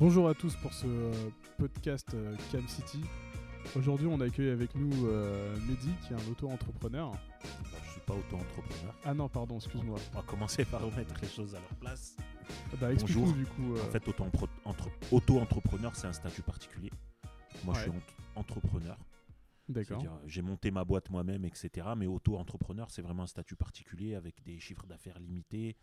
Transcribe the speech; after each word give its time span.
Bonjour 0.00 0.28
à 0.28 0.34
tous 0.34 0.56
pour 0.56 0.72
ce 0.72 0.86
euh, 0.86 1.12
podcast 1.58 2.08
euh, 2.14 2.34
Cam 2.50 2.66
City. 2.66 3.00
Aujourd'hui, 3.76 4.06
on 4.06 4.18
accueille 4.20 4.48
avec 4.48 4.74
nous 4.74 5.06
euh, 5.06 5.54
Mehdi, 5.68 5.90
qui 6.06 6.14
est 6.14 6.16
un 6.16 6.30
auto-entrepreneur. 6.30 7.08
Alors, 7.08 7.84
je 7.84 7.90
suis 7.90 8.00
pas 8.00 8.14
auto-entrepreneur. 8.14 8.94
Ah 9.04 9.12
non, 9.12 9.28
pardon, 9.28 9.56
excuse-moi. 9.56 9.98
On 10.12 10.16
va 10.16 10.22
commencer 10.22 10.64
par 10.64 10.80
remettre 10.82 11.14
les 11.20 11.28
choses 11.28 11.54
à 11.54 11.60
leur 11.60 11.74
place. 11.76 12.16
Bah, 12.80 12.92
explique-nous 12.92 13.20
Bonjour. 13.26 13.36
du 13.36 13.46
coup. 13.46 13.74
euh, 13.76 13.82
En 13.84 13.90
fait, 13.90 14.02
auto-entrepreneur, 15.12 15.94
c'est 15.94 16.06
un 16.06 16.12
statut 16.14 16.42
particulier. 16.42 16.90
Moi, 17.64 17.74
je 17.74 17.80
suis 17.82 17.92
entrepreneur. 18.34 18.96
D'accord. 19.68 20.02
J'ai 20.26 20.42
monté 20.42 20.70
ma 20.70 20.84
boîte 20.84 21.10
moi-même, 21.10 21.44
etc. 21.44 21.88
Mais 21.96 22.06
auto-entrepreneur, 22.06 22.90
c'est 22.90 23.02
vraiment 23.02 23.24
un 23.24 23.28
statut 23.28 23.54
particulier 23.54 24.14
avec 24.14 24.42
des 24.42 24.58
chiffres 24.58 24.86
d'affaires 24.86 25.20
limités. 25.20 25.76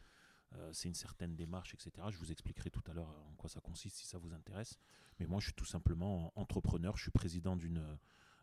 Euh, 0.55 0.71
c'est 0.73 0.87
une 0.87 0.95
certaine 0.95 1.35
démarche, 1.35 1.73
etc. 1.73 2.07
Je 2.09 2.17
vous 2.17 2.31
expliquerai 2.31 2.69
tout 2.69 2.83
à 2.87 2.93
l'heure 2.93 3.09
en 3.09 3.35
quoi 3.35 3.49
ça 3.49 3.59
consiste 3.59 3.97
si 3.97 4.05
ça 4.05 4.17
vous 4.17 4.33
intéresse. 4.33 4.77
Mais 5.19 5.25
moi, 5.25 5.39
je 5.39 5.45
suis 5.47 5.53
tout 5.53 5.65
simplement 5.65 6.31
entrepreneur. 6.39 6.95
Je 6.95 7.03
suis 7.03 7.11
président 7.11 7.55
d'une 7.55 7.97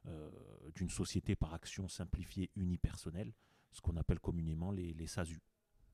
euh, 0.06 0.30
d'une 0.74 0.90
société 0.90 1.34
par 1.34 1.54
action 1.54 1.88
simplifiée 1.88 2.50
unipersonnelle, 2.56 3.32
ce 3.72 3.80
qu'on 3.80 3.96
appelle 3.96 4.20
communément 4.20 4.70
les, 4.70 4.92
les 4.92 5.06
SASU. 5.06 5.40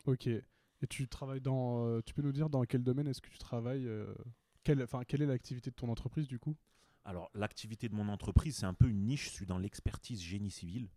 Ok. 0.05 0.27
Et 0.27 0.87
tu 0.89 1.07
travailles 1.07 1.41
dans. 1.41 1.87
euh, 1.87 2.01
tu 2.05 2.13
peux 2.13 2.23
nous 2.23 2.33
dire 2.33 2.51
dans 2.51 2.65
quel 2.65 2.83
domaine 2.83 3.07
est-ce 3.07 3.21
que 3.21 3.31
tu 3.31 3.39
travailles 3.39 3.87
euh, 3.87 4.13
quelle, 4.65 4.85
quelle 5.07 5.23
est 5.23 5.27
l'activité 5.27 5.71
de 5.71 5.77
ton 5.77 5.89
entreprise 5.89 6.27
du 6.27 6.41
coup? 6.41 6.57
Alors, 7.05 7.31
l'activité 7.35 7.89
de 7.89 7.95
mon 7.95 8.09
entreprise, 8.09 8.57
c'est 8.57 8.67
un 8.67 8.75
peu 8.75 8.89
une 8.89 9.05
niche. 9.05 9.27
Je 9.27 9.31
suis 9.31 9.47
dans 9.47 9.59
l'expertise 9.59 10.21
génie 10.21 10.51
civil. 10.51 10.89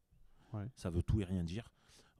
Ouais. 0.51 0.65
Ça 0.75 0.89
veut 0.89 1.03
tout 1.03 1.19
et 1.21 1.23
rien 1.23 1.43
dire. 1.43 1.69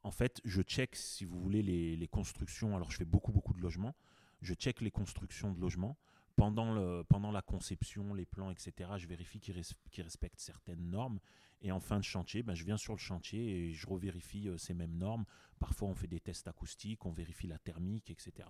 En 0.03 0.12
fait, 0.12 0.41
je 0.43 0.62
check, 0.62 0.95
si 0.95 1.25
vous 1.25 1.39
voulez, 1.39 1.62
les, 1.62 2.07
constructions. 2.07 2.75
Alors, 2.75 2.91
je 2.91 2.98
fais 2.98 3.05
beaucoup, 3.05 3.31
beaucoup 3.31 3.53
de 3.53 3.62
logements. 3.62 3.95
Je 4.41 4.53
check 4.53 4.81
les 4.81 4.91
constructions 4.91 5.52
de 5.52 5.59
logements. 5.59 5.98
Pendant, 6.35 6.73
le, 6.73 7.04
pendant 7.04 7.32
la 7.32 7.41
conception, 7.41 8.13
les 8.13 8.26
plans, 8.26 8.51
etc., 8.51 8.91
je 8.98 9.07
vérifie 9.07 9.40
qu'ils 9.40 9.55
res- 9.55 9.76
qu'ils 9.91 10.04
respectent 10.04 10.40
certaines 10.40 10.90
normes. 10.90 11.20
Et 11.62 11.71
en 11.71 11.79
fin 11.79 11.99
de 11.99 12.04
chantier, 12.04 12.43
ben, 12.43 12.55
je 12.55 12.65
viens 12.65 12.76
sur 12.76 12.93
le 12.93 12.99
chantier 12.99 13.70
et 13.70 13.74
je 13.74 13.87
revérifie 13.87 14.49
euh, 14.49 14.57
ces 14.57 14.74
mêmes 14.74 14.98
normes. 14.98 15.26
Parfois, 15.59 15.87
on 15.87 15.96
fait 15.96 16.07
des 16.07 16.20
tests 16.20 16.48
acoustiques, 16.48 17.05
on 17.05 17.12
vérifie 17.12 17.48
la 17.48 17.57
thermique, 17.57 18.09
etc. 18.09 18.49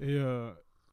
Et 0.00 0.16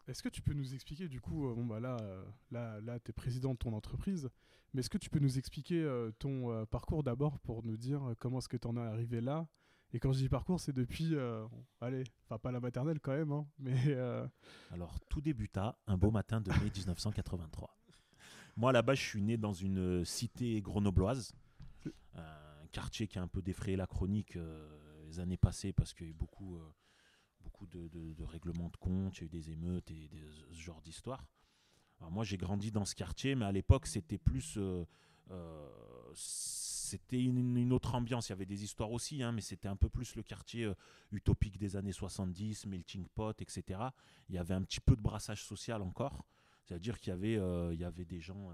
est-ce 0.10 0.24
que 0.24 0.30
tu 0.30 0.42
peux 0.42 0.54
nous 0.54 0.74
expliquer 0.74 1.08
du 1.08 1.22
coup, 1.22 1.50
euh, 1.50 1.56
bon 1.56 1.66
bah 1.66 1.80
là, 1.80 1.98
euh, 2.02 2.24
là, 2.52 2.80
là 2.82 3.00
tu 3.00 3.12
es 3.12 3.14
président 3.14 3.54
de 3.54 3.58
ton 3.58 3.74
entreprise, 3.74 4.30
mais 4.74 4.82
est-ce 4.82 4.90
que 4.90 4.98
tu 4.98 5.10
peux 5.10 5.20
nous 5.20 5.38
expliquer 5.38 5.82
euh, 5.82 6.12
ton 6.20 6.66
parcours 6.66 7.04
d'abord 7.04 7.40
pour 7.40 7.66
nous 7.66 7.78
dire 7.78 8.14
comment 8.20 8.40
est-ce 8.40 8.50
que 8.50 8.58
tu 8.58 8.68
en 8.68 8.78
es 8.78 8.82
arrivé 8.82 9.22
là? 9.22 9.48
Et 9.92 10.00
quand 10.00 10.12
je 10.12 10.20
dis 10.20 10.30
parcours, 10.30 10.60
c'est 10.60 10.74
depuis, 10.74 11.16
euh, 11.16 11.48
allez, 11.82 12.04
enfin 12.26 12.38
pas 12.38 12.52
la 12.52 12.60
maternelle 12.60 13.00
quand 13.00 13.14
même, 13.14 13.32
hein, 13.32 13.48
mais 13.60 13.82
euh, 13.88 14.28
Alors, 14.72 15.00
tout 15.10 15.22
débuta 15.22 15.80
un 15.88 15.98
beau 15.98 16.12
matin 16.12 16.42
de 16.42 16.52
mai 16.52 16.72
1983. 16.76 17.76
Moi, 18.56 18.72
là-bas, 18.72 18.94
je 18.94 19.02
suis 19.02 19.22
né 19.22 19.38
dans 19.38 19.54
une 19.54 20.06
cité 20.06 20.62
grenobloise, 20.62 21.34
un 22.14 22.68
quartier 22.72 23.08
qui 23.08 23.18
a 23.18 23.22
un 23.24 23.28
peu 23.28 23.42
défrayé 23.42 23.78
la 23.78 23.88
chronique 23.88 24.36
euh, 24.36 25.06
les 25.08 25.20
années 25.20 25.38
passées 25.38 25.74
parce 25.74 25.94
qu'il 25.94 26.06
y 26.06 26.10
a 26.10 26.12
eu 26.12 26.16
beaucoup, 26.16 26.60
beaucoup 27.44 27.68
de, 27.68 28.24
règlements 28.24 28.70
de 28.70 28.78
compte, 28.78 29.18
il 29.18 29.22
y 29.22 29.24
a 29.24 29.26
eu 29.26 29.30
des 29.30 29.52
émeutes 29.52 29.92
et 29.92 30.10
ce 30.52 30.60
genre 30.60 30.82
d'histoires. 30.82 31.26
Alors, 32.00 32.12
moi, 32.12 32.24
j'ai 32.24 32.38
grandi 32.38 32.72
dans 32.72 32.86
ce 32.86 32.96
quartier, 32.96 33.36
mais 33.36 33.46
à 33.46 33.52
l'époque, 33.52 33.86
c'était 33.86 34.18
plus. 34.18 34.56
euh, 34.58 34.86
euh, 35.32 35.70
c'était 36.14 37.22
une, 37.22 37.72
autre 37.72 37.94
ambiance. 37.94 38.30
Il 38.30 38.32
y 38.32 38.34
avait 38.34 38.48
des 38.48 38.64
histoires 38.64 38.92
aussi, 38.92 39.22
hein, 39.22 39.32
mais 39.32 39.42
c'était 39.42 39.68
un 39.68 39.76
peu 39.76 39.90
plus 39.90 40.16
le 40.16 40.24
quartier 40.24 40.66
euh, 40.66 40.74
utopique 41.12 41.60
des 41.60 41.76
années 41.76 41.92
70, 41.92 42.66
melting 42.66 43.06
pot, 43.14 43.40
etc 43.42 43.90
il 44.30 44.36
y 44.36 44.38
avait 44.38 44.54
un 44.54 44.62
petit 44.62 44.80
peu 44.80 44.96
de 44.96 45.02
brassage 45.02 45.44
social 45.44 45.82
encore. 45.82 46.26
C'est-à-dire 46.66 47.00
qu'il 47.00 47.10
y, 47.10 47.14
avait, 47.14 47.34
y 47.76 47.84
avait 47.84 48.06
des 48.06 48.20
gens, 48.20 48.52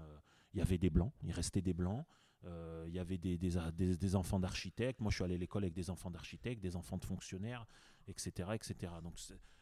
il 0.54 0.58
y 0.58 0.62
avait 0.62 0.78
des 0.78 0.88
blancs, 0.88 1.12
il 1.22 1.32
restait 1.32 1.60
des 1.60 1.74
blancs, 1.74 2.06
il 2.44 2.92
y 2.92 2.98
avait 2.98 3.18
des 3.18 4.16
enfants 4.16 4.40
d'architectes. 4.40 5.00
Moi, 5.02 5.10
je 5.10 5.16
suis 5.16 5.24
allé 5.24 5.34
à 5.34 5.38
l'école 5.38 5.64
avec 5.64 5.74
des 5.74 5.90
enfants 5.90 6.10
d'architectes, 6.10 6.62
des 6.62 6.76
enfants 6.76 6.96
de 6.96 7.04
fonctionnaires, 7.04 7.66
etc. 8.08 8.50
etc. 8.54 8.92
Donc, 9.02 9.16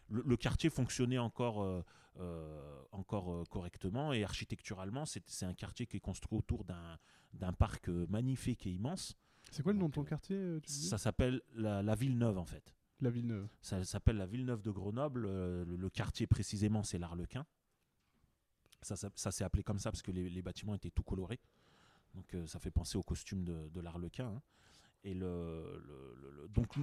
le, 0.09 0.23
le 0.23 0.37
quartier 0.37 0.71
fonctionnait 0.71 1.19
encore, 1.19 1.63
euh, 1.63 1.83
euh, 2.19 2.83
encore 2.93 3.33
euh, 3.33 3.45
correctement 3.45 4.13
et 4.13 4.23
architecturalement, 4.25 5.05
c'est 5.07 5.45
un 5.47 5.55
quartier 5.55 5.87
qui 5.87 5.97
est 5.97 6.01
construit 6.01 6.39
autour 6.39 6.65
d'un 6.65 7.53
parc 7.53 7.89
magnifique 7.89 8.67
et 8.67 8.71
immense. 8.71 9.17
c'est 9.51 9.63
quoi 9.63 9.73
le 9.73 9.79
nom 9.79 9.89
de 9.89 9.93
ton 9.95 10.05
quartier 10.05 10.59
Ça 10.67 10.99
s'appelle 10.99 11.41
la, 11.55 11.83
la 11.83 11.95
Ville 11.95 12.17
Neuve, 12.19 12.39
en 12.39 12.45
fait. 12.47 12.75
La 13.01 13.11
Villeneuve. 13.11 13.49
Ça 13.61 13.83
s'appelle 13.85 14.17
la 14.17 14.27
Villeneuve 14.27 14.63
de 14.63 14.71
Grenoble. 14.71 15.27
euh, 15.27 15.65
le, 15.65 15.77
le 15.77 15.91
quartier 15.91 16.27
précisément, 16.27 16.83
c'est 16.85 16.99
l'Arlequin. 16.99 17.45
Ça, 18.83 18.97
ça, 18.97 19.11
ça 19.15 19.31
s'est 19.33 19.45
appelé 19.45 19.63
comme 19.63 19.79
ça 19.79 19.91
parce 19.91 20.03
que 20.03 20.11
les, 20.13 20.29
les 20.31 20.43
bâtiments 20.43 20.75
étaient 20.75 20.91
tout 20.91 21.03
colorés. 21.03 21.41
Donc 22.15 22.33
euh, 22.35 22.47
ça 22.47 22.61
fait 22.61 22.71
penser 22.71 22.97
au 22.97 23.03
costume 23.03 23.45
de, 23.45 23.69
de 23.71 23.81
l'Arlequin. 23.81 24.27
hein. 24.29 24.43
Et 25.05 25.13
le, 25.15 25.83
le- 25.87 26.15
le- 26.23 26.31
le- 26.43 26.49
donc 26.49 26.77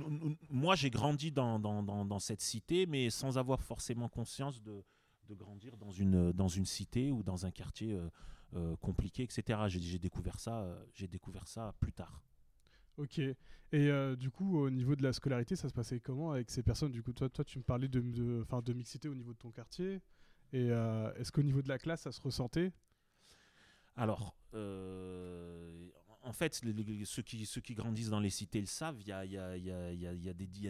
moi 0.50 0.76
j'ai 0.76 0.90
grandi 0.92 1.32
dans, 1.32 1.60
dans, 1.60 1.82
dans- 1.82 2.06
dans 2.06 2.20
cette 2.20 2.42
cité, 2.42 2.86
mais 2.86 3.10
sans 3.10 3.38
avoir 3.38 3.64
forcément 3.64 4.10
conscience 4.10 4.62
de, 4.62 4.84
de 5.28 5.34
grandir 5.34 5.76
dans 5.78 5.92
une, 5.92 6.32
dans 6.32 6.48
une 6.48 6.66
cité 6.66 7.12
ou 7.12 7.24
dans 7.24 7.46
un 7.46 7.52
quartier 7.52 7.94
euh, 7.94 8.10
euh, 8.56 8.76
compliqué, 8.78 9.24
etc. 9.24 9.68
J'ai 9.70 9.98
découvert 9.98 10.40
ça, 10.40 10.62
euh, 10.62 10.84
j'ai 10.94 11.08
découvert 11.08 11.48
ça 11.48 11.74
plus 11.80 11.94
tard. 11.94 12.22
Ok. 12.98 13.20
Et 13.20 13.36
euh, 13.74 14.16
du 14.16 14.30
coup, 14.30 14.60
au 14.60 14.70
niveau 14.70 14.96
de 14.96 15.04
la 15.04 15.14
scolarité, 15.14 15.56
ça 15.56 15.70
se 15.70 15.74
passait 15.74 16.00
comment 16.00 16.32
avec 16.32 16.52
ces 16.52 16.62
personnes? 16.62 16.92
Du 16.92 17.02
coup, 17.02 17.14
toi, 17.14 17.30
toi 17.30 17.44
tu 17.46 17.58
me 17.58 17.64
parlais 17.64 17.88
de, 17.88 18.02
de, 18.02 18.42
enfin, 18.44 18.62
de 18.62 18.74
mixité 18.74 19.08
au 19.08 19.16
niveau 19.16 19.34
de 19.34 19.38
ton 19.38 19.50
quartier. 19.52 20.02
Et 20.54 20.70
euh, 20.70 21.14
est-ce 21.16 21.32
qu'au 21.32 21.44
niveau 21.44 21.62
de 21.62 21.70
la 21.70 21.80
classe, 21.80 22.02
ça 22.02 22.12
se 22.12 22.22
ressentait? 22.22 22.74
Alors, 23.96 24.36
euh, 24.54 25.81
en 26.24 26.34
fait, 26.34 26.54
ceux, 27.06 27.22
qui, 27.22 27.46
ceux 27.46 27.62
qui 27.62 27.74
grandissent 27.74 28.10
dans 28.10 28.20
les 28.20 28.30
cités 28.30 28.60
le 28.60 28.68
savent, 28.68 28.98
il 29.02 29.08
y 29.08 29.12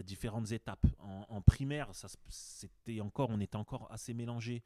a, 0.00 0.02
différentes 0.02 0.50
étapes. 0.52 0.86
En, 0.98 1.40
primaire, 1.42 1.90
c'était 2.28 3.00
encore, 3.00 3.30
on 3.30 3.40
était 3.40 3.56
encore 3.56 3.90
assez 3.90 4.14
mélangés. 4.14 4.62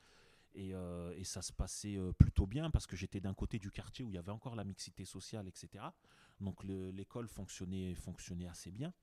Et, 0.55 0.73
euh, 0.73 1.13
et 1.19 1.25
ça 1.25 1.43
se 1.43 1.53
passait 1.53 1.97
euh, 1.99 2.13
plutôt 2.13 2.47
bien 2.47 2.71
parce 2.71 2.87
que 2.87 2.97
j'étais 2.97 3.21
d'un 3.21 3.35
côté 3.35 3.59
du 3.59 3.71
quartier 3.71 4.07
où 4.07 4.09
il 4.11 4.15
y 4.15 4.19
avait 4.19 4.31
encore 4.33 4.57
la 4.57 4.65
mixité 4.65 5.05
sociale, 5.05 5.47
etc. 5.49 5.85
Donc 6.41 6.65
le- 6.65 6.91
l'école 6.93 7.29
fonctionnait, 7.29 7.95
fonctionnait 7.95 8.47
assez 8.49 8.71
bien. 8.71 8.95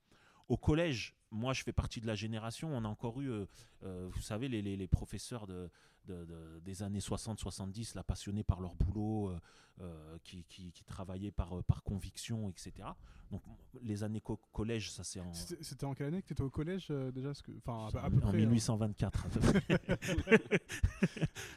Au 0.48 0.56
collège, 0.56 1.14
moi 1.30 1.52
je 1.52 1.62
fais 1.62 1.72
partie 1.72 2.00
de 2.00 2.08
la 2.08 2.16
génération, 2.16 2.76
on 2.76 2.84
a 2.84 2.88
encore 2.88 3.20
eu, 3.20 3.30
euh, 3.30 4.08
vous 4.10 4.20
savez, 4.20 4.48
les- 4.48 4.62
les 4.62 4.88
professeurs 4.88 5.46
de, 5.46 5.70
de- 6.06 6.24
de- 6.24 6.60
des 6.60 6.82
années 6.82 7.00
60-70, 7.00 7.94
là, 7.94 8.02
passionnés 8.02 8.44
par 8.44 8.60
leur 8.60 8.74
boulot, 8.74 9.30
euh, 9.30 9.38
euh, 9.80 10.18
qui, 10.22 10.44
qui- 10.44 10.70
qui 10.72 10.84
travaillaient 10.84 11.32
par, 11.32 11.58
euh, 11.58 11.62
par 11.62 11.82
conviction, 11.82 12.48
etc. 12.48 12.72
Donc 13.30 13.42
les 13.82 14.04
années 14.04 14.20
co- 14.20 14.38
collège, 14.52 14.92
ça 14.92 15.02
c'est 15.02 15.18
en, 15.18 15.32
C'était 15.32 15.84
en 15.86 15.94
quelle 15.94 16.06
année 16.08 16.22
que 16.22 16.28
tu 16.28 16.32
étais 16.34 16.42
au 16.42 16.50
collège 16.50 16.86
euh, 16.90 17.10
déjà? 17.10 17.28
Parce 17.30 17.42
que, 17.42 17.50
enfin, 17.66 17.88
à, 17.98 18.08
peu 18.10 18.16
en 18.18 18.20
près. 18.20 18.28
hein. 18.28 18.46
1824. 18.46 19.26
à 19.26 19.28
peu 19.30 19.40
près. 19.40 19.62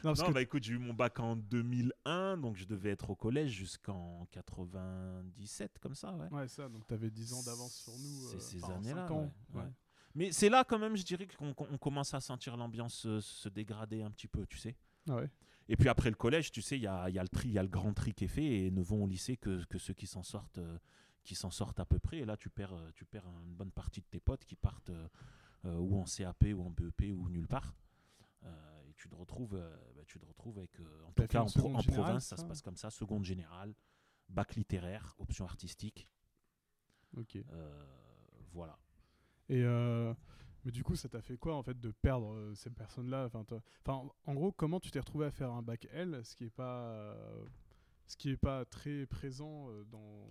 Non, 0.04 0.10
parce 0.10 0.20
non, 0.20 0.26
que- 0.28 0.32
bah 0.32 0.42
écoute, 0.42 0.62
j'ai 0.64 0.72
eu 0.74 0.78
mon 0.78 0.94
bac 0.94 1.20
en 1.20 1.36
2001, 1.36 2.36
donc 2.38 2.56
je 2.56 2.64
devais 2.64 2.90
être 2.90 3.10
au 3.10 3.16
collège 3.16 3.50
jusqu'en 3.50 4.26
97, 4.32 5.78
comme 5.78 5.94
ça, 5.94 6.14
ouais. 6.14 6.28
Ouais, 6.30 6.48
ça, 6.48 6.68
donc 6.68 6.86
tu 6.86 6.94
avais 6.94 7.10
10 7.10 7.32
ans 7.34 7.42
d'avance 7.42 7.74
sur 7.74 7.92
nous. 7.98 8.28
C'est 8.28 8.36
euh, 8.36 8.40
ces 8.40 8.64
années-là. 8.64 9.12
ouais, 9.12 9.28
ouais. 9.54 9.62
Mais 10.14 10.32
c'est 10.32 10.48
là 10.48 10.64
quand 10.64 10.78
même, 10.78 10.96
je 10.96 11.04
dirais 11.04 11.26
qu'on 11.26 11.54
qu'on- 11.54 11.68
on 11.70 11.78
commence 11.78 12.14
à 12.14 12.20
sentir 12.20 12.56
l'ambiance 12.56 13.06
euh, 13.06 13.20
se 13.20 13.48
dégrader 13.48 14.02
un 14.02 14.10
petit 14.10 14.28
peu, 14.28 14.46
tu 14.46 14.56
sais. 14.58 14.76
Ah 15.08 15.16
ouais. 15.16 15.30
Et 15.68 15.76
puis 15.76 15.88
après 15.88 16.08
le 16.10 16.16
collège, 16.16 16.50
tu 16.50 16.62
sais, 16.62 16.76
il 16.78 16.82
y 16.82 16.86
a, 16.86 17.08
il 17.10 17.14
y 17.14 17.18
a 17.18 17.22
le 17.22 17.28
tri, 17.28 17.48
il 17.48 17.54
y 17.54 17.58
a 17.58 17.62
le 17.62 17.68
grand 17.68 17.92
tri 17.92 18.14
qui 18.14 18.24
est 18.24 18.28
fait 18.28 18.44
et 18.66 18.70
ne 18.70 18.82
vont 18.82 19.04
au 19.04 19.06
lycée 19.06 19.36
que, 19.36 19.64
que 19.66 19.78
ceux 19.78 19.92
qui 19.94 20.06
s'en 20.06 20.22
sortent, 20.22 20.58
euh, 20.58 20.78
qui 21.24 21.34
s'en 21.34 21.50
sortent 21.50 21.78
à 21.78 21.84
peu 21.84 21.98
près. 21.98 22.18
Et 22.18 22.24
là, 22.24 22.36
tu 22.38 22.48
perds, 22.48 22.72
euh, 22.72 22.90
tu 22.94 23.04
perds 23.04 23.26
une 23.44 23.54
bonne 23.54 23.70
partie 23.70 24.00
de 24.00 24.06
tes 24.06 24.18
potes 24.20 24.44
qui 24.46 24.56
partent 24.56 24.90
euh, 24.90 25.08
ou 25.76 25.98
en 26.00 26.04
CAP 26.04 26.44
ou 26.54 26.62
en 26.62 26.70
BEP 26.70 27.12
ou 27.14 27.28
nulle 27.28 27.48
part. 27.48 27.74
Euh, 28.44 28.82
et 28.88 28.94
tu 28.94 29.08
te 29.10 29.14
retrouves, 29.14 29.56
bah, 29.94 30.02
tu 30.06 30.18
te 30.18 30.24
retrouves 30.24 30.56
avec, 30.58 30.80
en 31.06 31.12
tout 31.12 31.22
cas 31.28 31.40
en, 31.42 31.48
pro- 31.60 31.68
province, 31.92 32.24
ça 32.24 32.36
ça 32.36 32.36
se 32.36 32.42
passe 32.48 32.62
comme 32.62 32.76
ça, 32.76 32.88
seconde 32.90 33.24
générale, 33.24 33.74
bac 34.30 34.54
littéraire, 34.56 35.14
option 35.18 35.44
artistique. 35.44 36.08
Ok. 37.16 37.36
voilà. 38.52 38.78
Euh, 39.50 40.14
mais 40.64 40.72
du 40.72 40.82
coup, 40.84 40.96
ça 40.96 41.08
t'a 41.08 41.22
fait 41.22 41.36
quoi 41.36 41.54
en 41.54 41.62
fait 41.62 41.78
de 41.80 41.90
perdre 41.90 42.32
euh, 42.34 42.54
ces 42.54 42.70
personnes-là? 42.70 43.30
Enfin, 43.32 43.44
en 44.26 44.34
gros, 44.34 44.52
comment 44.52 44.80
tu 44.80 44.90
t'es 44.90 45.00
retrouvé 45.00 45.26
à 45.26 45.30
faire 45.30 45.52
un 45.52 45.62
bac 45.62 45.88
L, 45.92 46.20
ce 46.24 46.34
qui 46.36 46.44
est 46.44 46.50
pas, 46.50 47.16
ce 48.06 48.16
qui 48.16 48.30
est 48.30 48.36
pas 48.36 48.64
très 48.64 49.06
présent 49.06 49.70
euh, 49.70 49.84
dans. 49.84 50.26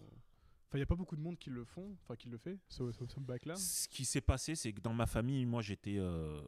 Enfin, 0.68 0.78
il 0.78 0.80
y 0.80 0.84
a 0.84 0.88
pas 0.88 0.96
beaucoup 0.96 1.16
de 1.16 1.22
monde 1.22 1.38
qui 1.38 1.50
le 1.50 1.64
font, 1.64 1.96
enfin 2.04 2.18
qui 2.18 2.28
le 2.28 2.38
fait, 2.38 2.60
ce, 2.68 2.92
ce- 2.92 3.20
bac-là? 3.22 3.56
Ce 3.56 3.88
qui 3.88 4.04
s'est 4.04 4.20
passé, 4.20 4.54
c'est 4.54 4.74
que 4.74 4.82
dans 4.82 4.94
ma 4.94 5.06
famille, 5.06 5.46
moi 5.46 5.62
j'étais. 5.62 5.98
euh, 5.98 6.42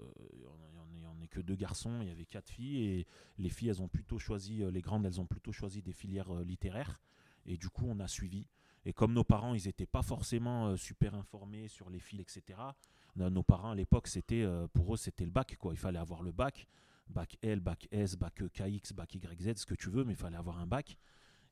on 1.10 1.16
n'est 1.16 1.28
que 1.30 1.40
deux 1.40 1.56
garçons, 1.56 2.00
il 2.02 2.10
y 2.10 2.12
avait 2.12 2.26
quatre 2.26 2.50
filles, 2.50 2.84
et 2.84 3.08
les 3.38 3.50
filles, 3.50 3.70
elles 3.70 3.82
ont 3.82 3.88
plutôt 3.88 4.20
choisi, 4.20 4.62
les 4.72 4.82
grandes, 4.82 5.06
elles 5.06 5.20
ont 5.22 5.26
plutôt 5.26 5.52
choisi 5.54 5.82
des 5.82 5.94
filières 5.94 6.34
littéraires, 6.42 7.00
et 7.46 7.56
du 7.58 7.70
coup, 7.70 7.86
on 7.88 8.00
a 8.00 8.08
suivi. 8.08 8.46
Et 8.90 8.94
comme 8.94 9.14
nos 9.14 9.24
parents, 9.24 9.54
ils 9.54 9.68
n'étaient 9.68 9.86
pas 9.86 10.02
forcément 10.02 10.70
euh, 10.70 10.76
super 10.76 11.14
informés 11.14 11.68
sur 11.68 11.92
les 11.92 12.00
fils, 12.00 12.22
etc., 12.22 12.60
nos 13.16 13.44
parents 13.44 13.72
à 13.72 13.76
l'époque, 13.76 14.08
c'était 14.08 14.42
euh, 14.42 14.68
pour 14.74 14.94
eux, 14.94 14.98
c'était 14.98 15.26
le 15.26 15.32
bac, 15.32 15.58
quoi. 15.60 15.74
Il 15.74 15.78
fallait 15.78 16.00
avoir 16.00 16.24
le 16.24 16.32
bac. 16.32 16.66
bac 17.10 17.38
L, 17.42 17.60
bac 17.60 17.88
S, 17.92 18.16
bac 18.16 18.42
KX, 18.54 18.94
bac 18.94 19.14
YZ, 19.14 19.58
ce 19.58 19.66
que 19.66 19.76
tu 19.76 19.90
veux, 19.90 20.06
mais 20.06 20.14
il 20.14 20.16
fallait 20.16 20.38
avoir 20.38 20.60
un 20.60 20.66
bac. 20.66 20.98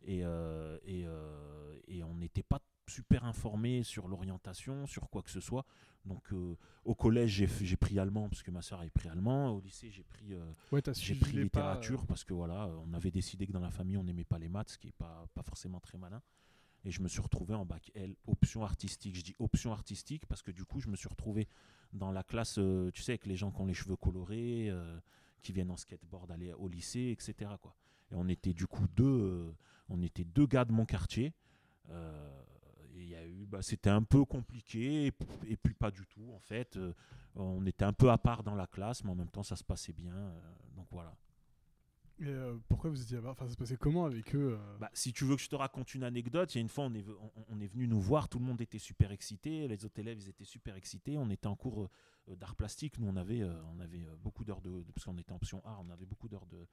Et, 0.03 0.21
euh, 0.23 0.77
et, 0.85 1.03
euh, 1.05 1.77
et 1.87 2.03
on 2.03 2.15
n'était 2.15 2.43
pas 2.43 2.61
super 2.87 3.25
informé 3.25 3.83
sur 3.83 4.07
l'orientation, 4.07 4.87
sur 4.87 5.09
quoi 5.09 5.21
que 5.21 5.29
ce 5.29 5.41
soit. 5.41 5.65
Donc 6.05 6.31
euh, 6.31 6.55
au 6.85 6.95
collège, 6.95 7.45
j'ai, 7.59 7.75
pris 7.75 7.99
allemand 7.99 8.29
parce 8.29 8.41
que 8.41 8.51
ma 8.51 8.61
soeur 8.61 8.79
avait 8.79 8.89
pris 8.89 9.09
allemand. 9.09 9.49
Au 9.49 9.59
lycée, 9.59 9.91
j'ai 9.91 10.03
pris, 10.03 10.33
Ouais, 10.71 10.81
t'as 10.81 10.93
j'ai 10.93 11.01
suivi 11.01 11.19
pris 11.19 11.31
les 11.33 11.49
pas, 11.49 11.59
littérature 11.59 12.05
parce 12.07 12.23
que 12.23 12.33
voilà, 12.33 12.69
on 12.87 12.93
avait 12.93 13.11
décidé 13.11 13.45
que 13.45 13.51
dans 13.51 13.59
la 13.59 13.71
famille, 13.71 13.97
on 13.97 14.03
n'aimait 14.03 14.23
pas 14.23 14.39
les 14.39 14.47
maths, 14.47 14.69
ce 14.69 14.77
qui 14.77 14.87
n'est 14.87 14.93
pas, 14.97 15.27
pas 15.33 15.43
forcément 15.43 15.81
très 15.81 15.97
malin. 15.97 16.21
Et 16.87 16.91
je 16.91 17.01
me 17.01 17.09
suis 17.09 17.19
retrouvé 17.19 17.53
en 17.53 17.65
bac 17.65 17.91
L, 17.95 18.15
option 18.27 18.63
artistique. 18.63 19.13
Je 19.13 19.21
dis 19.21 19.35
option 19.39 19.73
artistique 19.73 20.25
parce 20.25 20.41
que 20.41 20.51
du 20.51 20.63
coup, 20.63 20.79
je 20.79 20.87
me 20.87 20.95
suis 20.95 21.09
retrouvé 21.09 21.49
dans 21.91 22.13
la 22.13 22.23
classe, 22.23 22.59
euh, 22.59 22.89
tu 22.91 23.01
sais, 23.01 23.11
avec 23.11 23.25
les 23.25 23.35
gens 23.35 23.51
qui 23.51 23.59
ont 23.59 23.65
les 23.65 23.73
cheveux 23.73 23.97
colorés, 23.97 24.69
euh, 24.69 24.97
qui 25.41 25.51
viennent 25.51 25.69
en 25.69 25.75
skateboard 25.75 26.31
aller 26.31 26.53
au 26.53 26.69
lycée, 26.69 27.09
etc. 27.11 27.51
Quoi. 27.61 27.75
Et 28.09 28.15
on 28.15 28.29
était 28.29 28.53
du 28.53 28.67
coup 28.67 28.87
deux, 28.95 29.03
euh, 29.03 29.51
on 29.89 30.01
était 30.01 30.23
deux 30.23 30.47
gars 30.47 30.63
de 30.63 30.71
mon 30.71 30.85
quartier. 30.85 31.33
Et 31.89 33.01
il 33.01 33.09
y 33.09 33.15
a 33.15 33.27
eu, 33.27 33.45
bah, 33.45 33.61
c'était 33.61 33.89
un 33.89 34.03
peu 34.03 34.23
compliqué 34.23 35.07
et, 35.07 35.13
et 35.45 35.57
puis 35.57 35.73
pas 35.73 35.91
du 35.91 36.05
tout 36.07 36.31
en 36.33 36.39
fait. 36.39 36.79
On 37.35 37.65
était 37.65 37.85
un 37.85 37.93
peu 37.93 38.11
à 38.11 38.17
part 38.17 38.43
dans 38.43 38.55
la 38.55 38.65
classe, 38.65 39.03
mais 39.03 39.11
en 39.11 39.15
même 39.15 39.29
temps 39.29 39.43
ça 39.43 39.57
se 39.57 39.63
passait 39.63 39.93
bien. 39.93 40.33
donc 40.75 40.87
voilà. 40.89 41.13
Et 42.19 42.25
euh, 42.27 42.57
pourquoi 42.67 42.89
vous 42.89 42.99
étiez 43.01 43.17
à 43.17 43.21
part 43.21 43.31
Enfin, 43.31 43.45
ça 43.45 43.53
se 43.53 43.57
passait 43.57 43.77
comment 43.77 44.05
avec 44.05 44.33
eux 44.35 44.57
euh? 44.59 44.77
Bah, 44.79 44.89
si 44.93 45.13
tu 45.13 45.23
veux 45.23 45.35
que 45.35 45.41
je 45.41 45.49
te 45.49 45.55
raconte 45.55 45.93
une 45.93 46.03
anecdote, 46.03 46.53
il 46.55 46.57
y 46.57 46.59
a 46.59 46.61
une 46.61 46.69
fois, 46.69 46.85
on 46.85 46.93
est, 46.95 47.05
on, 47.07 47.31
on 47.49 47.59
est 47.61 47.67
venu 47.67 47.87
nous 47.87 48.01
voir, 48.01 48.27
tout 48.27 48.39
le 48.39 48.45
monde 48.45 48.59
était 48.59 48.79
super 48.79 49.11
excité, 49.11 49.67
les 49.67 49.85
autres 49.85 49.99
élèves 49.99 50.17
ils 50.19 50.29
étaient 50.29 50.43
super 50.43 50.75
excités. 50.75 51.15
On 51.17 51.29
était 51.29 51.45
en 51.47 51.55
cours 51.55 51.89
euh, 52.29 52.35
d'art 52.35 52.55
plastique, 52.55 52.97
nous 52.97 53.07
on 53.07 53.15
avait, 53.17 53.43
on 53.43 53.79
avait 53.79 54.03
beaucoup 54.23 54.43
d'heures 54.43 54.61
de, 54.61 54.81
de- 54.81 54.91
parce 54.93 55.05
qu'on 55.05 55.17
était 55.17 55.31
en 55.31 55.35
option 55.35 55.61
art, 55.63 55.79
on 55.85 55.89
avait 55.91 56.05
beaucoup 56.07 56.27
d'heures 56.27 56.47
de, 56.47 56.67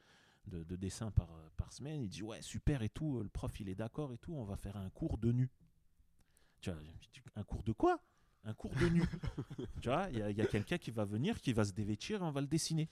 de, 0.47 0.65
de 0.65 0.77
dessin 0.77 1.11
par, 1.11 1.29
par 1.59 1.73
semaine. 1.75 2.03
Il 2.03 2.09
dit 2.09 2.23
ouais 2.23 2.41
super 2.41 2.83
et 2.83 2.89
tout, 2.89 3.23
le 3.23 3.29
prof 3.29 3.61
il 3.61 3.69
est 3.69 3.75
d'accord 3.75 4.13
et 4.15 4.19
tout, 4.19 4.33
on 4.33 4.45
va 4.45 4.57
faire 4.57 4.77
un 4.79 4.89
cours 4.91 5.19
de 5.19 5.31
nu. 5.31 5.51
Tu 6.63 6.71
vois, 6.71 6.81
un 7.37 7.43
cours 7.45 7.63
de 7.65 7.73
quoi? 7.73 8.01
Un 8.45 8.55
cours 8.55 8.75
de 8.77 8.89
nu. 8.89 9.03
tu 9.83 9.89
vois, 9.91 10.09
il 10.11 10.19
y 10.19 10.23
a, 10.23 10.31
il 10.31 10.37
y 10.39 10.41
a 10.41 10.47
quelqu'un 10.47 10.79
qui 10.79 10.91
va 10.91 11.05
venir, 11.05 11.41
qui 11.43 11.53
va 11.53 11.65
se 11.65 11.73
dévêtir 11.73 12.23
et 12.23 12.25
on 12.25 12.31
va 12.31 12.41
le 12.41 12.47
dessiner. 12.47 12.89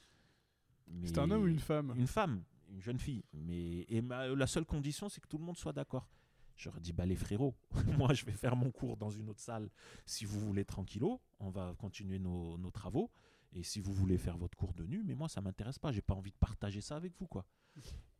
C'était 1.04 1.18
un 1.20 1.30
homme 1.30 1.42
ou 1.44 1.46
une 1.48 1.58
femme 1.58 1.94
Une 1.96 2.06
femme, 2.06 2.42
une 2.70 2.80
jeune 2.80 2.98
fille. 2.98 3.24
Mais 3.32 3.84
et 3.88 4.00
ma- 4.00 4.28
la 4.28 4.46
seule 4.46 4.64
condition, 4.64 5.08
c'est 5.08 5.20
que 5.20 5.28
tout 5.28 5.38
le 5.38 5.44
monde 5.44 5.56
soit 5.56 5.72
d'accord. 5.72 6.08
J'aurais 6.56 6.80
dit, 6.80 6.92
bah 6.92 7.06
les 7.06 7.16
frérots, 7.16 7.54
moi 7.98 8.12
je 8.14 8.24
vais 8.24 8.32
faire 8.32 8.56
mon 8.56 8.70
cours 8.70 8.96
dans 8.96 9.10
une 9.10 9.28
autre 9.30 9.40
salle. 9.40 9.70
Si 10.06 10.24
vous 10.24 10.38
voulez 10.38 10.64
tranquillo, 10.64 11.20
on 11.40 11.50
va 11.50 11.74
continuer 11.78 12.18
nos, 12.18 12.58
nos 12.58 12.70
travaux. 12.70 13.10
Et 13.54 13.62
si 13.62 13.80
vous 13.80 13.92
voulez 13.92 14.16
faire 14.16 14.38
votre 14.38 14.56
cours 14.56 14.72
de 14.74 14.84
nu, 14.86 15.02
mais 15.04 15.14
moi 15.14 15.28
ça 15.28 15.40
m'intéresse 15.40 15.78
pas. 15.78 15.92
J'ai 15.92 16.00
pas 16.02 16.14
envie 16.14 16.30
de 16.30 16.36
partager 16.36 16.80
ça 16.80 16.96
avec 16.96 17.12
vous, 17.18 17.26
quoi. 17.26 17.44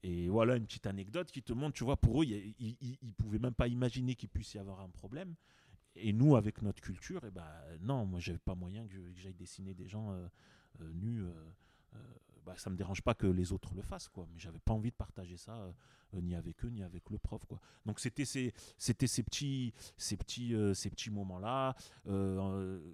Et 0.03 0.29
voilà 0.29 0.57
une 0.57 0.65
petite 0.67 0.87
anecdote 0.87 1.31
qui 1.31 1.43
te 1.43 1.53
montre, 1.53 1.75
tu 1.75 1.85
vois, 1.85 1.97
pour 1.97 2.23
eux, 2.23 2.27
ils 2.27 2.55
il, 2.59 2.77
il- 2.81 2.99
ils 3.03 3.15
pouvaient 3.15 3.39
même 3.39 3.55
pas 3.55 3.69
imaginer 3.69 4.15
qu'il 4.15 4.29
puisse 4.29 4.55
y 4.55 4.59
avoir 4.59 4.81
un 4.81 4.89
problème. 4.91 5.35
Et 5.95 6.13
nous, 6.13 6.37
avec 6.37 6.63
notre 6.63 6.81
culture, 6.83 7.23
et 7.25 7.31
ben 7.31 7.47
non, 7.81 8.07
moi 8.07 8.19
j'avais 8.19 8.39
pas 8.39 8.55
moyen 8.55 8.87
que, 8.89 8.97
j'aille 9.15 9.35
dessiner 9.35 9.75
des 9.75 9.89
gens 9.89 10.11
euh, 10.13 10.27
euh, 10.81 10.93
nus. 10.95 11.23
euh, 11.23 11.53
bah, 12.45 12.55
ça 12.57 12.71
me 12.71 12.77
dérange 12.77 13.03
pas 13.03 13.15
que 13.15 13.27
les 13.27 13.53
autres 13.53 13.75
le 13.75 13.83
fassent, 13.83 14.09
quoi. 14.09 14.27
Mais 14.33 14.39
j'avais 14.39 14.59
pas 14.59 14.73
envie 14.73 14.91
de 14.91 14.97
partager 14.97 15.37
ça 15.37 15.55
euh, 16.15 16.21
ni 16.21 16.35
avec 16.35 16.65
eux 16.65 16.69
ni 16.69 16.83
avec 16.83 17.09
le 17.11 17.19
prof, 17.19 17.45
quoi. 17.47 17.61
Donc 17.87 18.01
c'était 18.01 18.25
ces, 18.25 18.53
c'était 18.79 19.07
ces 19.07 19.23
petits, 19.23 19.73
ces 19.97 20.17
petits, 20.17 20.55
euh, 20.55 20.75
ces 20.75 20.91
petits 20.91 21.11
moments-là. 21.11 21.75
Euh, 22.07 22.39
euh, 22.39 22.93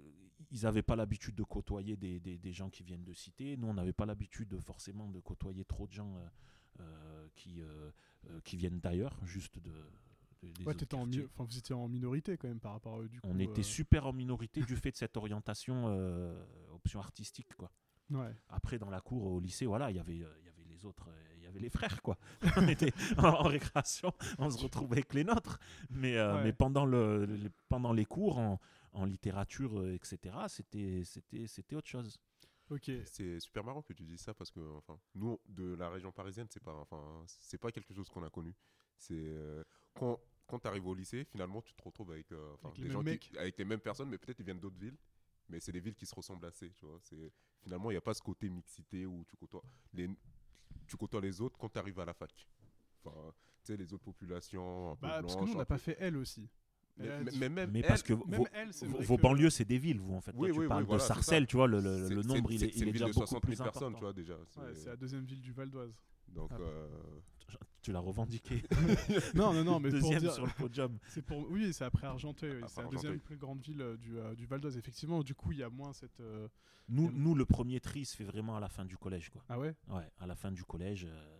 ils 0.51 0.61
n'avaient 0.63 0.81
pas 0.83 0.95
l'habitude 0.95 1.35
de 1.35 1.43
côtoyer 1.43 1.97
des, 1.97 2.19
des- 2.19 2.37
des 2.37 2.53
gens 2.53 2.69
qui 2.69 2.83
viennent 2.83 3.03
de 3.03 3.13
cité. 3.13 3.57
Nous, 3.57 3.67
on 3.67 3.73
n'avait 3.73 3.93
pas 3.93 4.05
l'habitude 4.05 4.47
de, 4.49 4.57
forcément 4.59 5.07
de 5.09 5.19
côtoyer 5.19 5.65
trop 5.65 5.85
de 5.87 5.91
gens 5.93 6.15
qui, 7.35 7.61
qui 8.45 8.55
viennent 8.57 8.79
d'ailleurs, 8.79 9.19
juste 9.25 9.59
de. 9.59 9.71
des 10.41 10.63
Ouais, 10.65 10.73
en 10.93 11.05
enfin, 11.25 11.43
vous 11.43 11.57
étiez 11.57 11.75
en 11.75 11.87
minorité 11.89 12.37
quand 12.37 12.47
même 12.47 12.59
par 12.61 12.71
rapport 12.71 12.95
à 12.95 13.01
eux 13.01 13.09
du 13.09 13.19
coup. 13.19 13.27
On 13.29 13.37
était 13.39 13.59
euh, 13.59 13.63
super 13.63 14.05
en 14.07 14.13
minorité 14.13 14.61
du 14.61 14.75
fait 14.77 14.91
de 14.91 14.95
cette 14.97 15.17
orientation 15.17 15.85
euh, 15.89 16.41
option 16.73 16.99
artistique, 17.01 17.53
quoi. 17.55 17.69
Ouais. 18.11 18.33
Après, 18.49 18.79
dans 18.79 18.89
la 18.89 19.01
cour 19.01 19.25
au 19.25 19.39
lycée, 19.39 19.65
voilà, 19.65 19.91
il 19.91 19.97
y 19.97 19.99
avait, 19.99 20.21
euh, 20.23 20.33
il 20.39 20.45
y 20.45 20.49
avait 20.49 20.63
les 20.69 20.85
autres, 20.85 21.07
euh, 21.09 21.33
il 21.37 21.43
y 21.43 21.47
avait 21.47 21.59
les 21.59 21.69
frères, 21.69 22.01
quoi. 22.01 22.17
on 22.57 22.67
était 22.67 22.93
en, 23.17 23.23
en 23.27 23.43
récréation, 23.43 24.13
on 24.37 24.49
se 24.49 24.57
retrouvait 24.63 24.97
avec 24.97 25.13
les 25.13 25.23
nôtres. 25.23 25.59
Mais, 25.89 26.17
euh, 26.17 26.35
Ouais. 26.37 26.43
mais 26.45 26.53
pendant, 26.53 26.85
le, 26.85 27.25
le- 27.25 27.51
pendant 27.67 27.93
les 27.93 28.05
cours, 28.05 28.37
en, 28.37 28.59
en 28.93 29.05
littérature, 29.05 29.85
etc., 29.89 30.17
c'était, 30.47 31.03
c'était, 31.05 31.47
c'était 31.47 31.75
autre 31.75 31.87
chose. 31.87 32.17
Ok. 32.71 32.91
C'est 33.05 33.39
super 33.39 33.63
marrant 33.63 33.81
que 33.81 33.93
tu 33.93 34.03
dises 34.03 34.21
ça 34.21 34.33
parce 34.33 34.51
que 34.51 34.59
enfin, 34.77 34.99
nous, 35.15 35.39
de 35.47 35.73
la 35.75 35.89
région 35.89 36.11
parisienne, 36.11 36.47
c'est 36.49 36.61
pas, 36.63 36.75
enfin, 36.75 37.23
c'est 37.25 37.57
pas 37.57 37.71
quelque 37.71 37.93
chose 37.93 38.09
qu'on 38.09 38.23
a 38.23 38.29
connu. 38.29 38.53
C'est 38.97 39.13
euh, 39.15 39.63
quand, 39.95 40.19
quand 40.45 40.59
tu 40.59 40.67
arrives 40.67 40.85
au 40.85 40.93
lycée, 40.93 41.23
finalement, 41.25 41.61
tu 41.63 41.73
te 41.73 41.81
retrouves 41.83 42.11
avec, 42.11 42.31
euh, 42.31 42.53
enfin, 42.55 42.69
Avec 42.69 42.79
les 42.83 42.89
gens 42.91 43.03
qui- 43.03 43.37
avec 43.37 43.57
les 43.57 43.65
mêmes 43.65 43.79
personnes, 43.79 44.09
mais 44.09 44.17
peut-être 44.19 44.39
ils 44.39 44.45
viennent 44.45 44.59
d'autres 44.59 44.77
villes. 44.79 44.97
Mais 45.49 45.59
c'est 45.59 45.71
des 45.71 45.79
villes 45.79 45.95
qui 45.95 46.05
se 46.05 46.13
ressemblent 46.15 46.45
assez, 46.45 46.69
tu 46.71 46.85
vois. 46.85 46.99
C'est 47.01 47.31
finalement, 47.63 47.89
il 47.91 47.95
n'y 47.95 47.97
a 47.97 48.01
pas 48.01 48.13
ce 48.13 48.21
côté 48.21 48.49
mixité 48.49 49.05
où 49.05 49.23
tu 49.27 49.35
côtoies 49.35 49.63
les, 49.93 50.09
tu 50.87 50.95
côtoies 50.97 51.21
les 51.21 51.41
autres 51.41 51.57
quand 51.57 51.69
tu 51.69 51.79
arrives 51.79 51.99
à 51.99 52.05
la 52.05 52.13
fac. 52.13 52.31
Enfin, 53.03 53.33
tu 53.63 53.73
sais, 53.73 53.77
les 53.77 53.91
autres 53.93 54.03
populations 54.03 54.91
un 54.91 54.95
peu 54.95 55.07
Bah, 55.07 55.19
parce 55.21 55.35
que 55.35 55.41
nous, 55.41 55.51
on 55.53 55.55
n'a 55.55 55.65
peu- 55.65 55.65
pas 55.65 55.77
fait 55.77 55.97
elle 55.99 56.17
aussi. 56.17 56.47
Mais, 56.97 57.07
mais- 57.23 57.31
tu- 57.31 57.37
mais 57.39 57.49
même 57.49 57.71
Mais 57.71 57.79
elle- 57.79 57.87
parce 57.87 58.03
que 58.03 58.13
Même 58.13 58.39
vos, 58.41 58.47
elle, 58.51 58.73
c'est 58.73 58.85
vos- 58.85 58.97
vrai 58.97 59.05
vos 59.05 59.15
que- 59.17 59.21
banlieues, 59.21 59.49
c'est 59.49 59.63
des 59.65 59.77
villes, 59.77 59.99
vous, 60.01 60.15
en 60.15 60.21
fait. 60.21 60.33
Toi, 60.33 60.41
Oui, 60.41 60.51
tu 60.51 60.59
oui, 60.59 60.67
parles 60.67 60.83
oui, 60.83 60.87
voilà, 60.87 61.01
de 61.03 61.07
Sarcelles, 61.07 61.47
tu 61.47 61.55
vois, 61.55 61.67
le, 61.67 61.79
le- 61.79 62.21
nombre, 62.23 62.51
il 62.51 62.59
c'est- 62.59 62.65
est, 62.65 62.71
c'est 62.73 62.79
il 62.79 62.87
est 62.89 62.91
déjà 62.91 63.05
de 63.05 63.13
beaucoup 63.13 63.25
60 63.25 63.41
000 63.45 63.55
plus 63.55 63.55
personnes, 63.63 63.95
important. 63.95 63.97
tu 63.97 64.01
vois, 64.03 64.13
déjà. 64.13 64.73
C'est 64.75 64.89
la 64.89 64.95
deuxième 64.97 65.23
ville 65.23 65.39
du 65.41 65.51
Val 65.53 65.69
d'Oise. 65.69 65.93
Donc, 66.33 66.51
Ah. 66.53 66.59
euh, 66.61 66.87
Tu 67.81 67.91
l'as 67.93 67.99
revendiqué. 67.99 68.61
Non, 69.35 69.53
non, 69.53 69.63
non, 69.63 69.79
mais 69.79 69.89
pour 69.89 69.99
Deuxième 69.99 70.19
dire, 70.19 70.33
sur 70.33 70.45
le 70.45 70.51
podium. 70.53 70.97
c'est 71.07 71.21
pour, 71.21 71.49
oui, 71.49 71.73
c'est 71.73 71.85
après 71.85 72.07
Argenteuil. 72.07 72.51
oui, 72.51 72.57
Après 72.57 72.69
c'est 72.69 72.81
la 72.83 72.87
deuxième 72.89 73.19
plus 73.19 73.37
grande 73.37 73.61
ville 73.61 73.81
euh, 73.81 73.97
du, 73.97 74.17
euh, 74.19 74.35
du 74.35 74.45
Val 74.45 74.59
d'Oise. 74.61 74.77
Effectivement, 74.77 75.23
du 75.23 75.33
coup, 75.33 75.51
il 75.53 75.59
y 75.59 75.63
a 75.63 75.69
moins 75.69 75.93
cette. 75.93 76.19
euh, 76.19 76.47
Nous, 76.89 77.09
nous, 77.11 77.35
le 77.35 77.45
premier 77.45 77.79
tri 77.79 78.03
se 78.05 78.15
fait 78.17 78.25
vraiment 78.25 78.57
à 78.57 78.59
la 78.59 78.67
fin 78.69 78.83
du 78.85 78.97
collège, 78.97 79.29
quoi. 79.29 79.43
Ah 79.47 79.57
ouais? 79.57 79.75
Ouais, 79.87 80.11
à 80.17 80.27
la 80.27 80.35
fin 80.35 80.51
du 80.51 80.63
collège, 80.65 81.05
euh, 81.09 81.39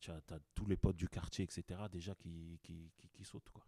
tu 0.00 0.10
as, 0.10 0.20
tous 0.54 0.66
les 0.66 0.76
potes 0.76 0.96
du 0.96 1.08
quartier, 1.08 1.44
etc., 1.44 1.62
déjà 1.90 2.14
qui, 2.16 2.58
qui, 2.62 2.90
qui, 2.98 3.08
qui 3.10 3.24
sautent, 3.24 3.48
quoi. 3.50 3.64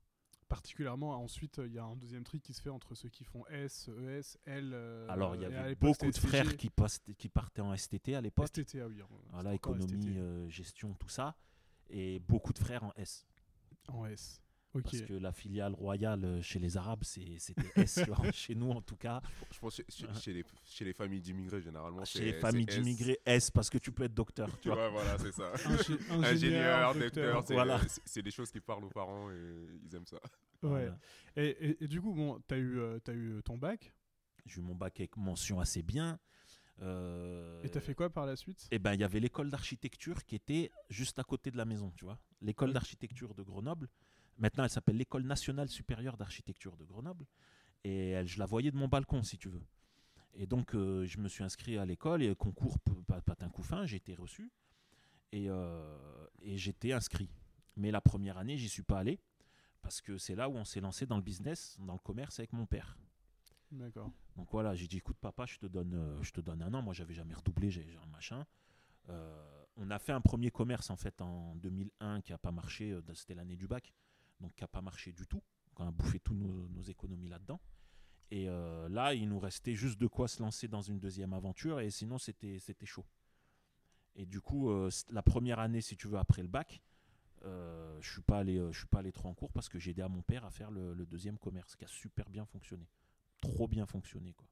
Particulièrement, 0.52 1.16
ensuite, 1.16 1.62
il 1.64 1.72
y 1.72 1.78
a 1.78 1.84
un 1.84 1.96
deuxième 1.96 2.24
tri 2.24 2.38
qui 2.38 2.52
se 2.52 2.60
fait 2.60 2.68
entre 2.68 2.94
ceux 2.94 3.08
qui 3.08 3.24
font 3.24 3.42
S, 3.46 3.88
ES, 3.88 4.36
L. 4.44 4.72
euh, 4.74 5.06
Alors, 5.08 5.34
il 5.34 5.40
y 5.40 5.46
avait 5.46 5.74
beaucoup 5.74 6.10
de 6.10 6.16
frères 6.18 6.58
qui, 6.58 6.70
qui 7.16 7.28
partaient 7.30 7.62
en 7.62 7.74
STT 7.74 8.14
à 8.14 8.20
l'époque. 8.20 8.48
STT, 8.48 8.80
ah 8.82 8.86
oui. 8.86 9.00
Voilà, 9.30 9.54
économie, 9.54 10.18
euh, 10.18 10.46
gestion, 10.50 10.94
tout 11.00 11.08
ça. 11.08 11.36
Et 11.88 12.18
beaucoup 12.18 12.52
de 12.52 12.58
frères 12.58 12.84
en 12.84 12.92
S. 12.96 13.26
En 13.88 14.04
S. 14.04 14.42
Parce 14.80 15.02
que 15.02 15.12
la 15.12 15.32
filiale 15.32 15.74
royale 15.74 16.24
euh, 16.24 16.40
chez 16.42 16.58
les 16.58 16.76
Arabes, 16.78 17.04
c'est- 17.04 17.38
c'était 17.38 17.70
S. 17.76 18.00
tu. 18.04 18.10
Chez 18.32 18.54
nous, 18.54 18.70
en 18.70 18.80
tout 18.80 18.96
cas, 18.96 19.20
je 19.52 19.58
pense 19.58 19.76
que 19.76 19.82
chez, 20.20 20.32
les, 20.32 20.44
chez 20.64 20.84
les 20.84 20.92
familles 20.94 21.20
d'immigrés, 21.20 21.60
généralement, 21.60 22.04
chez 22.06 22.24
les 22.24 22.32
familles 22.34 22.66
S. 22.68 22.76
d'immigrés, 22.76 23.18
S, 23.26 23.50
parce 23.50 23.68
que 23.68 23.76
tu 23.78 23.92
peux 23.92 24.04
être 24.04 24.14
docteur. 24.14 24.48
Tu 24.52 24.62
Tu 24.62 24.68
vois. 24.68 24.88
vois, 24.88 25.02
voilà, 25.02 25.18
c'est 25.18 25.32
ça. 25.32 25.52
Ingé- 25.52 25.98
Ingénieur, 26.10 26.88
ingénieur, 26.90 26.94
docteur, 26.94 27.44
c'est 27.46 27.54
Voilà. 27.54 27.80
c'est- 27.86 28.00
c'est 28.04 28.22
des 28.22 28.30
choses 28.30 28.50
qui 28.50 28.60
parlent 28.60 28.84
aux 28.84 28.90
parents 28.90 29.30
et 29.30 29.66
ils 29.84 29.94
aiment 29.94 30.06
ça. 30.06 30.16
Ouais. 30.62 30.68
Voilà. 30.68 30.98
Et, 31.36 31.48
et- 31.70 31.84
et 31.84 31.88
du 31.88 32.00
coup, 32.00 32.14
bon, 32.14 32.40
t'as 32.46 32.56
eu, 32.56 32.78
euh, 32.78 32.98
t'as 33.00 33.12
eu 33.12 33.42
ton 33.44 33.58
bac? 33.58 33.92
J'ai 34.46 34.60
eu 34.60 34.62
mon 34.64 34.74
bac 34.74 34.98
avec 35.00 35.16
mention 35.16 35.60
assez 35.60 35.82
bien. 35.82 36.18
Euh, 36.80 37.62
Et 37.62 37.68
t'as 37.68 37.80
fait 37.80 37.94
quoi 37.94 38.10
par 38.10 38.26
la 38.26 38.34
suite? 38.36 38.66
Eh 38.70 38.78
ben, 38.78 38.94
il 38.94 39.00
y 39.00 39.04
avait 39.04 39.20
l'école 39.20 39.50
d'architecture 39.50 40.24
qui 40.24 40.34
était 40.34 40.70
juste 40.88 41.18
à 41.18 41.22
côté 41.24 41.50
de 41.50 41.56
la 41.56 41.64
maison, 41.64 41.92
tu 41.96 42.04
vois. 42.04 42.18
L'école 42.40 42.68
Oui. 42.68 42.74
d'architecture 42.74 43.34
de 43.34 43.42
Grenoble. 43.42 43.88
Maintenant, 44.38 44.64
elle 44.64 44.70
s'appelle 44.70 44.96
l'école 44.96 45.24
nationale 45.24 45.68
supérieure 45.68 46.16
d'architecture 46.16 46.76
de 46.76 46.84
Grenoble. 46.84 47.26
Et 47.84 48.10
elle, 48.10 48.26
je 48.26 48.38
la 48.38 48.46
voyais 48.46 48.70
de 48.70 48.76
mon 48.76 48.88
balcon, 48.88 49.22
si 49.22 49.38
tu 49.38 49.48
veux. 49.48 49.62
Et 50.34 50.46
donc, 50.46 50.74
euh, 50.74 51.04
je 51.04 51.18
me 51.18 51.28
suis 51.28 51.44
inscrit 51.44 51.78
à 51.78 51.84
l'école 51.84 52.22
et 52.22 52.34
concours 52.34 52.78
patin 53.24 53.48
couffin, 53.50 53.84
j'ai 53.84 53.96
été 53.96 54.14
reçu. 54.14 54.50
Et, 55.32 55.48
euh, 55.48 56.26
et 56.40 56.56
j'étais 56.56 56.92
inscrit. 56.92 57.28
Mais 57.76 57.90
la 57.90 58.00
première 58.00 58.38
année, 58.38 58.56
j'y 58.56 58.68
suis 58.68 58.82
pas 58.82 58.98
allé. 58.98 59.20
Parce 59.82 60.00
que 60.00 60.16
c'est 60.16 60.34
là 60.34 60.48
où 60.48 60.54
on 60.54 60.64
s'est 60.64 60.80
lancé 60.80 61.06
dans 61.06 61.16
le 61.16 61.22
business, 61.22 61.76
dans 61.80 61.94
le 61.94 61.98
commerce 61.98 62.38
avec 62.38 62.52
mon 62.52 62.66
père. 62.66 62.96
D'accord. 63.72 64.10
Donc 64.36 64.48
voilà, 64.52 64.74
j'ai 64.74 64.86
dit 64.86 64.98
écoute 64.98 65.16
papa, 65.20 65.44
je 65.46 65.58
te 65.58 65.66
donne, 65.66 65.94
euh, 65.94 66.22
je 66.22 66.30
te 66.30 66.40
donne 66.40 66.62
un 66.62 66.72
an. 66.72 66.82
Moi, 66.82 66.94
j'avais 66.94 67.14
jamais 67.14 67.34
redoublé, 67.34 67.70
j'ai 67.70 67.98
un 68.02 68.06
machin. 68.06 68.46
On 69.76 69.90
a 69.90 69.98
fait 69.98 70.12
un 70.12 70.20
premier 70.20 70.50
commerce 70.50 70.90
en 70.90 70.96
fait 70.96 71.20
en 71.22 71.56
2001 71.56 72.20
qui 72.20 72.32
a 72.32 72.38
pas 72.38 72.52
marché. 72.52 72.96
C'était 73.14 73.34
l'année 73.34 73.56
du 73.56 73.66
bac, 73.66 73.92
donc 74.42 74.54
qui 74.54 74.64
a 74.64 74.68
pas 74.68 74.82
marché 74.82 75.12
du 75.12 75.26
tout. 75.26 75.42
On 75.76 75.88
a 75.88 75.90
bouffé 75.90 76.20
tous 76.20 76.34
nos, 76.34 76.82
économies 76.82 77.28
là-dedans. 77.28 77.60
Et 78.30 78.48
euh, 78.48 78.88
là, 78.88 79.14
il 79.14 79.28
nous 79.28 79.38
restait 79.38 79.74
juste 79.74 79.98
de 79.98 80.06
quoi 80.06 80.28
se 80.28 80.42
lancer 80.42 80.68
dans 80.68 80.82
une 80.82 80.98
deuxième 80.98 81.32
aventure, 81.32 81.80
et 81.80 81.90
sinon 81.90 82.18
c'était 82.18 82.60
chaud. 82.84 83.06
Et 84.14 84.26
du 84.26 84.40
coup, 84.40 84.70
euh, 84.70 84.90
la 85.10 85.22
première 85.22 85.58
année, 85.58 85.80
si 85.80 85.96
tu 85.96 86.08
veux, 86.08 86.18
après 86.18 86.42
le 86.42 86.48
bac, 86.48 86.82
euh, 87.44 87.98
je 88.00 88.12
suis 88.12 88.22
pas 88.22 88.38
allé, 88.38 88.56
je 88.70 88.78
suis 88.78 88.86
pas 88.86 88.98
allé 88.98 89.12
trop 89.12 89.28
en 89.28 89.34
cours 89.34 89.52
parce 89.52 89.68
que 89.68 89.78
j'ai 89.78 89.90
aidé 89.90 90.02
à 90.02 90.08
mon 90.08 90.22
père 90.22 90.44
à 90.44 90.50
faire 90.50 90.70
le, 90.70 90.94
le 90.94 91.06
deuxième 91.06 91.38
commerce, 91.38 91.76
qui 91.76 91.84
a 91.84 91.88
super 91.88 92.28
bien 92.28 92.44
fonctionné, 92.44 92.88
trop 93.40 93.68
bien 93.68 93.86
fonctionné 93.86 94.34
quoi. 94.34 94.48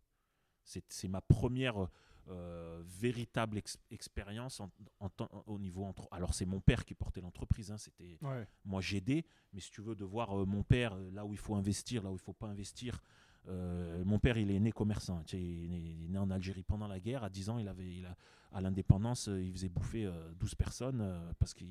C'est 0.64 1.08
ma 1.08 1.20
première, 1.20 1.88
euh, 2.28 2.82
véritable 2.86 3.58
ex- 3.58 3.78
expérience 3.90 4.60
en, 4.60 4.70
en 5.00 5.08
temps- 5.08 5.44
au 5.46 5.58
niveau 5.58 5.84
entre. 5.84 6.06
Alors 6.10 6.34
c'est 6.34 6.46
mon 6.46 6.60
père 6.60 6.84
qui 6.84 6.94
portait 6.94 7.20
l'entreprise, 7.20 7.70
hein, 7.70 7.78
c'était 7.78 8.18
Ouais. 8.22 8.46
moi 8.64 8.80
j'aidais, 8.80 9.24
mais 9.52 9.60
si 9.60 9.70
tu 9.70 9.80
veux 9.80 9.94
de 9.94 10.04
voir 10.04 10.38
euh, 10.38 10.44
mon 10.44 10.62
père 10.62 10.94
euh, 10.94 11.10
là 11.12 11.24
où 11.24 11.32
il 11.32 11.38
faut 11.38 11.54
investir, 11.54 12.02
là 12.02 12.10
où 12.10 12.14
il 12.14 12.20
faut 12.20 12.32
pas 12.32 12.46
investir. 12.48 13.00
euh, 13.48 14.04
mon 14.04 14.18
père, 14.18 14.36
il 14.36 14.50
est 14.50 14.60
né 14.60 14.70
commerçant. 14.70 15.22
tu 15.24 15.36
sais, 15.36 15.42
il, 15.42 15.64
est 15.64 15.68
né, 15.68 15.78
il 15.78 16.04
est 16.04 16.08
né 16.08 16.18
en 16.18 16.30
Algérie 16.30 16.62
pendant 16.62 16.86
la 16.86 17.00
guerre. 17.00 17.24
À 17.24 17.30
10 17.30 17.48
ans, 17.48 17.58
il 17.58 17.68
avait, 17.68 17.90
il 17.96 18.04
a, 18.06 18.14
à 18.52 18.60
l'indépendance, 18.60 19.28
il 19.28 19.50
faisait 19.52 19.68
bouffer 19.70 20.04
euh, 20.04 20.30
12 20.34 20.54
personnes 20.54 21.32
parce 21.38 21.54
qu'à 21.54 21.64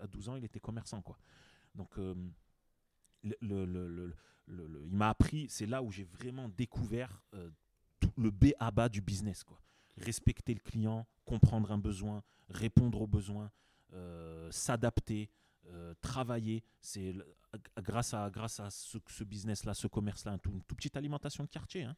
à 0.00 0.06
12 0.06 0.28
ans, 0.30 0.36
il 0.36 0.44
était 0.44 0.60
commerçant. 0.60 1.02
Quoi. 1.02 1.18
Donc, 1.74 1.96
le, 1.98 2.14
le- 3.22 3.64
le- 3.66 3.88
le- 3.88 4.14
le- 4.46 4.66
le- 4.66 4.84
il 4.86 4.94
m'a 4.96 5.08
appris, 5.10 5.46
c'est 5.48 5.66
là 5.66 5.82
où 5.82 5.90
j'ai 5.90 6.04
vraiment 6.04 6.48
découvert 6.48 7.22
euh, 7.34 7.50
tout 8.00 8.12
le 8.18 8.30
B 8.30 8.46
à 8.58 8.70
bas 8.70 8.88
du 8.88 9.00
business. 9.00 9.42
Quoi. 9.44 9.58
Respecter 9.96 10.54
le 10.54 10.60
client, 10.60 11.06
comprendre 11.24 11.70
un 11.72 11.78
besoin, 11.78 12.22
répondre 12.48 13.00
aux 13.00 13.06
besoins, 13.06 13.50
euh, 13.92 14.50
s'adapter, 14.50 15.30
euh, 15.66 15.94
travailler. 16.00 16.64
C'est 16.80 17.14
grâce 17.78 18.14
à, 18.14 18.28
grâce 18.30 18.60
à 18.60 18.70
ce, 18.70 18.98
business-là, 19.24 19.74
ce 19.74 19.86
commerce-là, 19.86 20.32
un 20.32 20.38
tout, 20.38 20.50
une 20.50 20.62
toute 20.62 20.76
petite 20.78 20.96
alimentation 20.96 21.44
de 21.44 21.48
quartier. 21.48 21.84
hein, 21.84 21.96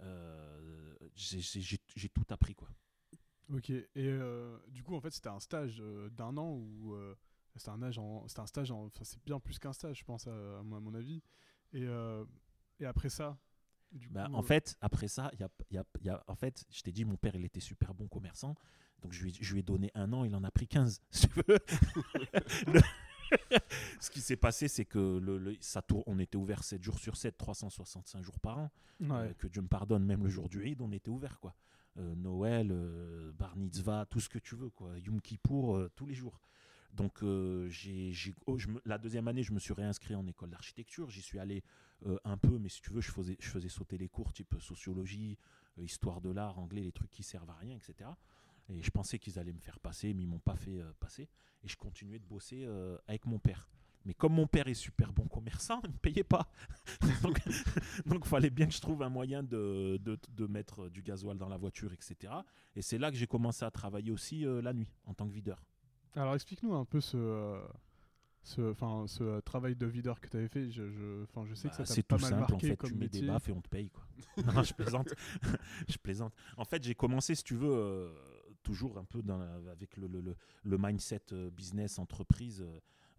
euh, 0.00 0.96
j'ai- 1.14 2.08
tout 2.08 2.24
appris. 2.30 2.54
Quoi. 2.54 2.68
Ok. 3.52 3.70
Et 3.70 4.18
du 4.68 4.82
coup, 4.82 4.94
en 4.94 5.00
fait, 5.00 5.10
c'était 5.10 5.28
un 5.28 5.40
stage 5.40 5.82
d'un 6.12 6.36
an 6.36 6.64
c'était 7.56 7.70
un 7.70 7.82
un 7.82 8.46
stage 8.46 8.70
en, 8.70 8.90
c'est 9.02 9.22
bien 9.24 9.38
plus 9.38 9.58
qu'un 9.58 9.72
stage, 9.72 10.00
je 10.00 10.04
pense 10.04 10.26
à, 10.26 10.62
mon 10.62 10.94
avis. 10.94 11.22
Et 11.72 11.86
après 12.84 13.08
ça, 13.08 13.38
du 13.94 14.08
Bah, 14.08 14.26
coup, 14.26 14.34
en 14.34 14.40
euh, 14.40 14.42
fait, 14.42 14.76
après 14.80 15.08
ça, 15.08 15.30
y 15.38 15.42
a, 15.42 15.48
y 15.70 15.78
a- 15.78 15.84
y 16.02 16.08
a- 16.08 16.22
en 16.26 16.34
fait, 16.34 16.64
je 16.70 16.82
t'ai 16.82 16.92
dit, 16.92 17.04
mon 17.04 17.16
père, 17.16 17.34
il 17.36 17.44
était 17.44 17.60
super 17.60 17.94
bon 17.94 18.06
commerçant. 18.08 18.54
Donc, 19.02 19.12
je 19.12 19.22
lui, 19.22 19.30
ai- 19.30 19.38
je 19.42 19.52
lui 19.52 19.60
ai 19.60 19.62
donné 19.62 19.90
un 19.94 20.12
an, 20.12 20.24
il 20.24 20.34
en 20.34 20.44
a 20.44 20.50
pris 20.50 20.66
15, 20.68 21.00
si 21.10 21.28
tu 21.28 21.34
veux. 21.48 21.58
Le- 22.66 22.80
Ce 24.00 24.10
qui 24.10 24.20
s'est 24.20 24.36
passé, 24.36 24.68
c'est 24.68 24.84
que 24.84 25.18
le, 25.18 25.38
le- 25.38 25.56
ça 25.60 25.82
tour- 25.82 26.04
on 26.06 26.18
était 26.18 26.36
ouvert 26.36 26.62
7 26.62 26.82
jours 26.82 26.98
sur 26.98 27.16
7, 27.16 27.36
365 27.36 28.22
jours 28.22 28.38
par 28.38 28.58
an. 28.58 28.70
ouais. 29.00 29.08
Euh, 29.10 29.32
que 29.34 29.46
Dieu 29.48 29.62
me 29.62 29.66
pardonne, 29.68 30.04
même 30.04 30.22
le 30.22 30.28
jour 30.30 30.48
du 30.48 30.64
Eid, 30.66 30.80
on 30.80 30.92
était 30.92 31.08
ouvert. 31.10 31.40
Quoi. 31.40 31.54
Euh, 31.98 32.14
Noël, 32.14 32.72
Bar 33.38 33.56
Mitzvah, 33.56 34.06
tout 34.06 34.20
ce 34.20 34.28
que 34.28 34.38
tu 34.38 34.54
veux. 34.56 34.70
Quoi. 34.70 34.98
Yom 34.98 35.20
Kippour, 35.20 35.88
tous 35.96 36.06
les 36.06 36.14
jours. 36.14 36.38
Donc, 36.94 37.24
euh, 37.24 37.68
oh, 38.46 38.56
la 38.84 38.98
deuxième 38.98 39.26
année, 39.26 39.42
je 39.42 39.52
me 39.52 39.58
suis 39.58 39.72
réinscrit 39.72 40.14
en 40.14 40.26
école 40.26 40.50
d'architecture. 40.50 41.10
J'y 41.10 41.22
suis 41.22 41.40
allé 41.40 41.64
euh, 42.06 42.18
un 42.24 42.36
peu, 42.36 42.56
mais 42.58 42.68
si 42.68 42.80
tu 42.80 42.92
veux, 42.92 43.00
je 43.00 43.10
faisais, 43.10 43.68
sauter 43.68 43.98
les 43.98 44.08
cours 44.08 44.32
type 44.32 44.54
sociologie, 44.60 45.36
euh, 45.78 45.84
histoire 45.84 46.20
de 46.20 46.30
l'art, 46.30 46.58
anglais, 46.58 46.82
les 46.82 46.92
trucs 46.92 47.10
qui 47.10 47.24
servent 47.24 47.50
à 47.50 47.54
rien, 47.54 47.76
etc. 47.76 48.10
Et 48.68 48.82
je 48.82 48.90
pensais 48.92 49.18
qu'ils 49.18 49.38
allaient 49.40 49.52
me 49.52 49.60
faire 49.60 49.80
passer, 49.80 50.14
mais 50.14 50.22
ils 50.22 50.28
m'ont 50.28 50.38
pas 50.38 50.56
fait 50.56 50.80
passer. 51.00 51.28
Et 51.64 51.68
je 51.68 51.76
continuais 51.76 52.18
de 52.18 52.24
bosser 52.24 52.66
avec 53.06 53.26
mon 53.26 53.38
père. 53.38 53.68
Mais 54.06 54.14
comme 54.14 54.34
mon 54.34 54.46
père 54.46 54.68
est 54.68 54.74
super 54.74 55.12
bon 55.12 55.26
commerçant, 55.26 55.80
il 55.84 55.88
ne 55.88 55.92
me 55.92 55.98
payait 55.98 56.24
pas. 56.24 56.48
donc, 57.22 57.38
donc, 58.06 58.24
fallait 58.24 58.50
bien 58.50 58.66
que 58.66 58.72
je 58.72 58.80
trouve 58.80 59.02
un 59.02 59.10
moyen 59.10 59.42
de, 59.42 60.00
mettre 60.48 60.88
du 60.88 61.02
gasoil 61.02 61.36
dans 61.36 61.48
la 61.48 61.58
voiture, 61.58 61.92
etc. 61.92 62.32
Et 62.76 62.82
c'est 62.82 62.98
là 62.98 63.10
que 63.10 63.16
j'ai 63.16 63.26
commencé 63.26 63.64
à 63.64 63.70
travailler 63.70 64.12
aussi 64.12 64.44
la 64.46 64.72
nuit, 64.72 64.88
en 65.04 65.12
tant 65.12 65.26
que 65.26 65.34
videur. 65.34 65.62
Alors 66.16 66.34
explique-nous 66.34 66.74
un 66.74 66.84
peu 66.84 67.00
ce, 67.00 67.60
ce, 68.42 68.70
enfin, 68.70 69.06
ce 69.08 69.40
travail 69.40 69.76
de 69.76 69.86
videur 69.86 70.20
que 70.20 70.28
tu 70.28 70.36
avais 70.36 70.48
fait. 70.48 70.70
Je, 70.70 70.88
je, 70.90 71.22
enfin, 71.24 71.44
je 71.46 71.54
sais 71.54 71.68
que 71.70 71.76
Bah, 71.78 71.84
ça 71.84 71.86
t'a 71.86 71.94
c'est 71.94 72.02
pas 72.02 72.16
tout 72.16 72.22
mal 72.22 72.30
simple, 72.30 72.40
marqué 72.40 72.54
en 72.54 72.60
fait, 72.60 72.76
comme 72.76 72.90
tu 72.90 72.94
mets 72.94 73.00
métier. 73.00 73.20
des 73.22 73.26
baffes 73.26 73.48
et 73.48 73.52
on 73.52 73.60
te 73.60 73.68
paye. 73.68 73.90
Quoi. 73.90 74.04
non, 74.54 74.62
je 74.62 74.74
plaisante. 74.74 75.14
je 75.88 75.96
plaisante. 75.98 76.34
En 76.56 76.64
fait, 76.64 76.82
j'ai 76.84 76.94
commencé, 76.94 77.34
si 77.34 77.42
tu 77.44 77.54
veux, 77.56 77.72
euh, 77.72 78.12
toujours 78.62 78.98
un 78.98 79.04
peu 79.04 79.22
dans 79.22 79.40
avec 79.70 79.96
le, 79.96 80.06
le, 80.06 80.20
le- 80.20 80.36
le 80.64 80.78
mindset 80.78 81.22
euh, 81.32 81.50
business, 81.50 81.98
entreprise. 81.98 82.64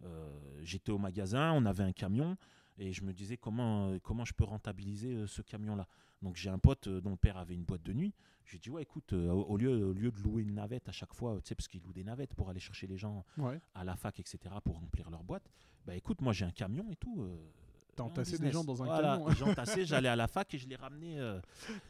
euh, 0.04 0.30
J'étais 0.62 0.92
au 0.92 0.98
magasin, 0.98 1.52
on 1.52 1.66
avait 1.66 1.84
un 1.84 1.92
camion, 1.92 2.36
et 2.78 2.92
je 2.92 3.02
me 3.02 3.12
disais 3.12 3.36
comment, 3.36 3.98
comment 4.00 4.24
je 4.24 4.34
peux 4.34 4.44
rentabiliser 4.44 5.26
ce 5.26 5.42
camion-là. 5.42 5.86
Donc 6.22 6.36
j'ai 6.36 6.50
un 6.50 6.58
pote 6.58 6.86
euh, 6.88 7.00
dont 7.00 7.10
le 7.10 7.16
père 7.16 7.36
avait 7.36 7.54
une 7.54 7.64
boîte 7.64 7.82
de 7.82 7.92
nuit. 7.92 8.14
J'ai 8.46 8.58
dit, 8.58 8.70
ouais, 8.70 8.82
écoute, 8.82 9.12
euh, 9.12 9.28
au, 9.30 9.56
lieu, 9.56 9.84
au 9.88 9.92
lieu 9.92 10.10
de 10.12 10.18
louer 10.20 10.42
une 10.42 10.54
navette 10.54 10.88
à 10.88 10.92
chaque 10.92 11.12
fois, 11.14 11.34
tu 11.42 11.48
sais, 11.48 11.54
parce 11.54 11.66
qu'il 11.68 11.82
loue 11.82 11.92
des 11.92 12.04
navettes 12.04 12.34
pour 12.34 12.48
aller 12.48 12.60
chercher 12.60 12.86
les 12.86 12.96
gens 12.96 13.24
Ouais. 13.38 13.60
à 13.74 13.82
la 13.84 13.96
fac, 13.96 14.18
etc., 14.20 14.38
pour 14.64 14.76
remplir 14.78 15.10
leur 15.10 15.24
boîte, 15.24 15.50
bah 15.84 15.94
écoute, 15.96 16.20
moi 16.20 16.32
j'ai 16.32 16.44
un 16.44 16.52
camion 16.52 16.90
et 16.90 16.96
tout. 16.96 17.22
euh, 17.22 17.36
T'as 17.96 18.04
entassé 18.04 18.38
des 18.38 18.50
gens 18.52 18.62
dans 18.62 18.82
un 18.82 18.86
Voilà, 18.86 19.16
camion. 19.18 19.30
J'entassais, 19.30 19.84
j'allais 19.86 20.08
à 20.08 20.16
la 20.16 20.28
fac 20.28 20.52
et 20.54 20.58
je 20.58 20.68
les 20.68 20.76
ramenais, 20.76 21.18
euh, 21.18 21.40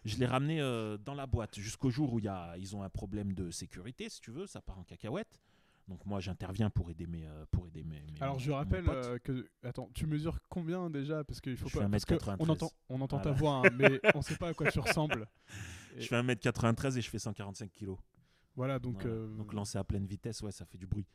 je 0.04 0.16
les 0.18 0.26
ramenais 0.26 0.60
dans 1.04 1.14
la 1.14 1.26
boîte 1.26 1.58
jusqu'au 1.58 1.90
jour 1.90 2.12
où 2.12 2.20
y 2.20 2.28
a, 2.28 2.56
ils 2.58 2.74
ont 2.76 2.82
un 2.82 2.88
problème 2.90 3.32
de 3.34 3.50
sécurité, 3.50 4.08
si 4.08 4.20
tu 4.20 4.30
veux, 4.30 4.46
ça 4.46 4.60
part 4.62 4.78
en 4.78 4.84
cacahuète. 4.84 5.40
Donc 5.88 6.04
moi 6.04 6.18
j'interviens 6.20 6.68
pour 6.68 6.90
aider 6.90 7.06
mes, 7.06 7.26
euh, 7.26 7.44
pour 7.50 7.66
aider 7.68 7.84
mes. 7.84 8.00
mes- 8.00 8.20
Alors 8.20 8.38
je 8.40 8.50
rappelle 8.50 8.88
euh, 8.88 9.18
que 9.18 9.48
attends, 9.62 9.88
tu 9.94 10.06
mesures 10.06 10.38
combien 10.48 10.90
déjà? 10.90 11.22
Parce 11.22 11.40
qu'il 11.40 11.56
faut 11.56 11.68
Je 11.68 11.74
fais 11.74 11.84
pas 11.84 11.88
parce 11.88 12.04
que 12.04 12.14
1m93. 12.14 12.36
on 12.40 12.48
entend 12.48 12.70
on 12.88 13.00
entend 13.00 13.20
ta 13.20 13.30
voix 13.32 13.62
hein, 13.66 13.70
mais 13.78 14.00
on 14.16 14.22
sait 14.22 14.36
pas 14.36 14.48
à 14.48 14.54
quoi 14.54 14.70
tu 14.70 14.80
ressembles. 14.80 15.28
je 15.96 16.06
fais 16.06 16.20
1m93 16.20 16.98
et 16.98 17.00
je 17.02 17.08
fais 17.10 17.18
145 17.20 17.70
kilos. 17.70 17.98
Voilà 18.56 18.78
donc 18.80 19.02
Voilà. 19.02 19.10
euh, 19.16 19.36
Donc 19.36 19.52
lancer 19.52 19.78
à 19.78 19.84
pleine 19.84 20.06
vitesse, 20.06 20.42
ouais, 20.42 20.50
ça 20.50 20.64
fait 20.64 20.78
du 20.78 20.86
bruit. 20.88 21.06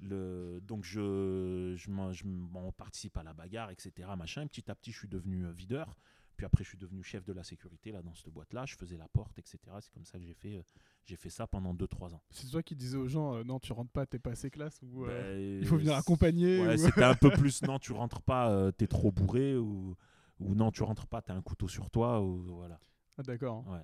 Le, 0.00 0.60
donc 0.62 0.84
je, 0.84 1.74
je, 1.76 1.90
je 2.12 2.24
m'en 2.26 2.70
participe 2.72 3.16
à 3.16 3.22
la 3.22 3.32
bagarre, 3.32 3.70
etc. 3.70 4.08
Machin. 4.16 4.42
Et 4.42 4.46
petit 4.46 4.70
à 4.70 4.74
petit, 4.74 4.92
je 4.92 4.98
suis 4.98 5.08
devenu 5.08 5.44
euh, 5.46 5.52
videur. 5.52 5.96
Puis 6.36 6.46
après, 6.46 6.62
je 6.62 6.68
suis 6.68 6.78
devenu 6.78 7.02
chef 7.02 7.24
de 7.24 7.32
la 7.32 7.42
sécurité 7.42 7.90
là 7.90 8.00
dans 8.02 8.14
cette 8.14 8.28
boîte-là. 8.28 8.64
Je 8.66 8.76
faisais 8.76 8.96
la 8.96 9.08
porte, 9.08 9.36
etc. 9.38 9.58
C'est 9.80 9.92
comme 9.92 10.04
ça 10.04 10.18
que 10.18 10.24
j'ai 10.24 10.34
fait, 10.34 10.56
euh, 10.58 10.62
j'ai 11.08 11.16
fait 11.16 11.30
ça 11.30 11.46
pendant 11.46 11.74
2-3 11.74 12.14
ans. 12.14 12.22
c'est 12.30 12.50
toi 12.50 12.62
qui 12.62 12.76
disais 12.76 12.96
aux 12.98 13.08
gens 13.08 13.34
euh, 13.34 13.42
non 13.44 13.58
tu 13.58 13.72
rentres 13.72 13.90
pas 13.90 14.04
t'es 14.06 14.18
pas 14.18 14.32
assez 14.32 14.50
classe 14.50 14.78
ou 14.82 15.04
euh, 15.06 15.08
Ben, 15.08 15.60
il 15.62 15.66
faut 15.66 15.78
venir 15.78 15.94
accompagner. 15.96 16.60
Ouais, 16.60 16.74
ou- 16.74 16.78
c'était 16.86 17.02
un 17.04 17.14
peu 17.14 17.30
plus 17.30 17.62
non, 17.62 17.78
tu 17.78 17.92
rentres 17.92 18.20
pas, 18.22 18.50
euh, 18.52 18.70
t'es 18.72 18.86
trop 18.86 19.10
bourré 19.10 19.56
ou, 19.56 19.96
ou 20.38 20.54
non, 20.54 20.70
tu 20.70 20.82
rentres 20.82 21.06
pas, 21.06 21.22
t'as 21.22 21.34
un 21.34 21.42
couteau 21.42 21.66
sur 21.66 21.90
toi 21.90 22.20
ou 22.22 22.42
voilà. 22.54 22.78
Ah, 23.16 23.22
d'accord. 23.22 23.66
Ouais. 23.68 23.80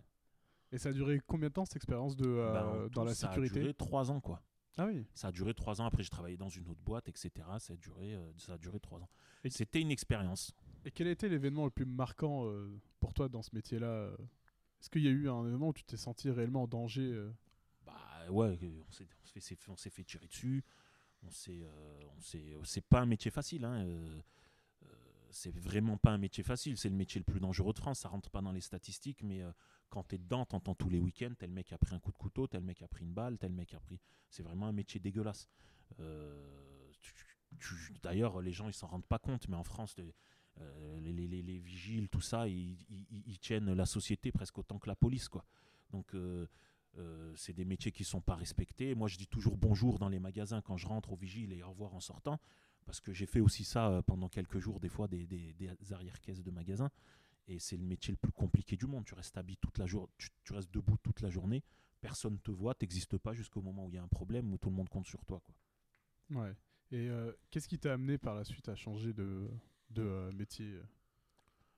Et 0.70 0.78
ça 0.78 0.90
a 0.90 0.92
duré 0.92 1.20
combien 1.26 1.48
de 1.48 1.54
temps 1.54 1.64
cette 1.64 1.76
expérience 1.76 2.14
de 2.16 2.26
Ben, 2.26 2.64
en 2.66 2.82
dans 2.82 2.88
tout, 2.88 3.04
la 3.04 3.14
ça 3.14 3.28
sécurité 3.28 3.58
a 3.58 3.62
duré 3.62 3.74
3 3.74 4.10
ans 4.10 4.20
quoi. 4.20 4.42
Ah 4.76 4.86
oui. 4.86 5.06
Ça 5.14 5.28
a 5.28 5.32
duré 5.32 5.54
trois 5.54 5.80
ans. 5.80 5.84
Après, 5.86 6.02
j'ai 6.02 6.08
travaillé 6.10 6.36
dans 6.36 6.48
une 6.48 6.66
autre 6.68 6.80
boîte, 6.84 7.08
etc. 7.08 7.30
Ça 7.60 7.74
a 7.74 7.76
duré, 7.76 8.18
ça 8.38 8.54
a 8.54 8.58
duré 8.58 8.80
trois 8.80 8.98
ans. 9.00 9.08
Et- 9.44 9.50
C'était 9.50 9.80
une 9.80 9.92
expérience. 9.92 10.50
Et 10.84 10.90
quel 10.90 11.06
a 11.06 11.12
été 11.12 11.28
l'événement 11.28 11.64
le 11.64 11.70
plus 11.70 11.86
marquant 11.86 12.44
pour 12.98 13.14
toi 13.14 13.28
dans 13.28 13.40
ce 13.42 13.54
métier-là 13.54 14.10
Est-ce 14.84 14.90
qu'il 14.90 15.02
y 15.02 15.08
a 15.08 15.12
eu 15.12 15.30
un 15.30 15.46
événement 15.46 15.68
où 15.68 15.72
tu 15.72 15.82
t'es 15.82 15.96
senti 15.96 16.28
réellement 16.28 16.64
en 16.64 16.66
danger 16.66 17.10
euh 17.10 17.32
Bah 17.86 17.96
ouais, 18.28 18.58
on 18.86 18.92
s'est, 18.92 19.06
fait, 19.88 20.04
tirer 20.04 20.26
dessus. 20.26 20.62
On 21.22 21.30
s'est, 21.30 21.62
euh, 21.62 22.00
on 22.14 22.20
s'est, 22.20 22.54
c'est 22.64 22.84
pas 22.84 23.00
un 23.00 23.06
métier 23.06 23.30
facile. 23.30 23.64
Hein. 23.64 23.86
euh, 23.86 24.20
euh, 24.82 24.86
c'est 25.30 25.56
vraiment 25.56 25.96
pas 25.96 26.10
un 26.10 26.18
métier 26.18 26.44
facile. 26.44 26.76
C'est 26.76 26.90
le 26.90 26.96
métier 26.96 27.18
le 27.18 27.24
plus 27.24 27.40
dangereux 27.40 27.72
de 27.72 27.78
France. 27.78 28.00
Ça 28.00 28.10
rentre 28.10 28.28
pas 28.28 28.42
dans 28.42 28.52
les 28.52 28.60
statistiques, 28.60 29.22
mais 29.22 29.40
quand 29.88 30.02
t'es 30.02 30.18
dedans, 30.18 30.44
t'entends 30.44 30.74
tous 30.74 30.90
les 30.90 30.98
week-ends 30.98 31.32
tel 31.38 31.50
mec 31.50 31.72
a 31.72 31.78
pris 31.78 31.94
un 31.94 31.98
coup 31.98 32.12
de 32.12 32.18
couteau, 32.18 32.46
tel 32.46 32.62
mec 32.62 32.82
a 32.82 32.88
pris 32.88 33.06
une 33.06 33.14
balle, 33.14 33.38
tel 33.38 33.52
mec 33.54 33.72
a 33.72 33.80
pris. 33.80 33.98
C'est 34.28 34.42
vraiment 34.42 34.66
un 34.66 34.72
métier 34.72 35.00
dégueulasse. 35.00 35.48
D'ailleurs, 38.02 38.42
les 38.42 38.52
gens 38.52 38.68
ils 38.68 38.74
s'en 38.74 38.88
rendent 38.88 39.06
pas 39.06 39.18
compte, 39.18 39.48
mais 39.48 39.56
en 39.56 39.64
France, 39.64 39.96
euh, 40.60 41.00
les, 41.00 41.12
les- 41.12 41.26
les- 41.28 41.42
les 41.42 41.58
vigiles, 41.58 42.08
tout 42.08 42.20
ça, 42.20 42.48
ils, 42.48 42.76
ils- 43.10 43.38
tiennent 43.38 43.72
la 43.72 43.86
société 43.86 44.32
presque 44.32 44.58
autant 44.58 44.78
que 44.78 44.88
la 44.88 44.96
police, 44.96 45.28
quoi. 45.28 45.44
Donc 45.90 46.14
euh, 46.14 46.46
euh, 46.98 47.32
c'est 47.36 47.52
des 47.52 47.64
métiers 47.64 47.92
qui 47.92 48.04
sont 48.04 48.20
pas 48.20 48.36
respectés. 48.36 48.94
Moi, 48.94 49.08
je 49.08 49.16
dis 49.18 49.26
toujours 49.26 49.56
bonjour 49.56 49.98
dans 49.98 50.08
les 50.08 50.20
magasins 50.20 50.62
quand 50.62 50.76
je 50.76 50.86
rentre 50.86 51.12
au 51.12 51.16
vigile 51.16 51.52
et 51.52 51.62
au 51.62 51.70
revoir 51.70 51.94
en 51.94 52.00
sortant, 52.00 52.38
parce 52.86 53.00
que 53.00 53.12
j'ai 53.12 53.26
fait 53.26 53.40
aussi 53.40 53.64
ça 53.64 54.02
pendant 54.06 54.28
quelques 54.28 54.58
jours, 54.60 54.80
des 54.80 54.88
fois 54.88 55.08
des, 55.08 55.26
des, 55.26 55.52
des 55.54 55.92
arrière-caisses 55.92 56.42
de 56.42 56.50
magasins. 56.50 56.90
Et 57.46 57.58
c'est 57.58 57.76
le 57.76 57.84
métier 57.84 58.10
le 58.12 58.16
plus 58.16 58.32
compliqué 58.32 58.76
du 58.76 58.86
monde. 58.86 59.04
Tu 59.04 59.14
restes 59.14 59.38
toute 59.60 59.76
la 59.78 59.86
journée, 59.86 60.08
tu, 60.16 60.28
tu 60.44 60.52
restes 60.54 60.72
debout 60.72 60.96
toute 61.02 61.20
la 61.20 61.28
journée. 61.28 61.62
Personne 62.00 62.38
te 62.38 62.50
voit, 62.50 62.74
t'existes 62.74 63.18
pas 63.18 63.34
jusqu'au 63.34 63.60
moment 63.60 63.84
où 63.86 63.90
il 63.90 63.96
y 63.96 63.98
a 63.98 64.02
un 64.02 64.08
problème 64.08 64.52
où 64.52 64.56
tout 64.58 64.70
le 64.70 64.76
monde 64.76 64.88
compte 64.88 65.06
sur 65.06 65.24
toi. 65.26 65.42
Ouais. 66.30 66.54
Et 66.90 67.08
qu'est-ce 67.50 67.68
qui 67.68 67.78
t'a 67.78 67.92
amené 67.94 68.16
par 68.18 68.34
la 68.34 68.44
suite 68.44 68.68
à 68.68 68.76
changer 68.76 69.12
de, 69.12 69.50
de 69.94 70.02
euh, 70.02 70.32
métier 70.32 70.66
euh 70.66 70.82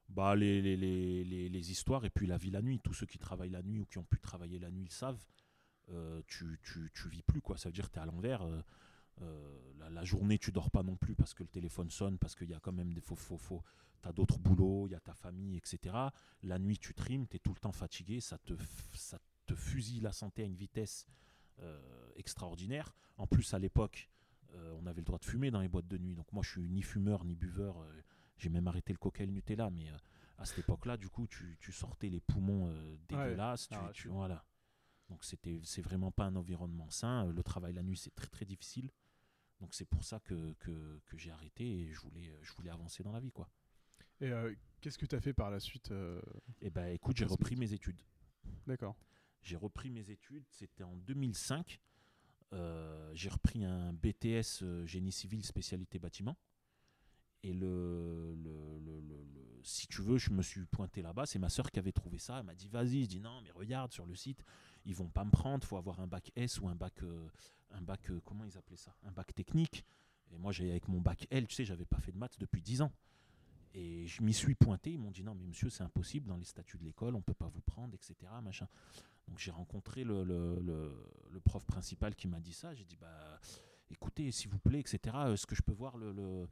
Bah, 0.09 0.35
les, 0.35 0.61
les, 0.61 0.77
les, 0.77 1.49
les, 1.49 1.71
histoires 1.71 2.05
et 2.05 2.11
puis 2.11 2.27
la 2.27 2.39
vie 2.39 2.51
la 2.51 2.63
nuit. 2.63 2.81
Tous 2.81 2.95
ceux 2.95 3.07
qui 3.07 3.19
travaillent 3.19 3.51
la 3.51 3.63
nuit 3.63 3.81
ou 3.81 3.87
qui 3.87 3.99
ont 3.99 4.05
pu 4.05 4.19
travailler 4.19 4.59
la 4.59 4.71
nuit 4.71 4.85
le 4.85 4.91
savent. 4.91 5.25
Euh, 5.91 6.21
tu, 6.27 6.59
tu, 6.65 6.91
tu 6.93 7.09
vis 7.09 7.23
plus, 7.23 7.41
quoi. 7.41 7.57
Ça 7.57 7.69
veut 7.69 7.73
dire 7.73 7.89
que 7.89 7.95
tu 7.95 7.99
es 7.99 8.03
à 8.03 8.07
l'envers. 8.07 8.45
la, 9.91 10.05
journée, 10.05 10.39
tu 10.39 10.53
dors 10.53 10.71
pas 10.71 10.83
non 10.83 10.97
plus 10.97 11.15
parce 11.15 11.35
que 11.35 11.43
le 11.43 11.49
téléphone 11.49 11.91
sonne, 11.91 12.19
parce 12.19 12.35
qu'il 12.35 12.51
y 12.51 12.55
a 12.55 12.61
quand 12.61 12.73
même 12.73 12.93
des 12.93 13.01
faux, 13.01 13.17
faux, 13.17 13.39
faux. 13.39 13.63
Tu 14.03 14.09
as 14.09 14.13
d'autres 14.13 14.39
boulots, 14.39 14.87
il 14.89 14.93
y 14.93 14.97
a 14.97 15.01
ta 15.01 15.15
famille, 15.15 15.57
etc. 15.57 15.95
La 16.43 16.59
nuit, 16.59 16.79
tu 16.79 16.95
trimes, 16.95 17.27
tu 17.27 17.37
es 17.37 17.39
tout 17.39 17.55
le 17.55 17.61
temps 17.61 17.73
fatigué, 17.73 18.21
ça 18.21 18.39
te, 18.39 18.55
ça 18.95 19.19
te 19.47 19.55
fusille 19.55 20.01
la 20.01 20.13
santé 20.13 20.43
à 20.43 20.47
une 20.47 20.57
vitesse 20.57 21.07
extraordinaire. 22.17 22.95
En 23.17 23.27
plus, 23.27 23.55
à 23.55 23.59
l'époque, 23.59 24.11
euh, 24.57 24.77
on 24.81 24.87
avait 24.87 25.01
le 25.01 25.05
droit 25.05 25.19
de 25.19 25.25
fumer 25.25 25.51
dans 25.51 25.61
les 25.61 25.69
boîtes 25.69 25.87
de 25.89 25.99
nuit. 25.99 26.15
Donc 26.15 26.33
moi, 26.33 26.43
je 26.43 26.51
suis 26.51 26.69
ni 26.69 26.83
fumeur 26.83 27.25
ni 27.25 27.35
buveur. 27.37 27.79
euh, 27.81 28.03
J'ai 28.39 28.49
même 28.49 28.67
arrêté 28.67 28.93
le 28.93 28.99
coca 28.99 29.23
et 29.23 29.27
le 29.27 29.33
Nutella, 29.33 29.71
mais 29.71 29.91
euh, 29.91 29.97
à 30.39 30.45
cette 30.45 30.59
époque-là, 30.61 30.97
du 30.97 31.09
coup, 31.09 31.27
tu, 31.27 31.57
tu 31.61 31.73
sortais 31.73 32.09
les 32.09 32.21
poumons 32.21 32.69
dégueulasses. 33.09 33.69
tu- 33.69 33.75
arraché. 33.75 34.03
tu, 34.03 34.09
voilà. 34.09 34.45
Donc 35.09 35.25
c'était, 35.25 35.61
c'est 35.65 35.83
vraiment 35.83 36.11
pas 36.11 36.25
un 36.25 36.37
environnement 36.37 36.91
sain. 36.91 37.27
Le 37.33 37.43
travail 37.43 37.73
la 37.75 37.83
nuit, 37.83 37.97
c'est 37.97 38.15
très 38.15 38.27
très 38.29 38.45
difficile. 38.45 38.91
Donc 39.61 39.73
c'est 39.75 39.85
pour 39.87 40.05
ça 40.05 40.21
que, 40.21 40.53
que, 40.55 41.01
que 41.07 41.17
j'ai 41.17 41.31
arrêté 41.31 41.65
et 41.83 41.93
je 41.93 42.01
voulais, 42.01 42.37
je 42.43 42.53
voulais 42.55 42.71
avancer 42.71 43.03
dans 43.03 43.13
la 43.13 43.21
vie. 43.21 43.33
quoi. 43.33 43.49
Et 44.21 44.31
qu'est-ce 44.81 44.99
que 44.99 45.07
tu 45.07 45.15
as 45.15 45.21
fait 45.21 45.33
par 45.33 45.51
la 45.51 45.61
suite 45.61 45.93
Et 46.61 46.71
ben 46.71 46.89
écoute, 46.89 47.17
j'ai 47.17 47.25
repris 47.25 47.57
mes 47.57 47.73
études. 47.73 48.01
D'accord. 48.67 48.97
J'ai 49.43 49.57
repris 49.57 49.91
mes 49.91 50.11
études, 50.11 50.45
c'était 50.51 50.83
en 50.83 50.97
2005. 50.97 51.81
Euh, 52.53 53.11
j'ai 53.15 53.29
repris 53.29 53.65
un 53.65 53.93
BTS 53.93 54.63
euh, 54.63 54.87
génie 54.87 55.13
civil 55.13 55.45
spécialité 55.45 55.99
bâtiment. 55.99 56.37
Et 57.43 57.53
le, 57.53 58.35
si 59.63 59.87
tu 59.87 60.03
veux, 60.03 60.19
je 60.19 60.31
me 60.31 60.43
suis 60.43 60.65
pointé 60.67 61.03
là-bas. 61.03 61.27
C'est 61.27 61.39
ma 61.39 61.49
soeur 61.49 61.71
qui 61.71 61.79
avait 61.79 61.93
trouvé 61.93 62.19
ça. 62.19 62.39
Elle 62.39 62.47
m'a 62.47 62.55
dit 62.55 62.69
Vas-y. 62.69 63.05
Je 63.05 63.09
dis 63.09 63.21
Non, 63.21 63.41
mais 63.43 63.51
regarde 63.51 63.93
sur 63.93 64.07
le 64.07 64.15
site, 64.15 64.45
ils 64.85 64.95
vont 64.95 65.09
pas 65.09 65.25
me 65.25 65.31
prendre. 65.31 65.67
faut 65.67 65.77
avoir 65.77 66.01
un 66.01 66.07
bac 66.07 66.33
S 66.37 66.61
ou 66.61 66.69
un 66.69 66.75
bac. 66.75 67.03
euh, 67.03 67.29
un 67.73 67.83
bac 67.83 68.11
comment 68.25 68.45
ils 68.45 68.57
appelaient 68.57 68.77
ça? 68.77 68.95
Un 69.05 69.11
bac 69.13 69.35
technique. 69.35 69.85
Et 70.33 70.39
moi, 70.39 70.53
j'ai 70.53 70.71
avec 70.71 70.89
mon 70.89 71.01
bac 71.01 71.27
L, 71.31 71.47
tu 71.47 71.55
sais, 71.55 71.65
j'avais 71.65 71.85
pas 71.85 71.99
fait 71.99 72.13
de 72.13 72.19
maths 72.19 72.39
depuis 72.39 72.63
10 72.63 72.83
ans. 72.83 72.93
Et 73.75 74.07
je 74.07 74.23
m'y 74.23 74.33
suis 74.33 74.55
pointé. 74.55 74.93
Ils 74.93 74.99
m'ont 74.99 75.11
dit 75.11 75.23
Non, 75.23 75.35
mais 75.35 75.47
monsieur, 75.47 75.69
c'est 75.69 75.83
impossible. 75.85 76.27
Dans 76.29 76.37
les 76.37 76.45
statuts 76.45 76.79
de 76.79 76.85
l'école, 76.85 77.15
on 77.15 77.23
peut 77.23 77.35
pas 77.35 77.49
vous 77.49 77.61
prendre, 77.61 77.95
etc. 77.95 78.15
Machin. 78.43 78.67
Donc 79.29 79.39
j'ai 79.39 79.51
rencontré 79.51 80.05
le, 80.05 80.25
le- 80.25 80.61
le- 80.61 80.93
le 81.31 81.41
prof 81.41 81.65
principal 81.65 82.15
qui 82.15 82.29
m'a 82.29 82.41
dit 82.41 82.53
ça. 82.53 82.75
J'ai 82.75 82.85
dit 82.85 82.97
bah 82.97 83.41
écoutez, 83.91 84.31
s'il 84.33 84.51
vous 84.51 84.59
plaît, 84.59 84.81
etc. 84.81 84.99
Est-ce 85.33 85.47
que 85.47 85.55
je 85.55 85.63
peux 85.63 85.73
voir 85.73 85.97
le, 85.97 86.47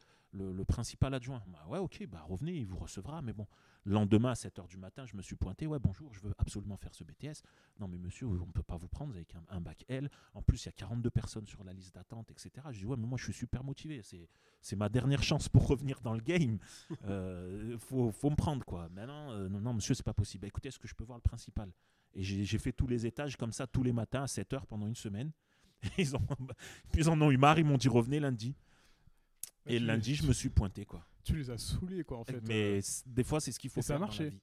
principal 0.68 1.14
adjoint? 1.14 1.42
Bah 1.46 1.64
ouais, 1.68 1.78
ok, 1.78 2.06
bah 2.08 2.22
revenez, 2.28 2.52
il 2.54 2.66
vous 2.66 2.76
recevra. 2.78 3.22
Mais 3.22 3.32
bon, 3.32 3.46
le 3.84 3.92
lendemain 3.94 4.30
à 4.30 4.34
7h 4.34 4.66
du 4.66 4.76
matin, 4.76 5.06
je 5.06 5.16
me 5.16 5.22
suis 5.22 5.36
pointé. 5.36 5.66
Ouais, 5.66 5.78
bonjour, 5.78 6.12
je 6.12 6.20
veux 6.20 6.34
absolument 6.38 6.76
faire 6.76 6.94
ce 6.94 7.04
BTS. 7.04 7.42
Non, 7.78 7.86
mais 7.88 7.98
monsieur, 7.98 8.26
on 8.26 8.46
ne 8.46 8.52
peut 8.52 8.62
pas 8.62 8.76
vous 8.76 8.88
prendre 8.88 9.14
avec 9.14 9.34
un, 9.36 9.42
un 9.48 9.60
bac 9.60 9.84
L. 9.88 10.10
En 10.34 10.42
plus, 10.42 10.64
il 10.64 10.66
y 10.66 10.68
a 10.68 10.72
42 10.72 11.10
personnes 11.10 11.46
sur 11.46 11.62
la 11.64 11.72
liste 11.72 11.94
d'attente, 11.94 12.30
etc. 12.32 12.50
Je 12.72 12.78
dis 12.80 12.86
ouais, 12.86 12.96
mais 12.96 13.06
moi 13.06 13.18
je 13.18 13.24
suis 13.24 13.32
super 13.32 13.62
motivé. 13.64 14.02
C'est, 14.02 14.28
c'est 14.60 14.76
ma 14.76 14.88
dernière 14.88 15.22
chance 15.22 15.48
pour 15.48 15.66
revenir 15.68 16.00
dans 16.00 16.14
le 16.14 16.20
game. 16.20 16.58
Euh, 17.06 17.76
faut, 17.78 18.10
faut 18.12 18.30
me 18.30 18.36
prendre 18.36 18.64
quoi. 18.64 18.88
Maintenant, 18.88 19.30
euh, 19.32 19.48
non, 19.48 19.60
non, 19.60 19.74
monsieur, 19.74 19.94
c'est 19.94 20.02
pas 20.04 20.14
possible. 20.14 20.42
Bah, 20.42 20.48
écoutez, 20.48 20.68
est-ce 20.68 20.78
que 20.78 20.88
je 20.88 20.94
peux 20.94 21.04
voir 21.04 21.18
le 21.18 21.22
principal? 21.22 21.70
Et 22.14 22.22
j'ai 22.22 22.58
fait 22.58 22.72
tous 22.72 22.86
les 22.86 23.06
étages 23.06 23.36
comme 23.36 23.52
ça 23.52 23.66
tous 23.66 23.82
les 23.82 23.92
matins 23.92 24.22
à 24.22 24.26
7 24.28 24.52
heures 24.54 24.66
pendant 24.66 24.86
une 24.86 24.94
semaine. 24.94 25.32
Ils, 25.98 26.16
ont, 26.16 26.26
ils 26.96 27.08
en 27.10 27.20
ont 27.20 27.30
eu 27.30 27.36
marre, 27.36 27.58
ils 27.58 27.64
m'ont 27.64 27.76
dit 27.76 27.88
revenez 27.88 28.18
lundi. 28.20 28.54
Et 29.66 29.74
tu 29.74 29.80
les- 29.80 29.86
lundi, 29.86 30.14
je 30.14 30.26
me 30.26 30.32
suis 30.32 30.48
pointé 30.50 30.84
quoi. 30.84 31.06
Tu 31.24 31.36
les 31.36 31.50
as 31.50 31.56
saoulés, 31.58 32.04
quoi, 32.04 32.18
en 32.18 32.24
fait. 32.24 32.40
Mais 32.46 32.78
euh. 32.78 32.82
des 33.06 33.24
fois, 33.24 33.40
c'est 33.40 33.50
ce 33.50 33.58
qu'il 33.58 33.70
faut 33.70 33.80
Et 33.80 33.82
ça 33.82 33.94
a 33.94 33.98
dans 33.98 34.04
marché. 34.04 34.24
la 34.24 34.28
vie. 34.30 34.40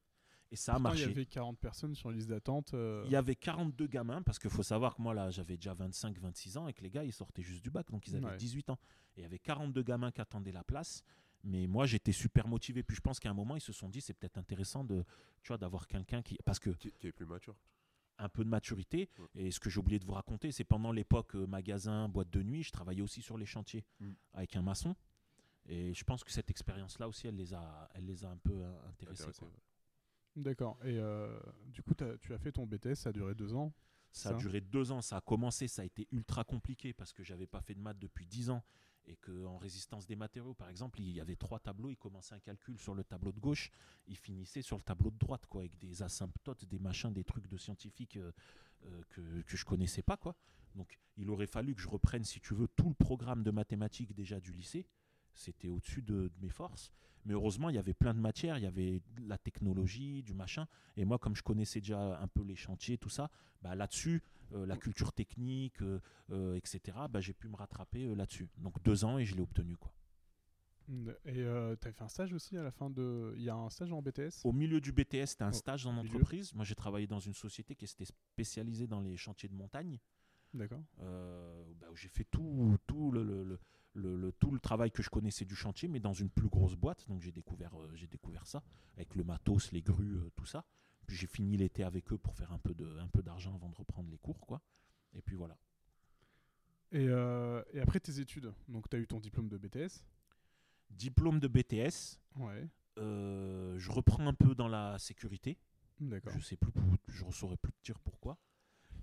Et 0.50 0.56
ça 0.56 0.74
a 0.74 0.80
marché. 0.80 1.04
Il 1.04 1.08
y 1.10 1.12
avait 1.12 1.26
40 1.28 1.60
personnes 1.60 1.94
sur 1.96 2.10
la 2.10 2.16
liste 2.16 2.28
d'attente. 2.28 2.74
euh, 2.74 3.04
Il 3.06 3.12
y 3.12 3.16
avait 3.16 3.36
42 3.36 3.86
gamins, 3.88 4.22
parce 4.24 4.40
qu'il 4.40 4.50
faut 4.50 4.64
savoir 4.64 4.96
que 4.96 5.02
moi, 5.02 5.14
là, 5.14 5.30
j'avais 5.30 5.58
déjà 5.58 5.74
25, 5.76 6.18
26 6.20 6.58
ans, 6.58 6.68
et 6.68 6.74
que 6.74 6.82
les 6.82 6.90
gars, 6.90 7.04
ils 7.04 7.14
sortaient 7.14 7.44
juste 7.44 7.62
du 7.64 7.70
bac, 7.70 7.90
donc 7.92 8.08
ils 8.08 8.16
avaient 8.16 8.26
Ouais. 8.26 8.38
18 8.38 8.72
ans. 8.72 8.80
Et 9.16 9.20
il 9.20 9.22
y 9.22 9.26
avait 9.26 9.38
42 9.40 9.84
gamins 9.84 10.12
qui 10.12 10.22
attendaient 10.22 10.52
la 10.52 10.64
place. 10.64 11.04
Mais 11.44 11.68
moi, 11.68 11.86
j'étais 11.86 12.12
super 12.12 12.48
motivé. 12.48 12.84
Puis 12.84 12.96
je 12.96 13.02
pense 13.02 13.20
qu'à 13.20 13.30
un 13.30 13.34
moment, 13.34 13.56
ils 13.56 13.62
se 13.62 13.74
sont 13.74 13.90
dit, 13.90 14.02
c'est 14.02 14.14
peut-être 14.14 14.38
intéressant 14.38 14.84
de, 14.84 15.04
tu 15.42 15.48
vois, 15.50 15.58
d'avoir 15.58 15.88
quelqu'un 15.88 16.22
qui. 16.22 16.38
Parce 16.46 16.60
que 16.60 16.70
Qui, 16.72 16.92
qui 16.94 17.08
est 17.08 17.12
plus 17.12 17.26
mature. 17.26 17.56
un 18.20 18.30
peu 18.30 18.44
de 18.44 18.50
maturité. 18.50 19.10
Ouais. 19.18 19.28
Et 19.36 19.52
ce 19.52 19.60
que 19.60 19.70
j'ai 19.70 19.80
oublié 19.80 19.98
de 20.00 20.06
vous 20.06 20.14
raconter, 20.14 20.52
c'est 20.52 20.64
pendant 20.64 20.92
l'époque 20.92 21.36
euh, 21.36 21.48
magasin, 21.48 22.08
boîte 22.10 22.30
de 22.30 22.44
nuit, 22.44 22.62
je 22.64 22.72
travaillais 22.72 23.02
aussi 23.02 23.22
sur 23.22 23.38
les 23.38 23.46
chantiers 23.48 23.84
Mm. 24.00 24.12
avec 24.34 24.56
un 24.56 24.62
maçon. 24.62 24.96
Et 25.68 25.94
je 25.94 26.04
pense 26.04 26.24
que 26.24 26.32
cette 26.32 26.50
expérience-là 26.50 27.08
aussi, 27.08 27.28
elle 27.28 27.36
les 27.36 27.54
a, 27.54 27.90
elle 27.94 28.06
les 28.06 28.26
a 28.26 28.30
un 28.30 28.38
peu 28.38 28.54
euh, 28.54 28.90
intéressés. 28.90 29.22
Intéressé, 29.24 29.40
quoi. 29.40 29.48
ouais. 29.48 29.54
D'accord. 30.36 30.78
Et 30.84 30.98
euh, 30.98 31.40
du 31.68 31.82
coup, 31.84 31.94
tu 31.96 32.34
as 32.34 32.38
fait 32.40 32.52
ton 32.52 32.66
BTS, 32.66 32.96
ça 32.96 33.10
a 33.10 33.12
duré 33.12 33.36
deux 33.36 33.54
ans. 33.54 33.74
Ça 34.14 34.30
a 34.30 34.32
Ça? 34.34 34.38
duré 34.38 34.60
deux 34.62 34.92
ans, 34.92 35.02
ça 35.02 35.18
a 35.18 35.22
commencé, 35.22 35.68
ça 35.68 35.82
a 35.82 35.86
été 35.86 36.08
ultra 36.12 36.44
compliqué 36.44 36.94
parce 36.94 37.14
que 37.14 37.24
j'avais 37.24 37.48
pas 37.48 37.62
fait 37.62 37.74
de 37.76 37.80
maths 37.80 38.00
depuis 38.00 38.26
dix 38.26 38.50
ans 38.50 38.64
et 39.08 39.16
qu'en 39.18 39.58
résistance 39.58 40.06
des 40.06 40.16
matériaux, 40.16 40.54
par 40.54 40.70
exemple, 40.70 41.00
il 41.00 41.10
y 41.10 41.20
avait 41.20 41.36
trois 41.36 41.60
tableaux, 41.60 41.90
il 41.90 41.98
commençait 41.98 42.36
un 42.36 42.40
calcul 42.40 42.78
sur 42.78 42.94
le 42.94 43.04
tableau 43.04 43.32
de 43.32 43.40
gauche, 43.40 43.72
il 44.08 44.18
finissait 44.18 44.62
sur 44.62 44.78
le 44.78 44.84
tableau 44.84 45.12
de 45.12 45.18
droite, 45.18 45.46
quoi, 45.48 45.62
avec 45.62 45.78
des 45.78 46.04
asymptotes, 46.04 46.66
des 46.66 46.80
machins, 46.80 47.12
des 47.12 47.24
trucs 47.24 47.48
de 47.48 47.58
scientifiques 47.58 48.18
euh, 48.18 48.32
euh, 48.86 49.02
que, 49.10 49.42
que 49.42 49.58
je 49.58 49.66
connaissais 49.66 50.04
pas, 50.04 50.18
quoi. 50.18 50.36
Donc 50.76 51.00
il 51.18 51.30
aurait 51.30 51.48
fallu 51.48 51.76
que 51.76 51.82
je 51.82 51.90
reprenne, 51.90 52.24
si 52.24 52.40
tu 52.40 52.54
veux, 52.54 52.68
tout 52.68 52.90
le 52.90 52.96
programme 52.96 53.44
de 53.44 53.52
mathématiques 53.52 54.14
déjà 54.14 54.40
du 54.40 54.52
lycée. 54.52 54.88
C'était 55.34 55.68
au-dessus 55.70 56.02
de, 56.02 56.28
de 56.28 56.34
mes 56.42 56.50
forces. 56.50 56.92
Mais 57.26 57.34
heureusement, 57.34 57.70
il 57.70 57.76
y 57.76 57.80
avait 57.80 57.94
plein 57.94 58.14
de 58.16 58.20
matières, 58.20 58.58
il 58.58 58.64
y 58.64 58.68
avait 58.68 59.00
de 59.16 59.28
la 59.30 59.38
technologie, 59.38 60.24
du 60.24 60.34
machin. 60.34 60.68
Et 60.98 61.06
moi, 61.06 61.20
comme 61.20 61.36
je 61.36 61.44
connaissais 61.44 61.80
déjà 61.80 62.20
un 62.20 62.28
peu 62.28 62.42
les 62.44 62.56
chantiers, 62.56 62.98
tout 62.98 63.10
ça, 63.10 63.30
bah, 63.62 63.76
là-dessus, 63.76 64.24
euh, 64.54 64.66
la 64.66 64.76
culture 64.76 65.14
technique, 65.14 65.82
euh, 65.84 66.00
euh, 66.32 66.56
etc., 66.56 66.98
bah, 67.10 67.22
j'ai 67.22 67.34
pu 67.34 67.48
me 67.48 67.56
rattraper 67.56 68.16
là-dessus. 68.16 68.50
Donc 68.58 68.82
deux 68.84 69.06
ans 69.06 69.20
et 69.20 69.26
je 69.26 69.36
l'ai 69.36 69.42
obtenu. 69.42 69.78
Quoi. 69.78 69.94
Et 71.26 71.34
tu 71.36 71.88
as 71.88 71.92
fait 71.94 72.02
un 72.02 72.08
stage 72.08 72.34
aussi 72.34 72.58
à 72.58 72.64
la 72.64 72.72
fin 72.72 72.90
de. 72.90 73.34
Il 73.38 73.44
y 73.44 73.50
a 73.50 73.56
un 73.56 73.70
stage 73.70 73.94
en 73.94 74.02
BTS 74.02 74.42
Au 74.44 74.52
milieu 74.52 74.82
du 74.82 74.92
BTS, 74.92 75.28
c'était 75.28 75.44
un 75.44 75.52
stage 75.54 75.84
dans 75.84 75.94
milieu. 75.94 76.04
l'entreprise. 76.12 76.54
Moi, 76.54 76.66
j'ai 76.66 76.76
travaillé 76.76 77.08
dans 77.08 77.20
une 77.20 77.34
société 77.36 77.76
qui 77.76 77.86
était 77.86 78.04
spécialisée 78.06 78.88
dans 78.88 79.00
les 79.00 79.16
chantiers 79.16 79.48
de 79.48 79.54
montagne. 79.54 80.00
D'accord. 80.54 80.82
bah, 80.98 81.88
j'ai 81.94 82.10
fait 82.10 82.26
tout, 82.26 82.76
tout 82.88 83.12
le, 83.12 83.24
le- 83.24 83.44
le- 83.44 83.60
le- 83.94 84.16
le- 84.16 84.32
tout 84.32 84.52
le 84.52 84.60
travail 84.60 84.92
que 84.92 85.02
je 85.04 85.10
connaissais 85.10 85.46
du 85.46 85.56
chantier, 85.56 85.88
mais 85.88 86.00
dans 86.00 86.14
une 86.14 86.30
plus 86.30 86.48
grosse 86.50 86.76
boîte. 86.76 87.08
Donc 87.08 87.22
j'ai 87.22 87.32
découvert, 87.32 87.80
euh, 87.80 87.90
j'ai 87.96 88.08
découvert 88.08 88.48
ça, 88.48 88.64
avec 88.96 89.16
le 89.16 89.24
matos, 89.24 89.72
les 89.72 89.82
grues, 89.82 90.18
euh, 90.18 90.30
tout 90.36 90.46
ça. 90.46 90.66
Puis 91.08 91.16
j'ai 91.18 91.28
fini 91.28 91.58
l'été 91.58 91.84
avec 91.84 92.12
eux 92.14 92.18
pour 92.18 92.36
faire 92.36 92.52
un 92.54 92.60
peu, 92.60 92.74
de, 92.74 92.98
un 93.00 93.08
peu 93.08 93.22
d'argent 93.22 93.54
avant 93.56 93.70
de 93.70 93.76
reprendre 93.76 94.10
les 94.10 94.18
cours. 94.18 94.40
quoi. 94.46 94.62
Et 95.14 95.22
puis 95.22 95.36
voilà. 95.36 95.58
Et, 96.92 97.08
euh, 97.08 97.64
et 97.74 97.80
après 97.80 98.00
tes 98.00 98.20
études, 98.20 98.54
donc 98.68 98.90
tu 98.90 98.96
as 98.96 99.00
eu 99.00 99.08
ton 99.08 99.20
diplôme 99.20 99.48
de 99.50 99.58
BTS. 99.58 100.06
Diplôme 100.90 101.40
de 101.40 101.48
BTS. 101.48 102.20
Ouais. 102.38 102.68
je 102.98 103.92
reprends 103.92 104.26
un 104.28 104.34
peu 104.34 104.56
dans 104.56 104.68
la 104.68 104.98
sécurité. 105.00 105.58
D'accord. 106.00 106.34
Je 106.34 106.40
sais 106.44 106.58
plus, 106.58 106.72
je 107.08 107.24
ne 107.26 107.32
saurais 107.32 107.58
plus 107.58 107.72
te 107.74 107.82
dire 107.84 108.00
pourquoi. 108.00 108.38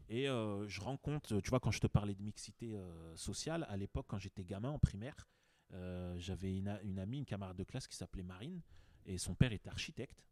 Et 0.09 0.29
euh, 0.29 0.67
je 0.69 0.81
rencontre, 0.81 1.41
tu 1.41 1.51
vois, 1.51 1.61
quand 1.61 1.71
je 1.71 1.81
te 1.81 1.87
parlais 1.87 2.15
de 2.15 2.23
mixité 2.23 2.77
euh, 2.77 3.17
sociale, 3.17 3.67
à 3.69 3.77
l'époque, 3.77 4.07
quand 4.09 4.19
j'étais 4.19 4.45
gamin 4.45 4.71
en 4.71 4.79
primaire, 4.79 5.29
euh, 5.75 6.15
j'avais 6.19 6.57
une, 6.57 6.69
amie, 6.99 7.19
une 7.19 7.27
camarade 7.27 7.57
de 7.57 7.65
classe 7.65 7.87
qui 7.87 7.97
s'appelait 7.97 8.23
Marine, 8.23 8.63
et 9.05 9.19
son 9.19 9.35
père 9.35 9.53
était 9.53 9.69
architecte. 9.69 10.25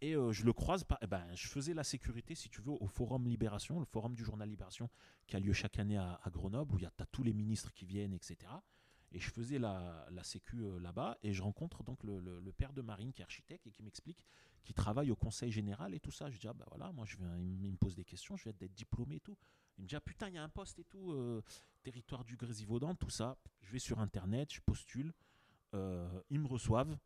Et 0.00 0.14
euh, 0.14 0.32
je 0.32 0.44
le 0.44 0.52
croise, 0.52 0.84
pas, 0.84 0.98
eh 1.02 1.06
ben, 1.06 1.24
je 1.34 1.48
faisais 1.48 1.74
la 1.74 1.82
sécurité, 1.82 2.34
si 2.34 2.48
tu 2.48 2.60
veux, 2.60 2.72
au 2.72 2.86
Forum 2.86 3.26
Libération, 3.26 3.80
le 3.80 3.86
Forum 3.86 4.14
du 4.14 4.24
journal 4.24 4.48
Libération, 4.48 4.88
qui 5.26 5.34
a 5.34 5.40
lieu 5.40 5.52
chaque 5.52 5.78
année 5.78 5.96
à, 5.96 6.20
à 6.22 6.30
Grenoble, 6.30 6.74
où 6.74 6.78
il 6.78 6.82
y 6.82 6.86
a 6.86 6.92
t'as 6.96 7.06
tous 7.06 7.22
les 7.22 7.32
ministres 7.32 7.72
qui 7.72 7.86
viennent, 7.86 8.12
etc. 8.12 8.36
Et 9.14 9.20
je 9.20 9.30
faisais 9.30 9.58
la, 9.60 10.06
la 10.10 10.24
sécu 10.24 10.58
euh, 10.58 10.78
là-bas, 10.80 11.16
et 11.22 11.32
je 11.32 11.40
rencontre 11.42 11.84
donc 11.84 12.02
le, 12.02 12.18
le- 12.18 12.52
père 12.52 12.72
de 12.72 12.82
Marine, 12.82 13.12
qui 13.12 13.22
est 13.22 13.24
architecte, 13.24 13.66
et 13.66 13.70
qui 13.70 13.82
m'explique 13.82 14.24
qu'il 14.64 14.74
travaille 14.74 15.10
au 15.12 15.16
conseil 15.16 15.50
général 15.52 15.94
et 15.94 16.00
tout 16.00 16.10
ça. 16.10 16.30
Je 16.30 16.38
dis, 16.38 16.48
ah 16.48 16.52
bah 16.52 16.66
voilà, 16.68 16.90
moi 16.92 17.04
je 17.06 17.16
viens, 17.16 17.36
il, 17.38 17.70
me- 17.70 17.76
pose 17.76 17.94
des 17.94 18.04
questions, 18.04 18.36
je 18.36 18.44
viens 18.44 18.52
d'être 18.58 18.74
diplômé 18.74 19.16
et 19.16 19.20
tout. 19.20 19.36
Il 19.78 19.84
me 19.84 19.88
dit, 19.88 19.94
ah 19.96 20.00
putain, 20.00 20.28
il 20.28 20.34
y 20.34 20.38
a 20.38 20.42
un 20.42 20.48
poste 20.48 20.78
et 20.80 20.84
tout, 20.84 21.12
euh, 21.12 21.42
territoire 21.82 22.24
du 22.24 22.36
Grésivaudan, 22.36 22.94
tout 22.96 23.10
ça. 23.10 23.38
Je 23.62 23.70
vais 23.72 23.78
sur 23.78 24.00
internet, 24.00 24.52
je 24.52 24.60
postule, 24.60 25.12
euh, 25.74 26.20
ils 26.30 26.40
me 26.40 26.46
reçoivent. 26.48 26.98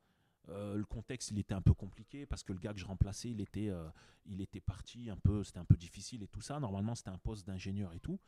Le 0.50 0.84
contexte, 0.84 1.30
il 1.30 1.38
était 1.38 1.52
un 1.52 1.60
peu 1.60 1.74
compliqué 1.74 2.24
parce 2.24 2.42
que 2.42 2.54
le 2.54 2.58
gars 2.58 2.72
que 2.72 2.80
je 2.80 2.86
remplaçais, 2.86 3.28
il 3.30 3.42
était, 3.42 3.70
il 4.24 4.40
était 4.40 4.62
parti 4.62 5.10
un 5.10 5.18
peu, 5.18 5.44
c'était 5.44 5.58
un 5.58 5.66
peu 5.66 5.76
difficile 5.76 6.22
et 6.22 6.26
tout 6.28 6.40
ça. 6.40 6.58
Normalement, 6.58 6.94
c'était 6.94 7.10
un 7.10 7.18
poste 7.18 7.46
d'ingénieur 7.46 7.92
et 7.92 8.00
tout. 8.00 8.18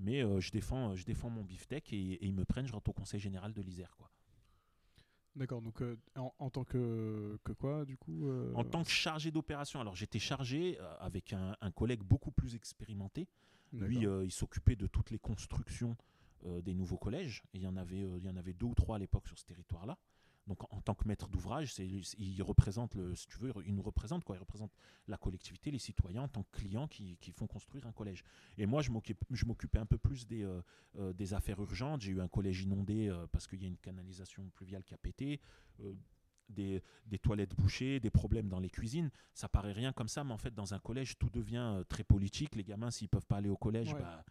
Mais 0.00 0.24
euh, 0.24 0.40
je, 0.40 0.50
défends, 0.50 0.96
je 0.96 1.04
défends 1.04 1.30
mon 1.30 1.44
beefsteak 1.44 1.92
et, 1.92 1.96
et 2.14 2.26
ils 2.26 2.34
me 2.34 2.44
prennent, 2.44 2.66
je 2.66 2.72
rentre 2.72 2.90
au 2.90 2.94
conseil 2.94 3.20
général 3.20 3.52
de 3.52 3.60
l'Isère. 3.60 3.94
Quoi. 3.98 4.10
D'accord. 5.36 5.60
Donc 5.60 5.82
euh, 5.82 5.96
en, 6.16 6.32
en 6.38 6.50
tant 6.50 6.64
que, 6.64 7.38
que 7.44 7.52
quoi, 7.52 7.84
du 7.84 7.96
coup 7.96 8.26
euh, 8.26 8.52
En 8.54 8.64
tant 8.64 8.82
que 8.82 8.90
chargé 8.90 9.30
d'opération, 9.30 9.80
alors 9.80 9.94
j'étais 9.94 10.18
chargé 10.18 10.78
avec 10.98 11.32
un, 11.32 11.54
un 11.60 11.70
collègue 11.70 12.02
beaucoup 12.02 12.30
plus 12.32 12.54
expérimenté. 12.54 13.28
Lui, 13.72 13.98
il 14.24 14.32
s'occupait 14.32 14.74
de 14.74 14.88
toutes 14.88 15.10
les 15.12 15.20
constructions 15.20 15.96
des 16.44 16.74
nouveaux 16.74 16.98
collèges. 16.98 17.44
Et 17.54 17.58
il 17.58 17.62
y 17.62 17.68
en 17.68 17.76
avait, 17.76 18.00
il 18.00 18.24
y 18.24 18.28
en 18.28 18.36
avait 18.36 18.52
deux 18.52 18.66
ou 18.66 18.74
trois 18.74 18.96
à 18.96 18.98
l'époque 18.98 19.28
sur 19.28 19.38
ce 19.38 19.44
territoire-là. 19.44 19.96
Donc, 20.50 20.64
en, 20.72 20.80
tant 20.80 20.96
que 20.96 21.06
maître 21.06 21.28
d'ouvrage, 21.28 21.78
il 21.78 22.42
représente, 22.42 22.96
le, 22.96 23.14
si 23.14 23.28
tu 23.28 23.38
veux, 23.38 23.52
il 23.64 23.72
nous 23.72 23.82
représente 23.82 24.24
quoi 24.24 24.34
Il 24.34 24.40
représente 24.40 24.72
la 25.06 25.16
collectivité, 25.16 25.70
les 25.70 25.78
citoyens 25.78 26.22
en 26.22 26.28
tant 26.28 26.42
que 26.42 26.50
clients 26.58 26.88
qui, 26.88 27.16
qui 27.18 27.30
font 27.30 27.46
construire 27.46 27.86
un 27.86 27.92
collège. 27.92 28.24
Et 28.58 28.66
moi, 28.66 28.82
je 28.82 28.90
m'occupais 28.90 29.78
un 29.78 29.86
peu 29.86 29.96
plus 29.96 30.26
des, 30.26 30.42
euh, 30.42 30.60
euh, 30.98 31.12
des 31.12 31.34
affaires 31.34 31.60
urgentes. 31.60 32.00
J'ai 32.00 32.10
eu 32.10 32.20
un 32.20 32.26
collège 32.26 32.62
inondé 32.62 33.06
euh, 33.08 33.28
parce 33.28 33.46
qu'il 33.46 33.62
y 33.62 33.64
a 33.64 33.68
une 33.68 33.76
canalisation 33.78 34.42
pluviale 34.56 34.82
qui 34.82 34.92
a 34.92 34.98
pété. 34.98 35.40
euh, 35.84 35.94
des, 36.48 36.82
des 37.06 37.20
toilettes 37.20 37.54
bouchées, 37.54 38.00
des 38.00 38.10
problèmes 38.10 38.48
dans 38.48 38.58
les 38.58 38.70
cuisines. 38.70 39.12
Ça 39.34 39.48
paraît 39.48 39.70
rien 39.70 39.92
comme 39.92 40.08
ça, 40.08 40.24
mais 40.24 40.32
en 40.32 40.36
fait, 40.36 40.52
dans 40.52 40.74
un 40.74 40.80
collège, 40.80 41.16
tout 41.16 41.30
devient 41.30 41.84
très 41.88 42.02
politique. 42.02 42.56
Les 42.56 42.64
gamins, 42.64 42.90
s'ils 42.90 43.08
peuvent 43.08 43.24
pas 43.28 43.36
aller 43.36 43.48
au 43.48 43.56
collège, 43.56 43.92
Ouais. 43.94 44.00
bah, 44.00 44.24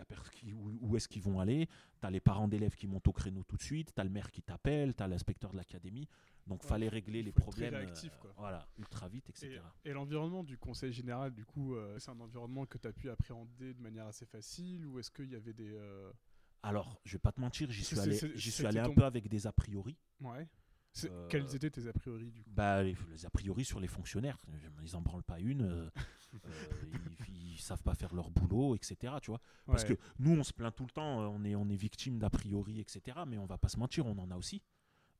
y 0.00 0.52
a 0.52 0.54
où, 0.54 0.72
où 0.80 0.96
est-ce 0.96 1.08
qu'ils 1.08 1.22
vont 1.22 1.40
aller 1.40 1.66
Tu 2.00 2.06
as 2.06 2.10
les 2.10 2.20
parents 2.20 2.48
d'élèves 2.48 2.74
qui 2.74 2.86
montent 2.86 3.06
au 3.08 3.12
créneau 3.12 3.42
tout 3.44 3.56
de 3.56 3.62
suite, 3.62 3.92
tu 3.94 4.00
as 4.00 4.04
le 4.04 4.10
maire 4.10 4.30
qui 4.30 4.42
t'appelle, 4.42 4.94
tu 4.94 5.02
as 5.02 5.08
l'inspecteur 5.08 5.52
de 5.52 5.56
l'académie. 5.56 6.08
Donc, 6.46 6.62
Ouais, 6.62 6.68
fallait 6.68 6.88
régler 6.88 7.20
il 7.20 7.26
les 7.26 7.32
problèmes 7.32 7.74
réactif, 7.74 8.12
euh, 8.24 8.28
voilà, 8.36 8.66
ultra 8.78 9.08
vite, 9.08 9.28
etc. 9.28 9.60
Et, 9.84 9.90
et 9.90 9.92
l'environnement 9.92 10.42
du 10.42 10.56
conseil 10.58 10.92
général, 10.92 11.32
du 11.32 11.44
coup, 11.44 11.74
euh, 11.74 11.98
c'est 11.98 12.10
un 12.10 12.18
environnement 12.20 12.66
que 12.66 12.78
tu 12.78 12.88
as 12.88 12.92
pu 12.92 13.10
appréhender 13.10 13.74
de 13.74 13.80
manière 13.80 14.06
assez 14.06 14.24
facile 14.26 14.86
ou 14.86 14.98
est-ce 14.98 15.10
qu'il 15.10 15.30
y 15.30 15.36
avait 15.36 15.52
des. 15.52 15.72
euh, 15.74 16.10
Alors, 16.62 17.00
je 17.04 17.12
vais 17.12 17.18
pas 17.18 17.32
te 17.32 17.40
mentir, 17.40 17.70
j'y 17.70 17.84
suis 17.84 17.98
allé, 18.00 18.14
c'est- 18.16 18.32
j'y 18.34 18.40
suis 18.50 18.52
c'était 18.52 18.68
allé 18.68 18.78
un 18.80 18.84
ton- 18.84 18.94
peu 18.94 19.04
avec 19.04 19.28
des 19.28 19.46
a 19.46 19.52
priori. 19.52 19.96
Ouais. 20.20 20.48
Euh, 21.04 21.28
Quels 21.28 21.54
étaient 21.54 21.70
tes 21.70 21.86
a 21.88 21.92
priori, 21.92 22.30
du 22.30 22.42
coup? 22.42 22.50
Bah, 22.50 22.82
les, 22.82 22.96
les 23.10 23.24
a 23.26 23.30
priori 23.30 23.64
sur 23.64 23.80
les 23.80 23.86
fonctionnaires, 23.88 24.38
ils 24.82 24.96
en 24.96 25.00
branlent 25.00 25.22
pas 25.22 25.38
une, 25.40 25.62
euh, 25.62 25.90
euh, 26.34 26.38
ils, 27.28 27.52
ils 27.54 27.58
savent 27.60 27.82
pas 27.82 27.94
faire 27.94 28.14
leur 28.14 28.30
boulot, 28.30 28.74
etc. 28.74 29.14
Tu 29.22 29.30
vois 29.30 29.40
Parce 29.66 29.84
Ouais. 29.84 29.96
que 29.96 30.00
nous, 30.18 30.32
on 30.38 30.42
se 30.42 30.52
plaint 30.52 30.74
tout 30.74 30.84
le 30.84 30.90
temps, 30.90 31.22
euh, 31.22 31.26
on 31.26 31.44
est, 31.44 31.54
on 31.54 31.68
est 31.68 31.76
victime 31.76 32.18
d'a 32.18 32.28
priori, 32.30 32.80
etc. 32.80 33.24
Mais 33.26 33.38
on 33.38 33.46
va 33.46 33.56
pas 33.58 33.68
se 33.68 33.78
mentir, 33.78 34.06
on 34.06 34.18
en 34.18 34.30
a 34.30 34.36
aussi. 34.36 34.62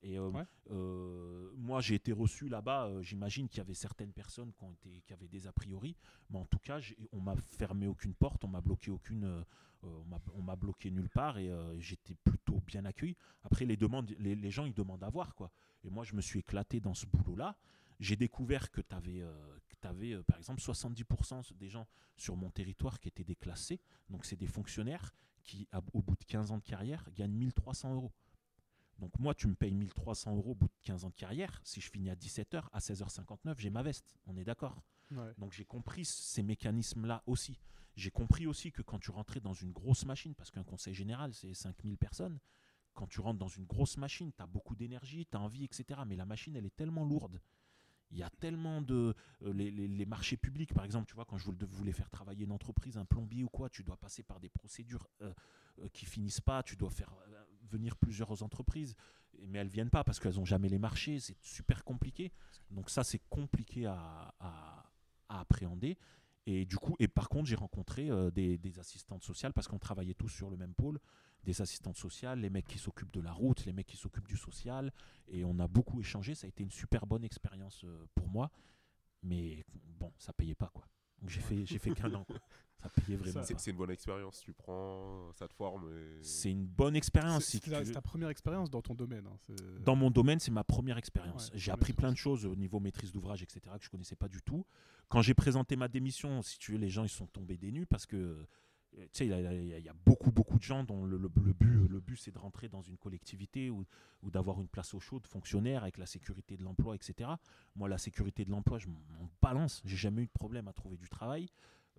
Et 0.03 0.19
euh, 0.19 0.29
Ouais. 0.31 0.45
euh, 0.71 1.51
moi, 1.57 1.81
j'ai 1.81 1.95
été 1.95 2.13
reçu 2.13 2.49
là-bas. 2.49 2.87
euh, 2.87 3.03
J'imagine 3.03 3.49
qu'il 3.49 3.59
y 3.59 3.61
avait 3.61 3.75
certaines 3.75 4.13
personnes 4.13 4.53
qui, 4.53 4.65
ont 4.65 4.73
été, 4.73 5.03
qui 5.07 5.13
avaient 5.13 5.29
des 5.29 5.47
a 5.47 5.53
priori, 5.53 5.95
mais 6.31 6.39
en 6.39 6.47
tout 6.47 6.59
cas, 6.59 6.81
on 7.13 7.21
m'a 7.21 7.37
fermé 7.37 7.87
aucune 7.87 8.15
porte, 8.15 8.45
on 8.45 8.49
m'a 8.49 8.61
bloqué 8.63 8.91
aucune, 8.91 9.45
on 9.83 10.43
m'a- 10.43 10.57
bloqué 10.57 10.91
nulle 10.91 11.09
part 11.11 11.39
et 11.39 11.51
j'étais 11.79 12.15
plutôt 12.15 12.61
bien 12.67 12.85
accueilli. 12.85 13.17
Après, 13.45 13.65
les 13.67 13.77
demandes, 13.77 14.11
les, 14.19 14.35
les 14.35 14.51
gens, 14.51 14.65
ils 14.65 14.75
demandent 14.75 15.05
à 15.05 15.09
voir 15.11 15.35
quoi. 15.35 15.51
Et 15.85 15.91
moi, 15.91 16.05
je 16.05 16.15
me 16.15 16.21
suis 16.21 16.39
éclaté 16.41 16.81
dans 16.81 16.95
ce 16.95 17.07
boulot-là. 17.07 17.57
J'ai 17.99 18.17
découvert 18.17 18.71
que 18.71 18.81
tu 18.81 18.95
avais, 19.87 20.23
par 20.25 20.39
exemple, 20.39 20.61
70% 20.63 21.53
des 21.59 21.69
gens 21.69 21.87
sur 22.17 22.37
mon 22.37 22.51
territoire 22.51 22.99
qui 23.01 23.09
étaient 23.09 23.25
déclassés. 23.25 23.81
Donc, 24.09 24.25
c'est 24.25 24.37
des 24.37 24.47
fonctionnaires 24.47 25.13
qui, 25.43 25.67
au 25.95 26.03
bout 26.03 26.17
de 26.17 26.25
15 26.25 26.51
ans 26.53 26.59
de 26.59 26.63
carrière, 26.65 27.07
gagnent 27.15 27.33
1300 27.33 27.95
euros. 27.95 28.13
Donc, 29.01 29.19
moi, 29.19 29.35
tu 29.35 29.49
me 29.49 29.55
payes 29.55 29.75
1300 29.75 30.37
euros 30.37 30.53
au 30.53 30.55
bout 30.55 30.69
de 30.69 30.73
15 30.83 31.05
ans 31.05 31.11
de 31.11 31.15
carrière. 31.15 31.61
Si 31.65 31.81
je 31.81 31.91
finis 31.91 32.11
à 32.11 32.15
17h, 32.15 32.63
à 32.73 32.79
16h59, 32.79 33.55
j'ai 33.59 33.71
ma 33.71 33.83
veste. 33.83 34.15
On 34.27 34.37
est 34.37 34.45
d'accord 34.45 34.83
Ouais. 35.13 35.35
donc 35.39 35.53
j'ai 35.53 35.65
compris 35.65 36.05
ces 36.05 36.45
mécanismes-là 36.45 37.25
aussi. 37.27 37.59
J'ai 37.97 38.13
compris 38.13 38.47
aussi 38.47 38.71
que 38.71 38.81
quand 38.81 39.01
tu 39.01 39.11
rentrais 39.11 39.41
dans 39.41 39.53
une 39.55 39.73
grosse 39.73 40.05
machine, 40.05 40.37
parce 40.37 40.53
qu'un 40.53 40.63
conseil 40.63 40.95
général, 40.95 41.35
c'est 41.35 41.53
5000 41.53 41.99
personnes, 41.99 42.39
quand 42.95 43.09
tu 43.09 43.21
rentres 43.21 43.39
dans 43.41 43.49
une 43.49 43.65
grosse 43.65 43.97
machine, 43.97 44.31
tu 44.33 44.41
as 44.41 44.47
beaucoup 44.47 44.77
d'énergie, 44.77 45.27
tu 45.27 45.37
as 45.37 45.41
envie, 45.41 45.65
etc. 45.65 46.03
Mais 46.07 46.15
la 46.15 46.27
machine, 46.27 46.55
elle 46.55 46.65
est 46.67 46.77
tellement 46.77 47.05
lourde. 47.05 47.41
Il 48.13 48.19
y 48.19 48.23
a 48.23 48.31
tellement 48.31 48.83
de... 48.83 49.15
euh, 49.43 49.53
les, 49.53 49.71
les- 49.73 49.89
les 49.89 50.07
marchés 50.07 50.37
publics, 50.37 50.75
par 50.75 50.85
exemple, 50.85 51.07
tu 51.09 51.15
vois, 51.15 51.25
quand 51.25 51.39
je 51.39 51.51
voulais, 51.51 51.93
faire 51.93 52.11
travailler 52.11 52.45
une 52.45 52.53
entreprise, 52.53 52.97
un 52.97 53.05
plombier 53.05 53.43
ou 53.43 53.49
quoi, 53.49 53.69
tu 53.69 53.83
dois 53.83 53.97
passer 53.97 54.23
par 54.23 54.39
des 54.39 54.49
procédures 54.49 55.09
euh, 55.23 55.33
euh, 55.81 55.89
qui 55.93 56.07
finissent 56.07 56.41
pas, 56.41 56.63
tu 56.63 56.77
dois 56.77 56.91
faire 56.91 57.13
venir 57.71 57.97
plusieurs 57.97 58.43
entreprises, 58.43 58.95
mais 59.47 59.59
elles 59.59 59.69
viennent 59.69 59.91
pas 59.91 60.05
parce 60.05 60.21
qu'elles 60.21 60.37
n'ont 60.37 60.45
jamais 60.45 60.69
les 60.69 60.79
marchés, 60.79 61.19
c'est 61.19 61.37
super 61.43 61.85
compliqué. 61.85 62.33
Donc 62.71 62.91
ça, 62.91 63.05
c'est 63.05 63.21
compliqué 63.31 63.87
à, 63.87 64.35
appréhender. 65.29 65.97
Et 66.47 66.65
du 66.65 66.77
coup, 66.77 66.97
et 66.99 67.07
par 67.07 67.29
contre, 67.29 67.47
j'ai 67.47 67.55
rencontré 67.55 68.11
euh, 68.11 68.31
des, 68.31 68.59
des 68.59 68.79
assistantes 68.81 69.23
sociales 69.23 69.53
parce 69.53 69.69
qu'on 69.69 69.79
travaillait 69.79 70.15
tous 70.15 70.29
sur 70.29 70.51
le 70.51 70.57
même 70.57 70.75
pôle, 70.75 70.99
des 71.45 71.63
assistantes 71.63 71.97
sociales, 71.97 72.41
les 72.41 72.51
mecs 72.51 72.67
qui 72.67 72.79
s'occupent 72.79 73.13
de 73.13 73.21
la 73.21 73.33
route, 73.33 73.65
les 73.65 73.73
mecs 73.73 73.87
qui 73.87 73.97
s'occupent 73.97 74.27
du 74.27 74.37
social, 74.37 74.93
et 75.29 75.45
on 75.45 75.59
a 75.59 75.69
beaucoup 75.69 76.01
échangé. 76.01 76.35
Ça 76.35 76.47
a 76.47 76.49
été 76.49 76.63
une 76.63 76.71
super 76.71 77.07
bonne 77.07 77.25
expérience 77.25 77.85
euh, 77.85 78.07
pour 78.15 78.29
moi, 78.29 78.51
mais 79.23 79.65
bon, 79.99 80.13
ça 80.19 80.33
payait 80.33 80.55
pas 80.55 80.71
quoi. 80.75 80.87
Donc 81.21 81.31
j'ai 81.31 81.41
fait, 81.41 81.65
j'ai 81.67 81.79
fait 81.79 81.93
qu'un 81.93 82.13
an. 82.15 82.25
Quoi. 82.25 82.37
Ça 82.83 82.89
payait 82.89 83.17
vraiment. 83.19 83.43
C'est 83.45 83.71
une 83.73 83.77
bonne 83.77 83.91
expérience, 83.91 84.41
tu 84.41 84.55
prends, 84.55 85.31
ça 85.35 85.47
te 85.47 85.53
forme. 85.53 85.91
et- 85.95 86.23
C'est 86.23 86.51
une 86.51 86.65
bonne 86.65 86.97
expérience. 86.97 87.45
C'est 87.45 87.51
si 87.51 87.57
c'est 87.59 87.65
tu 87.65 87.71
ta, 87.71 87.81
veux. 87.81 87.85
c'est 87.85 87.93
ta 87.93 88.01
première 88.01 88.31
expérience 88.31 88.71
dans 88.71 88.81
ton 88.81 88.95
domaine. 88.95 89.27
hein, 89.27 89.37
c'est- 89.47 89.83
Dans 89.85 89.97
mon 89.97 90.11
domaine, 90.11 90.41
c'est 90.41 90.51
ma 90.51 90.65
première 90.65 90.97
expérience. 90.97 91.51
Ouais, 91.51 91.59
j'ai 91.59 91.73
appris 91.73 91.93
plein 91.93 92.11
de 92.11 92.17
choses 92.17 92.47
au 92.47 92.57
niveau 92.57 92.81
maîtrise 92.81 93.13
d'ouvrage, 93.13 93.43
etc., 93.43 93.61
que 93.79 93.85
je 93.85 93.91
connaissais 93.91 94.17
pas 94.17 94.29
du 94.29 94.41
tout. 94.41 94.65
Quand 95.11 95.21
j'ai 95.21 95.35
présenté 95.35 95.77
ma 95.77 95.89
démission, 95.89 96.41
si 96.41 96.59
tu 96.59 96.73
veux, 96.73 96.79
les 96.79 96.89
gens 96.89 97.05
ils 97.05 97.09
sont 97.11 97.27
tombés 97.27 97.59
des 97.59 97.71
nues 97.71 97.85
parce 97.87 98.07
que 98.07 98.17
euh, 98.17 98.47
tu 98.97 99.09
sais, 99.13 99.27
il 99.27 99.85
y, 99.85 99.89
a- 99.89 99.95
beaucoup, 100.05 100.31
beaucoup 100.31 100.59
de 100.59 100.63
gens 100.63 100.85
dont 100.85 101.05
le, 101.05 101.19
but, 101.29 101.89
le 101.89 102.01
but 102.01 102.17
c'est 102.17 102.33
de 102.33 102.39
rentrer 102.39 102.69
dans 102.69 102.83
une 102.83 102.97
collectivité 102.97 103.71
ou, 103.71 103.85
d'avoir 104.23 104.61
une 104.61 104.69
place 104.69 104.95
au 104.95 105.01
chaud 105.01 105.21
de 105.21 105.27
fonctionnaire 105.27 105.83
avec 105.83 105.99
la 105.99 106.07
sécurité 106.07 106.57
de 106.57 106.63
l'emploi, 106.63 106.95
etc. 106.95 107.31
Moi, 107.77 107.89
la 107.89 107.99
sécurité 107.99 108.45
de 108.45 108.51
l'emploi, 108.51 108.79
je 108.79 108.89
m'en 108.89 109.01
balance. 109.41 109.81
J'ai 109.85 109.97
jamais 109.97 110.23
eu 110.23 110.27
de 110.27 110.33
problème 110.33 110.69
à 110.69 110.73
trouver 110.73 110.97
du 110.97 111.09
travail. 111.09 111.49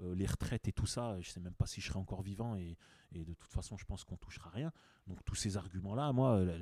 Euh, 0.01 0.15
les 0.15 0.25
retraites 0.25 0.67
et 0.67 0.71
tout 0.71 0.86
ça, 0.86 1.19
je 1.21 1.30
sais 1.30 1.39
même 1.39 1.54
pas 1.54 1.67
si 1.67 1.82
je 1.82 1.88
serai 1.88 1.99
encore 1.99 2.21
vivant 2.21 2.56
et, 2.56 2.77
et 3.13 3.23
de 3.25 3.34
toute 3.34 3.51
façon, 3.51 3.77
je 3.77 3.86
pense 3.86 4.04
qu'on 4.04 4.17
touchera 4.17 4.49
rien. 4.49 4.71
Donc 5.08 5.23
tous 5.25 5.36
ces 5.36 5.58
arguments-là, 5.58 6.12
moi, 6.13 6.38
euh, 6.38 6.62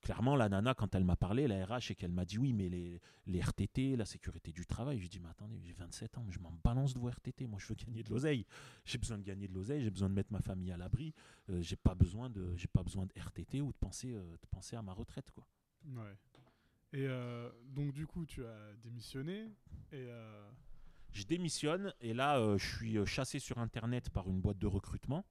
clairement, 0.00 0.36
la 0.36 0.48
nana, 0.48 0.74
quand 0.74 0.94
elle 0.94 1.04
m'a 1.04 1.16
parlé, 1.16 1.46
la 1.46 1.64
RH, 1.64 1.90
et 1.90 1.94
qu'elle 1.94 2.12
m'a 2.12 2.24
dit 2.24 2.38
oui, 2.38 2.52
mais 2.52 2.68
les, 2.68 3.00
les 3.26 3.40
RTT, 3.40 3.96
la 3.96 4.06
sécurité 4.06 4.52
du 4.52 4.66
travail, 4.66 4.98
je 4.98 5.06
dis 5.08 5.20
mais 5.20 5.28
attendez, 5.28 5.58
j'ai 5.60 5.72
27 5.72 6.18
ans, 6.18 6.24
mais 6.26 6.32
je 6.32 6.40
m'en 6.40 6.52
balance 6.64 6.94
de 6.94 6.98
vos 6.98 7.08
RTT, 7.08 7.46
moi 7.46 7.58
je 7.60 7.66
veux 7.68 7.74
gagner 7.74 8.02
de 8.02 8.10
l'oseille. 8.10 8.46
J'ai 8.84 8.98
besoin 8.98 9.18
de 9.18 9.22
gagner 9.22 9.48
de 9.48 9.54
l'oseille, 9.54 9.82
j'ai 9.82 9.90
besoin 9.90 10.08
de 10.08 10.14
mettre 10.14 10.32
ma 10.32 10.40
famille 10.40 10.72
à 10.72 10.76
l'abri, 10.76 11.14
euh, 11.50 11.60
j'ai 11.62 11.76
pas 11.76 11.94
besoin 11.94 12.30
de 12.30 12.54
j'ai 12.56 12.68
pas 12.68 12.82
besoin 12.82 13.06
de 13.06 13.12
RTT 13.20 13.60
ou 13.60 13.72
de 13.72 13.78
penser 13.78 14.12
euh, 14.12 14.32
de 14.32 14.46
penser 14.50 14.76
à 14.76 14.82
ma 14.82 14.92
retraite 14.92 15.30
quoi. 15.30 15.46
Ouais. 15.86 16.16
Et 16.92 17.06
euh, 17.06 17.48
donc, 17.66 17.92
du 17.92 18.04
coup, 18.06 18.26
tu 18.26 18.44
as 18.44 18.74
démissionné 18.82 19.48
et. 19.92 20.08
Je 21.12 21.24
démissionne 21.24 21.92
et 22.00 22.14
là 22.14 22.56
je 22.56 22.76
suis 22.76 23.04
chassé 23.04 23.40
sur 23.40 23.58
internet 23.58 24.10
par 24.10 24.30
une 24.30 24.40
boîte 24.40 24.58
de 24.58 24.68
recrutement. 24.68 25.24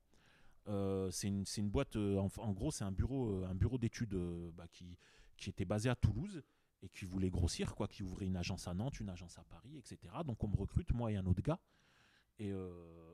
Euh, 0.69 1.09
c'est 1.11 1.27
une, 1.27 1.43
une 1.57 1.69
boîte, 1.69 1.95
euh, 1.95 2.17
en, 2.17 2.29
en 2.37 2.51
gros, 2.53 2.71
c'est 2.71 2.83
un 2.83 2.91
bureau, 2.91 3.43
euh, 3.43 3.47
un 3.49 3.55
bureau 3.55 3.77
d'études 3.77 4.15
bah, 4.53 4.67
qui, 4.71 4.97
qui 5.37 5.49
était 5.49 5.65
basé 5.65 5.89
à 5.89 5.95
Toulouse 5.95 6.43
et 6.81 6.89
qui 6.89 7.05
voulait 7.05 7.29
grossir, 7.29 7.75
quoi, 7.75 7.87
qui 7.87 8.03
ouvrait 8.03 8.25
une 8.25 8.37
agence 8.37 8.67
à 8.67 8.73
Nantes, 8.73 8.99
une 8.99 9.09
agence 9.09 9.37
à 9.37 9.43
Paris, 9.43 9.77
etc. 9.77 10.13
Donc 10.25 10.43
on 10.43 10.47
me 10.47 10.55
recrute, 10.55 10.93
moi 10.93 11.11
et 11.11 11.17
un 11.17 11.25
autre 11.25 11.41
gars. 11.41 11.59
Et 12.37 12.53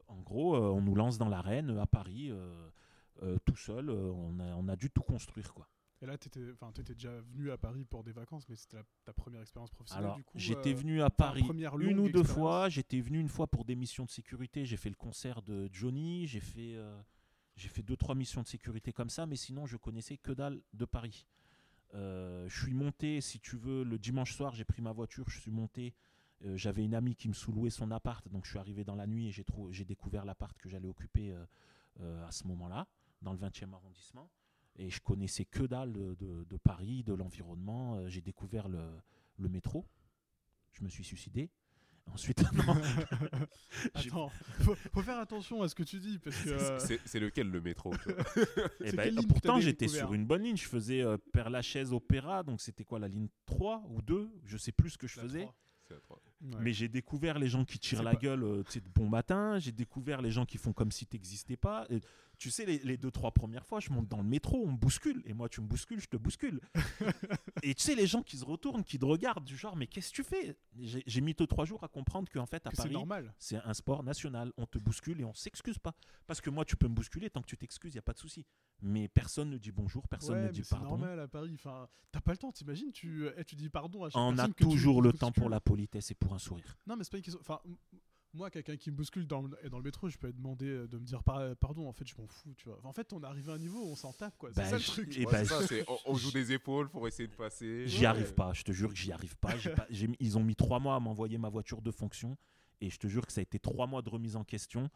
en 0.08 0.22
gros, 0.22 0.56
on 0.56 0.82
nous 0.82 0.94
lance 0.94 1.18
dans 1.18 1.30
l'arène 1.30 1.80
à 1.80 1.88
Paris, 1.88 2.32
tout 3.44 3.56
seul. 3.56 3.89
on, 3.89 4.39
a, 4.39 4.54
on 4.56 4.68
a 4.68 4.76
dû 4.76 4.91
tout 4.91 5.02
construire, 5.02 5.52
quoi. 5.52 5.68
Et 6.02 6.06
là, 6.06 6.18
tu 6.18 6.28
étais, 6.28 6.94
déjà 6.94 7.10
venu 7.22 7.52
à 7.52 7.58
Paris 7.58 7.86
pour 7.86 8.04
des 8.04 8.12
vacances, 8.12 8.48
mais 8.50 8.56
c'était 8.56 8.78
ta 9.06 9.13
première 9.13 9.41
expérience 9.41 9.72
professionnelle. 9.72 10.06
Alors, 10.06 10.18
du 10.18 10.24
coup, 10.24 10.38
j'étais 10.38 10.74
euh, 10.74 10.78
venu 10.78 11.02
à 11.02 11.10
Paris 11.10 11.41
une 11.80 12.00
ou 12.00 12.10
deux 12.10 12.20
expérience 12.20 12.28
fois. 12.28 12.70
J'étais 12.70 13.00
venu 13.00 13.20
une 13.20 13.30
fois 13.30 13.48
pour 13.48 13.63
des 13.63 13.76
missions 13.76 14.04
de 14.04 14.10
sécurité. 14.10 14.65
J'ai 14.65 14.78
fait 14.78 14.89
le 14.89 14.96
concert 14.96 15.41
de 15.41 15.70
Johnny. 15.72 16.28
J'ai 16.28 16.41
fait, 16.41 16.76
euh, 16.76 17.02
j'ai 17.56 17.70
fait 17.70 17.84
deux, 17.84 17.96
trois 17.96 18.15
missions 18.15 18.41
de 18.41 18.48
sécurité 18.48 18.91
comme 18.91 19.10
ça. 19.10 19.26
Mais 19.26 19.36
sinon, 19.36 19.65
je 19.65 19.78
connaissais 19.78 20.18
que 20.18 20.32
dalle 20.32 20.62
de 20.74 20.86
Paris. 20.86 21.26
Euh, 21.94 22.48
je 22.50 22.63
suis 22.63 22.74
monté, 22.74 23.22
si 23.22 23.39
tu 23.39 23.56
veux, 23.56 23.84
le 23.84 23.98
dimanche 23.98 24.34
soir, 24.34 24.54
j'ai 24.56 24.65
pris 24.65 24.82
ma 24.82 24.91
voiture. 24.91 25.30
Je 25.30 25.39
suis 25.39 25.52
monté. 25.52 25.94
euh, 26.46 26.58
J'avais 26.58 26.84
une 26.84 26.94
amie 26.96 27.15
qui 27.15 27.30
me 27.30 27.34
sous-louait 27.34 27.70
son 27.70 27.91
appart. 27.91 28.28
Donc, 28.30 28.46
je 28.46 28.50
suis 28.52 28.60
arrivé 28.60 28.84
dans 28.84 28.96
la 28.96 29.08
nuit 29.08 29.28
et 29.28 29.32
j'ai, 29.32 29.86
découvert 29.86 30.26
l'appart 30.26 30.58
que 30.58 30.68
j'allais 30.68 30.88
occuper 30.88 31.34
euh, 32.02 32.28
à 32.28 32.32
ce 32.32 32.46
moment-là, 32.48 32.88
dans 33.22 33.32
le 33.32 33.39
20e 33.39 33.74
arrondissement. 33.74 34.30
Et 34.78 34.89
je 34.89 35.00
connaissais 35.00 35.46
que 35.46 35.63
dalle 35.63 35.94
de, 35.94 36.58
Paris, 36.58 37.04
de 37.04 37.13
l'environnement. 37.13 38.10
J'ai 38.10 38.20
découvert 38.20 38.68
le, 38.68 38.86
le 39.38 39.48
métro. 39.48 39.86
Je 40.74 40.84
me 40.84 40.89
suis 40.89 41.06
suicidé. 41.06 41.50
Ensuite, 42.13 42.44
non. 42.54 42.76
Attends, 43.94 44.30
faut, 44.62 44.76
faut 44.76 45.02
faire 45.02 45.20
attention 45.20 45.62
à 45.62 45.68
ce 45.68 45.76
que 45.76 45.84
tu 45.84 46.00
dis 46.00 46.18
parce 46.20 46.36
que. 46.44 46.50
euh, 46.50 46.80
C'est 46.80 47.00
c'est 47.06 47.20
lequel 47.20 47.50
le 47.50 47.62
métro 47.62 47.91
vois 47.91 48.15
Eh 48.84 48.91
ben, 48.91 49.15
pourtant, 49.28 49.60
j'étais 49.60 49.88
sur 49.88 50.13
une 50.13 50.26
bonne 50.26 50.44
ligne. 50.44 50.58
Je 50.58 50.68
faisais 50.68 51.02
euh, 51.02 51.18
Père 51.34 51.50
Lachaise 51.50 51.91
Opéra, 51.94 52.44
donc 52.44 52.62
c'était 52.62 52.84
quoi 52.84 53.00
la 53.00 53.08
ligne 53.08 53.28
3 53.46 53.84
ou 53.89 54.02
2 54.02 54.30
Je 54.46 54.58
sais 54.58 54.72
plus 54.72 54.91
ce 54.91 54.98
que 54.98 55.08
je 55.08 55.18
la 55.18 55.24
faisais. 55.24 55.50
Ouais. 55.91 56.58
Mais 56.62 56.74
j'ai 56.74 56.88
découvert 56.88 57.38
les 57.38 57.48
gens 57.48 57.63
qui 57.63 57.78
tirent 57.80 58.02
la 58.04 58.12
pas- 58.13 58.18
gueule 58.20 58.44
euh, 58.44 58.63
tu 58.63 58.72
sais, 58.74 58.80
de 58.80 58.89
bon 58.89 59.08
matin. 59.08 59.60
J'ai 59.60 59.72
découvert 59.72 60.22
les 60.22 60.32
gens 60.32 60.46
qui 60.46 60.58
font 60.58 60.74
comme 60.74 60.91
si 60.91 61.06
tu 61.06 61.15
n'existais 61.15 61.58
pas. 61.58 61.86
Et 61.89 62.00
tu 62.38 62.52
sais, 62.52 62.65
les, 62.65 62.80
les 62.80 62.98
deux, 62.98 63.12
trois 63.12 63.32
premières 63.32 63.65
fois, 63.65 63.80
je 63.80 63.89
monte 63.89 64.08
dans 64.08 64.17
le 64.17 64.24
métro, 64.24 64.63
on 64.65 64.71
me 64.71 64.78
bouscule. 64.78 65.21
Et 65.26 65.34
moi, 65.34 65.50
tu 65.50 65.62
me 65.62 65.67
bouscules, 65.67 66.00
je 66.00 66.08
te 66.08 66.17
bouscule. 66.17 66.60
et 67.63 67.74
tu 67.74 67.84
sais, 67.84 67.95
les 67.95 68.08
gens 68.08 68.21
qui 68.21 68.38
se 68.38 68.45
retournent, 68.45 68.84
qui 68.84 69.00
te 69.00 69.06
regardent, 69.06 69.45
du 69.45 69.58
genre, 69.58 69.76
mais 69.76 69.88
qu'est-ce 69.88 70.10
que 70.12 70.15
tu 70.15 70.24
fais? 70.24 70.58
J'ai 70.78 71.21
mis 71.21 71.34
deux, 71.34 71.48
trois 71.48 71.65
jours 71.65 71.84
à 71.84 71.88
comprendre 71.88 72.30
qu'en 72.32 72.45
fait, 72.45 72.65
à 72.67 72.69
Que 72.69 72.78
c'est 72.78 72.89
Paris, 72.89 73.28
c'est 73.38 73.58
un 73.58 73.74
sport 73.74 74.04
national. 74.04 74.52
On 74.58 74.65
te 74.65 74.78
bouscule 74.78 75.21
et 75.21 75.26
on 75.26 75.34
s'excuse 75.34 75.78
pas. 75.78 75.93
Parce 76.28 76.41
que 76.41 76.50
moi, 76.50 76.65
tu 76.65 76.76
peux 76.76 76.88
me 76.88 76.93
bousculer 76.95 77.30
tant 77.30 77.41
que 77.41 77.48
tu 77.48 77.58
t'excuses, 77.58 77.93
il 77.93 77.95
n'y 77.95 78.00
a 78.00 78.04
pas 78.04 78.13
de 78.13 78.19
souci. 78.19 78.45
Mais 78.82 79.08
personne 79.08 79.50
ne 79.50 79.58
dit 79.58 79.71
bonjour, 79.71 80.08
personne 80.08 80.36
ouais, 80.36 80.41
ne 80.41 80.48
mais 80.48 80.52
dit 80.52 80.63
c'est 80.63 80.76
pardon. 80.76 80.89
normal 80.89 81.19
à 81.19 81.28
Paris. 81.28 81.52
Enfin, 81.56 81.88
t'as 82.12 82.21
pas 82.21 82.32
le 82.32 82.38
temps, 82.38 82.52
t'imagines 82.52 82.91
tu, 82.91 83.28
eh, 83.38 83.43
tu 83.45 83.56
dis 83.56 83.69
pardon 83.69 84.04
à 84.04 84.10
chaque 84.10 84.21
On 84.21 84.34
a 84.34 84.36
personne 84.36 84.54
que 84.54 84.63
tu 84.63 84.69
toujours 84.69 85.02
le 85.02 85.13
temps 85.13 85.32
pour 85.32 85.50
la 85.50 85.62
politesse 85.62 86.12
et 86.12 86.15
pour 86.15 86.34
un 86.34 86.39
sourire. 86.39 86.78
Non, 86.86 86.95
mais 86.95 87.04
c'est 87.04 87.12
pas 87.12 87.17
une 87.17 87.24
question. 87.24 87.39
Enfin, 87.41 87.62
moi, 88.36 88.50
quelqu'un 88.52 88.78
qui 88.78 88.91
me 88.91 88.95
bouscule 88.95 89.26
dans 89.28 89.41
le, 89.41 89.69
dans 89.69 89.78
le 89.78 89.84
métro, 89.84 90.10
je 90.10 90.17
peux 90.17 90.28
être 90.28 90.36
demandé 90.36 90.65
euh, 90.67 90.88
de 90.88 90.98
me 90.98 91.06
dire 91.06 91.24
par- 91.24 91.56
pardon. 91.58 91.88
En 91.88 91.93
fait, 91.93 92.08
je 92.08 92.15
m'en 92.17 92.28
fous, 92.28 92.54
tu 92.56 92.69
vois. 92.69 92.80
En 92.84 92.93
fait, 92.93 93.12
on 93.13 93.21
est 93.24 93.26
arrivé 93.26 93.52
à 93.52 93.56
un 93.56 93.60
niveau 93.60 93.80
où 93.80 93.88
on 93.91 93.95
s'en 93.95 94.13
tape, 94.13 94.38
quoi. 94.38 94.50
C'est 94.54 94.62
Bah, 94.62 94.69
ça 94.69 94.78
le 94.78 94.84
truc. 94.84 95.17
et 95.17 95.26
Ouais, 95.26 95.32
c'est 95.39 95.45
ça, 95.45 95.65
c'est- 95.65 95.86
on, 95.89 95.98
on 96.06 96.15
joue 96.15 96.32
des 96.32 96.52
épaules 96.52 96.89
pour 96.89 97.08
essayer 97.08 97.28
de 97.28 97.34
passer. 97.36 97.88
J'y 97.88 98.02
Ouais. 98.02 98.06
arrive 98.08 98.34
pas, 98.34 98.54
je 98.54 98.63
te 98.63 98.71
jure 98.71 98.89
que 98.89 98.95
j'y 98.95 99.12
arrive 99.12 99.36
pas. 99.38 99.54
Ils 100.19 100.38
ont 100.38 100.43
mis 100.43 100.56
trois 100.56 100.80
mois 100.80 100.95
à 100.95 101.00
m'envoyer 101.00 101.38
ma 101.38 101.50
voiture 101.50 101.82
de 101.82 101.91
fonction 101.91 102.38
et 102.82 102.89
je 102.89 102.98
te 102.98 103.08
jure 103.08 103.26
que 103.26 103.32
ça 103.34 103.39
a 103.39 103.43
été 103.43 103.58
trois 103.60 103.88
mois 103.88 104.02
de 104.02 104.10
remise 104.10 104.36
en 104.36 104.43
question. 104.43 104.89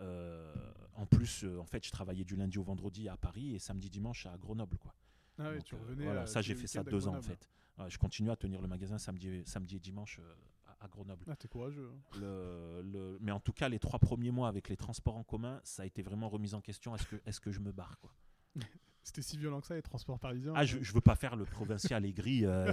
Euh, 0.00 0.54
en 0.94 1.06
plus, 1.06 1.44
euh, 1.44 1.58
en 1.58 1.64
fait, 1.64 1.84
je 1.86 1.90
travaillais 1.90 2.24
du 2.24 2.36
lundi 2.36 2.58
au 2.58 2.62
vendredi 2.62 3.08
à 3.08 3.16
Paris 3.16 3.54
et 3.54 3.58
samedi 3.58 3.88
dimanche 3.90 4.26
à 4.26 4.36
Grenoble, 4.36 4.78
quoi. 4.78 4.94
Ah 5.38 5.52
Donc, 5.52 5.64
tu 5.64 5.74
euh, 5.74 5.78
revenais. 5.78 6.04
voilà, 6.04 6.26
ça 6.26 6.40
j'ai 6.42 6.54
fait 6.54 6.66
ça 6.66 6.82
deux 6.82 7.08
ans 7.08 7.16
en 7.16 7.22
fait. 7.22 7.48
Ouais, 7.78 7.90
je 7.90 7.98
continue 7.98 8.30
à 8.30 8.36
tenir 8.36 8.60
le 8.62 8.68
magasin 8.68 8.96
samedi, 8.98 9.42
samedi 9.44 9.76
et 9.76 9.78
dimanche 9.80 10.18
euh, 10.18 10.34
à, 10.86 10.88
Grenoble. 10.88 11.24
Ah, 11.28 11.36
t'es 11.36 11.48
courageux. 11.48 11.90
hein. 11.94 12.18
Le- 12.20 12.82
le- 12.82 13.18
mais 13.20 13.32
en 13.32 13.40
tout 13.40 13.52
cas, 13.52 13.68
les 13.68 13.78
trois 13.78 13.98
premiers 13.98 14.30
mois 14.30 14.48
avec 14.48 14.68
les 14.68 14.76
transports 14.76 15.16
en 15.16 15.24
commun, 15.24 15.60
ça 15.64 15.82
a 15.82 15.86
été 15.86 16.02
vraiment 16.02 16.28
remise 16.28 16.54
en 16.54 16.60
question. 16.60 16.94
Est-ce 16.94 17.06
que, 17.06 17.16
est-ce 17.26 17.40
que 17.40 17.50
je 17.52 17.60
me 17.60 17.72
barre 17.72 17.98
quoi 18.00 18.12
C'était 19.02 19.22
si 19.22 19.38
violent 19.38 19.60
que 19.60 19.68
ça, 19.68 19.76
les 19.76 19.82
transports 19.82 20.18
parisiens 20.18 20.52
Ah, 20.56 20.64
je, 20.64 20.78
euh. 20.78 20.82
je 20.82 20.92
veux 20.92 21.00
pas 21.00 21.14
faire 21.14 21.36
le 21.36 21.44
provincial 21.44 22.04
aigri. 22.04 22.44
euh, 22.44 22.72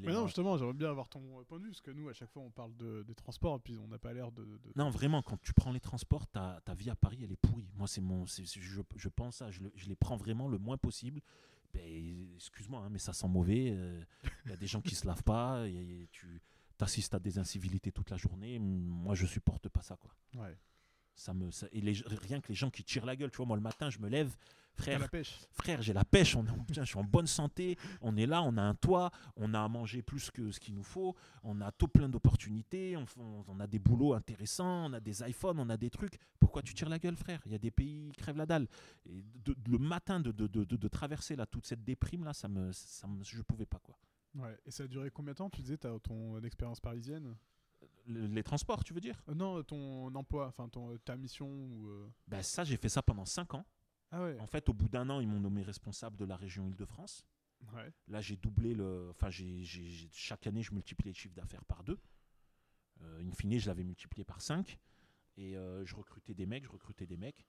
Mais 0.00 0.12
non, 0.12 0.26
justement, 0.26 0.56
j'aimerais 0.56 0.74
bien 0.74 0.90
avoir 0.90 1.08
ton 1.08 1.40
euh, 1.40 1.42
point 1.42 1.58
de 1.58 1.64
vue, 1.64 1.70
parce 1.70 1.80
que 1.80 1.90
nous, 1.90 2.08
à 2.08 2.12
chaque 2.12 2.30
fois, 2.30 2.42
on 2.42 2.50
parle 2.50 2.76
de, 2.76 3.02
des 3.02 3.16
transports, 3.16 3.56
et 3.56 3.58
puis 3.58 3.76
on 3.78 3.88
n'a 3.88 3.98
pas 3.98 4.12
l'air 4.12 4.30
de, 4.30 4.44
de- 4.44 4.58
Non, 4.76 4.90
vraiment, 4.90 5.20
quand 5.22 5.36
tu 5.40 5.52
prends 5.54 5.72
les 5.72 5.80
transports, 5.80 6.28
ta, 6.28 6.60
ta 6.64 6.74
vie 6.74 6.88
à 6.90 6.94
Paris, 6.94 7.18
elle 7.24 7.32
est 7.32 7.36
pourrie. 7.36 7.68
Moi, 7.76 7.88
c'est 7.88 8.00
mon, 8.00 8.26
c'est- 8.26 8.44
je, 8.46 8.80
je 8.94 9.08
pense 9.08 9.36
ça, 9.38 9.50
je, 9.50 9.62
le- 9.62 9.72
je 9.74 9.88
les 9.88 9.96
prends 9.96 10.16
vraiment 10.16 10.46
le 10.46 10.58
moins 10.58 10.76
possible. 10.76 11.20
Ben, 11.74 12.34
excuse-moi, 12.36 12.80
hein, 12.80 12.88
mais 12.90 12.98
ça 13.00 13.12
sent 13.12 13.28
mauvais. 13.28 13.76
Il 14.44 14.50
y 14.50 14.54
a 14.54 14.56
des 14.56 14.66
gens 14.68 14.80
qui 14.80 14.94
se 14.94 15.04
lavent 15.06 15.24
pas. 15.24 15.66
y 15.66 15.76
a- 15.78 15.82
y 15.82 16.02
a- 16.04 16.06
tu 16.12 16.40
assistes 16.82 17.14
à 17.14 17.18
des 17.18 17.38
incivilités 17.38 17.92
toute 17.92 18.10
la 18.10 18.16
journée. 18.16 18.58
Moi, 18.58 19.14
je 19.14 19.26
supporte 19.26 19.68
pas 19.68 19.82
ça, 19.82 19.96
quoi. 19.96 20.14
Ouais. 20.34 20.56
Ça 21.14 21.34
me, 21.34 21.50
ça- 21.50 21.66
et 21.72 21.80
les, 21.80 21.94
rien 22.28 22.40
que 22.40 22.48
les 22.48 22.54
gens 22.54 22.70
qui 22.70 22.84
tirent 22.84 23.04
la 23.06 23.16
gueule, 23.16 23.30
tu 23.30 23.38
vois, 23.38 23.46
moi 23.46 23.56
le 23.56 23.62
matin, 23.62 23.90
je 23.90 23.98
me 23.98 24.08
lève, 24.08 24.36
frère, 24.76 25.00
la 25.00 25.08
pêche. 25.08 25.36
frère, 25.50 25.82
j'ai 25.82 25.92
la 25.92 26.04
pêche, 26.04 26.36
on 26.36 26.44
est 26.46 26.50
je 26.72 26.82
suis 26.84 26.96
en 26.96 27.02
bonne 27.02 27.26
santé, 27.26 27.76
on 28.02 28.16
est 28.16 28.26
là, 28.26 28.40
on 28.44 28.56
a 28.56 28.62
un 28.62 28.76
toit, 28.76 29.10
on 29.34 29.52
a 29.52 29.60
à 29.60 29.66
manger 29.66 30.00
plus 30.00 30.30
que 30.30 30.52
ce 30.52 30.60
qu'il 30.60 30.74
nous 30.76 30.84
faut, 30.84 31.16
on 31.42 31.60
a 31.60 31.72
tout 31.72 31.88
plein 31.88 32.08
d'opportunités, 32.08 32.96
on, 32.96 33.04
on- 33.20 33.44
on 33.48 33.58
a 33.58 33.66
des 33.66 33.80
boulots 33.80 34.14
intéressants, 34.14 34.86
on 34.88 34.92
a 34.92 35.00
des 35.00 35.20
iPhones, 35.28 35.58
on 35.58 35.68
a 35.70 35.76
des 35.76 35.90
trucs. 35.90 36.16
Pourquoi 36.38 36.62
tu 36.62 36.72
tires 36.72 36.88
la 36.88 37.00
gueule, 37.00 37.16
frère? 37.16 37.42
Il 37.46 37.50
y 37.50 37.56
a 37.56 37.58
des 37.58 37.72
pays 37.72 38.12
qui 38.12 38.20
crèvent 38.22 38.36
la 38.36 38.46
dalle. 38.46 38.68
Et 39.06 39.24
de- 39.44 39.54
de- 39.54 39.70
le 39.72 39.78
matin 39.78 40.20
de- 40.20 40.30
de 40.30 40.88
traverser 40.88 41.34
là, 41.34 41.46
toute 41.46 41.66
cette 41.66 41.82
déprime 41.82 42.22
là, 42.22 42.32
ça 42.32 42.46
me, 42.46 42.70
ça 42.70 43.08
me, 43.08 43.24
je 43.24 43.42
pouvais 43.42 43.66
pas 43.66 43.80
quoi. 43.80 43.98
Ouais. 44.38 44.56
Et 44.66 44.70
ça 44.70 44.84
a 44.84 44.86
duré 44.86 45.10
combien 45.10 45.32
de 45.32 45.38
temps 45.38 45.50
Tu 45.50 45.60
disais, 45.62 45.76
t'as 45.78 45.98
ton 45.98 46.40
expérience 46.42 46.80
parisienne? 46.80 47.36
Le- 48.06 48.26
les 48.26 48.42
transports, 48.42 48.82
tu 48.84 48.94
veux 48.94 49.00
dire? 49.00 49.22
Euh, 49.28 49.34
Non, 49.34 49.62
ton 49.62 50.14
emploi, 50.14 50.46
enfin 50.48 50.68
ta 51.04 51.16
mission 51.16 51.48
ou. 51.48 51.88
euh, 51.88 52.08
Ben 52.26 52.42
ça, 52.42 52.64
j'ai 52.64 52.76
fait 52.76 52.88
ça 52.88 53.02
pendant 53.02 53.24
5 53.24 53.54
ans. 53.54 53.66
Ah 54.10 54.22
ouais. 54.22 54.38
En 54.40 54.46
fait, 54.46 54.68
au 54.68 54.72
bout 54.72 54.88
d'un 54.88 55.10
an, 55.10 55.20
ils 55.20 55.28
m'ont 55.28 55.40
nommé 55.40 55.62
responsable 55.62 56.16
de 56.16 56.24
la 56.24 56.36
région 56.36 56.66
Île-de-France. 56.66 57.26
Ouais. 57.74 57.92
Là, 58.06 58.20
j'ai 58.20 58.36
doublé 58.36 58.72
le. 58.74 59.08
Enfin, 59.10 59.28
j'ai, 59.30 59.62
chaque 60.12 60.46
année, 60.46 60.62
je 60.62 60.72
multiplie 60.72 61.10
le 61.10 61.14
chiffre 61.14 61.34
d'affaires 61.34 61.64
par 61.66 61.84
deux. 61.84 61.98
Euh, 63.02 63.20
in 63.22 63.32
fine, 63.32 63.58
je 63.58 63.66
l'avais 63.68 63.84
multiplié 63.84 64.24
par 64.24 64.40
5. 64.40 64.78
Et 65.36 65.56
euh, 65.56 65.84
je 65.84 65.94
recrutais 65.94 66.34
des 66.34 66.46
mecs, 66.46 66.64
je 66.64 66.70
recrutais 66.70 67.06
des 67.06 67.16
mecs. 67.16 67.46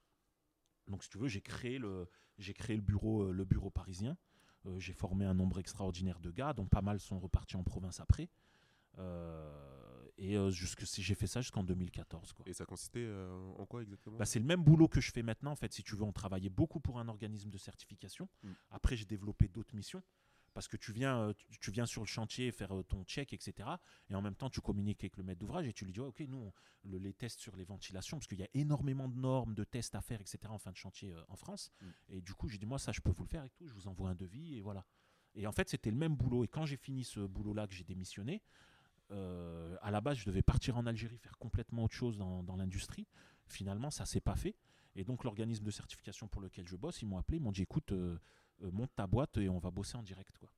Donc, 0.87 1.03
si 1.03 1.09
tu 1.09 1.17
veux, 1.17 1.27
j'ai 1.27 1.41
créé 1.41 1.77
le, 1.77 2.07
j'ai 2.37 2.53
créé 2.53 2.75
le, 2.75 2.81
bureau, 2.81 3.31
le 3.31 3.45
bureau 3.45 3.69
parisien. 3.69 4.17
Euh, 4.65 4.79
j'ai 4.79 4.93
formé 4.93 5.25
un 5.25 5.33
nombre 5.33 5.59
extraordinaire 5.59 6.19
de 6.19 6.31
gars, 6.31 6.53
dont 6.53 6.67
pas 6.67 6.81
mal 6.81 6.99
sont 6.99 7.19
repartis 7.19 7.55
en 7.55 7.63
province 7.63 7.99
après. 7.99 8.29
Euh, 8.97 9.79
et 10.17 10.35
euh, 10.35 10.51
jusque, 10.51 10.85
si 10.85 11.01
j'ai 11.01 11.15
fait 11.15 11.27
ça 11.27 11.41
jusqu'en 11.41 11.63
2014. 11.63 12.33
Quoi. 12.33 12.45
Et 12.47 12.53
ça 12.53 12.65
consistait 12.65 13.05
euh, 13.05 13.31
en 13.57 13.65
quoi 13.65 13.81
exactement? 13.81 14.17
Bah, 14.17 14.25
c'est 14.25 14.39
le 14.39 14.45
même 14.45 14.63
boulot 14.63 14.87
que 14.87 14.99
je 14.99 15.11
fais 15.11 15.23
maintenant. 15.23 15.51
En 15.51 15.55
fait, 15.55 15.71
si 15.71 15.81
tu 15.81 15.95
veux, 15.95 16.03
on 16.03 16.11
travaillait 16.11 16.49
beaucoup 16.49 16.79
pour 16.79 16.99
un 16.99 17.07
organisme 17.07 17.49
de 17.49 17.57
certification. 17.57 18.27
Mm. 18.43 18.51
Après, 18.71 18.97
j'ai 18.97 19.05
développé 19.05 19.47
d'autres 19.47 19.75
missions. 19.75 20.03
Parce 20.53 20.67
que 20.67 20.77
tu 20.77 20.91
viens, 20.91 21.19
euh, 21.29 21.33
tu, 21.59 21.71
viens 21.71 21.85
sur 21.85 22.01
le 22.01 22.07
chantier 22.07 22.51
faire 22.51 22.75
euh, 22.75 22.83
ton 22.83 23.03
check, 23.03 23.33
etc. 23.33 23.69
Et 24.09 24.15
en 24.15 24.21
même 24.21 24.35
temps, 24.35 24.49
tu 24.49 24.61
communiques 24.61 25.03
avec 25.03 25.17
le 25.17 25.23
maître 25.23 25.39
d'ouvrage 25.39 25.67
et 25.67 25.73
tu 25.73 25.85
lui 25.85 25.93
dis, 25.93 25.99
Ouais, 25.99 26.07
OK, 26.07 26.19
nous, 26.27 26.37
on- 26.37 26.53
le- 26.83 26.97
les 26.97 27.13
tests 27.13 27.39
sur 27.39 27.55
les 27.55 27.65
ventilations, 27.65 28.17
parce 28.17 28.27
qu'il 28.27 28.39
y 28.39 28.43
a 28.43 28.49
énormément 28.53 29.07
de 29.07 29.15
normes, 29.17 29.53
de 29.53 29.63
tests 29.63 29.95
à 29.95 30.01
faire, 30.01 30.21
etc. 30.21 30.39
en 30.47 30.57
fin 30.57 30.71
de 30.71 30.77
chantier 30.77 31.11
euh, 31.13 31.21
en 31.27 31.35
France. 31.35 31.71
Mm. 31.81 31.85
Et 32.09 32.21
du 32.21 32.33
coup, 32.33 32.47
j'ai 32.47 32.57
dit, 32.57 32.65
moi, 32.65 32.79
ça, 32.79 32.91
je 32.91 33.01
peux 33.01 33.11
vous 33.11 33.23
le 33.23 33.29
faire 33.29 33.43
et 33.43 33.49
tout. 33.49 33.67
Je 33.67 33.73
vous 33.73 33.87
envoie 33.87 34.09
un 34.09 34.15
devis 34.15 34.57
et 34.57 34.61
voilà. 34.61 34.85
Et 35.35 35.45
en 35.45 35.51
fait, 35.51 35.69
c'était 35.69 35.91
le 35.91 35.97
même 35.97 36.15
boulot. 36.15 36.43
Et 36.43 36.47
quand 36.47 36.65
j'ai 36.65 36.77
fini 36.77 37.03
ce 37.03 37.19
boulot-là, 37.19 37.67
que 37.67 37.73
j'ai 37.73 37.83
démissionné, 37.83 38.41
euh, 39.11 39.75
à 39.81 39.91
la 39.91 40.01
base, 40.01 40.17
je 40.17 40.25
devais 40.25 40.41
partir 40.41 40.77
en 40.77 40.85
Algérie 40.85 41.17
faire 41.17 41.37
complètement 41.37 41.83
autre 41.83 41.95
chose 41.95 42.17
dans, 42.17 42.43
dans 42.43 42.55
l'industrie. 42.55 43.07
Finalement, 43.47 43.89
ça 43.91 44.05
s'est 44.05 44.21
pas 44.21 44.35
fait. 44.35 44.55
Et 44.95 45.03
donc, 45.03 45.23
l'organisme 45.23 45.63
de 45.63 45.71
certification 45.71 46.27
pour 46.27 46.41
lequel 46.41 46.67
je 46.67 46.75
bosse, 46.75 47.01
ils 47.01 47.07
m'ont 47.07 47.17
appelé, 47.17 47.37
ils 47.37 47.41
m'ont 47.43 47.51
dit 47.51 47.61
écoute, 47.61 47.91
euh, 47.91 48.19
monte 48.61 48.91
ta 48.95 49.07
boîte 49.07 49.37
et 49.37 49.49
on 49.49 49.59
va 49.59 49.71
bosser 49.71 49.97
en 49.97 50.03
direct. 50.03 50.37
Quoi. 50.37 50.49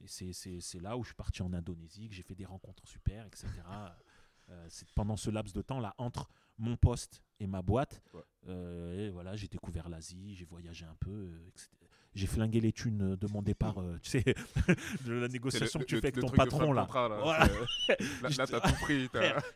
Et 0.00 0.06
c'est- 0.06 0.32
c'est 0.32 0.60
c'est 0.60 0.80
là 0.80 0.96
où 0.96 1.02
je 1.02 1.08
suis 1.08 1.14
parti 1.14 1.42
en 1.42 1.52
Indonésie, 1.52 2.08
que 2.08 2.14
j'ai 2.14 2.22
fait 2.22 2.34
des 2.34 2.44
rencontres 2.44 2.86
super, 2.86 3.26
etc. 3.26 3.46
Euh, 4.50 4.66
c'est 4.70 4.88
pendant 4.92 5.18
ce 5.18 5.28
laps 5.30 5.52
de 5.52 5.60
temps 5.60 5.78
là 5.78 5.94
entre 5.98 6.26
mon 6.56 6.74
poste 6.78 7.22
et 7.38 7.46
ma 7.46 7.60
boîte. 7.60 8.02
Ouais. 8.14 8.22
euh, 8.48 8.96
et 9.08 9.10
voilà, 9.10 9.36
j'ai 9.36 9.46
découvert 9.46 9.90
l'Asie, 9.90 10.34
j'ai 10.36 10.46
voyagé 10.46 10.86
un 10.86 10.94
peu, 11.00 11.10
euh, 11.10 11.46
etc. 11.48 11.68
J'ai 12.14 12.26
flingué 12.26 12.58
les 12.62 12.72
thunes 12.72 13.14
de 13.14 13.26
mon 13.26 13.42
départ, 13.42 13.76
euh, 13.78 13.98
tu 14.02 14.08
sais, 14.08 14.24
de 15.04 15.12
la 15.12 15.28
négociation 15.28 15.80
que 15.80 15.84
tu 15.84 15.96
le- 15.96 16.00
fais 16.00 16.06
avec 16.06 16.20
ton 16.24 16.30
patron 16.30 16.72
là. 16.72 16.84
contrat, 16.84 17.10
là, 17.10 17.18
Voilà. 17.20 17.44
Là, 18.22 18.28
là, 18.38 18.46
t'as 18.46 18.60
tout 18.62 18.74
pris. 18.80 19.10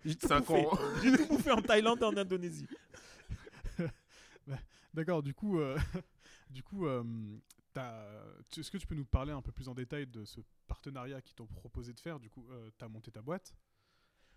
J'ai 0.05 0.15
tout 0.15 0.29
Cinq 0.29 0.41
bouffé. 0.45 0.67
ans. 0.67 0.79
J'ai 1.03 1.17
tout 1.17 1.27
bouffé 1.27 1.51
en 1.53 1.63
Thaïlande 1.63 1.99
et 2.03 2.05
en 2.05 2.15
Indonésie. 2.19 2.67
D'accord, 4.93 5.23
du 5.23 5.33
coup, 5.33 5.59
euh, 5.59 5.79
du 6.53 6.63
coup 6.63 6.87
euh, 6.87 7.03
est-ce 8.57 8.71
que 8.71 8.79
tu 8.79 8.87
peux 8.87 8.95
nous 8.95 9.05
parler 9.05 9.33
un 9.33 9.43
peu 9.43 9.51
plus 9.53 9.69
en 9.69 9.75
détail 9.75 10.07
de 10.07 10.25
ce 10.25 10.41
partenariat 10.67 11.21
qu'ils 11.23 11.35
t'ont 11.35 11.47
proposé 11.47 11.93
de 11.93 12.01
faire 12.01 12.21
Du 12.21 12.29
coup, 12.31 12.47
tu 12.79 12.85
as 12.85 12.89
monté 12.89 13.11
ta 13.11 13.23
boîte. 13.23 13.55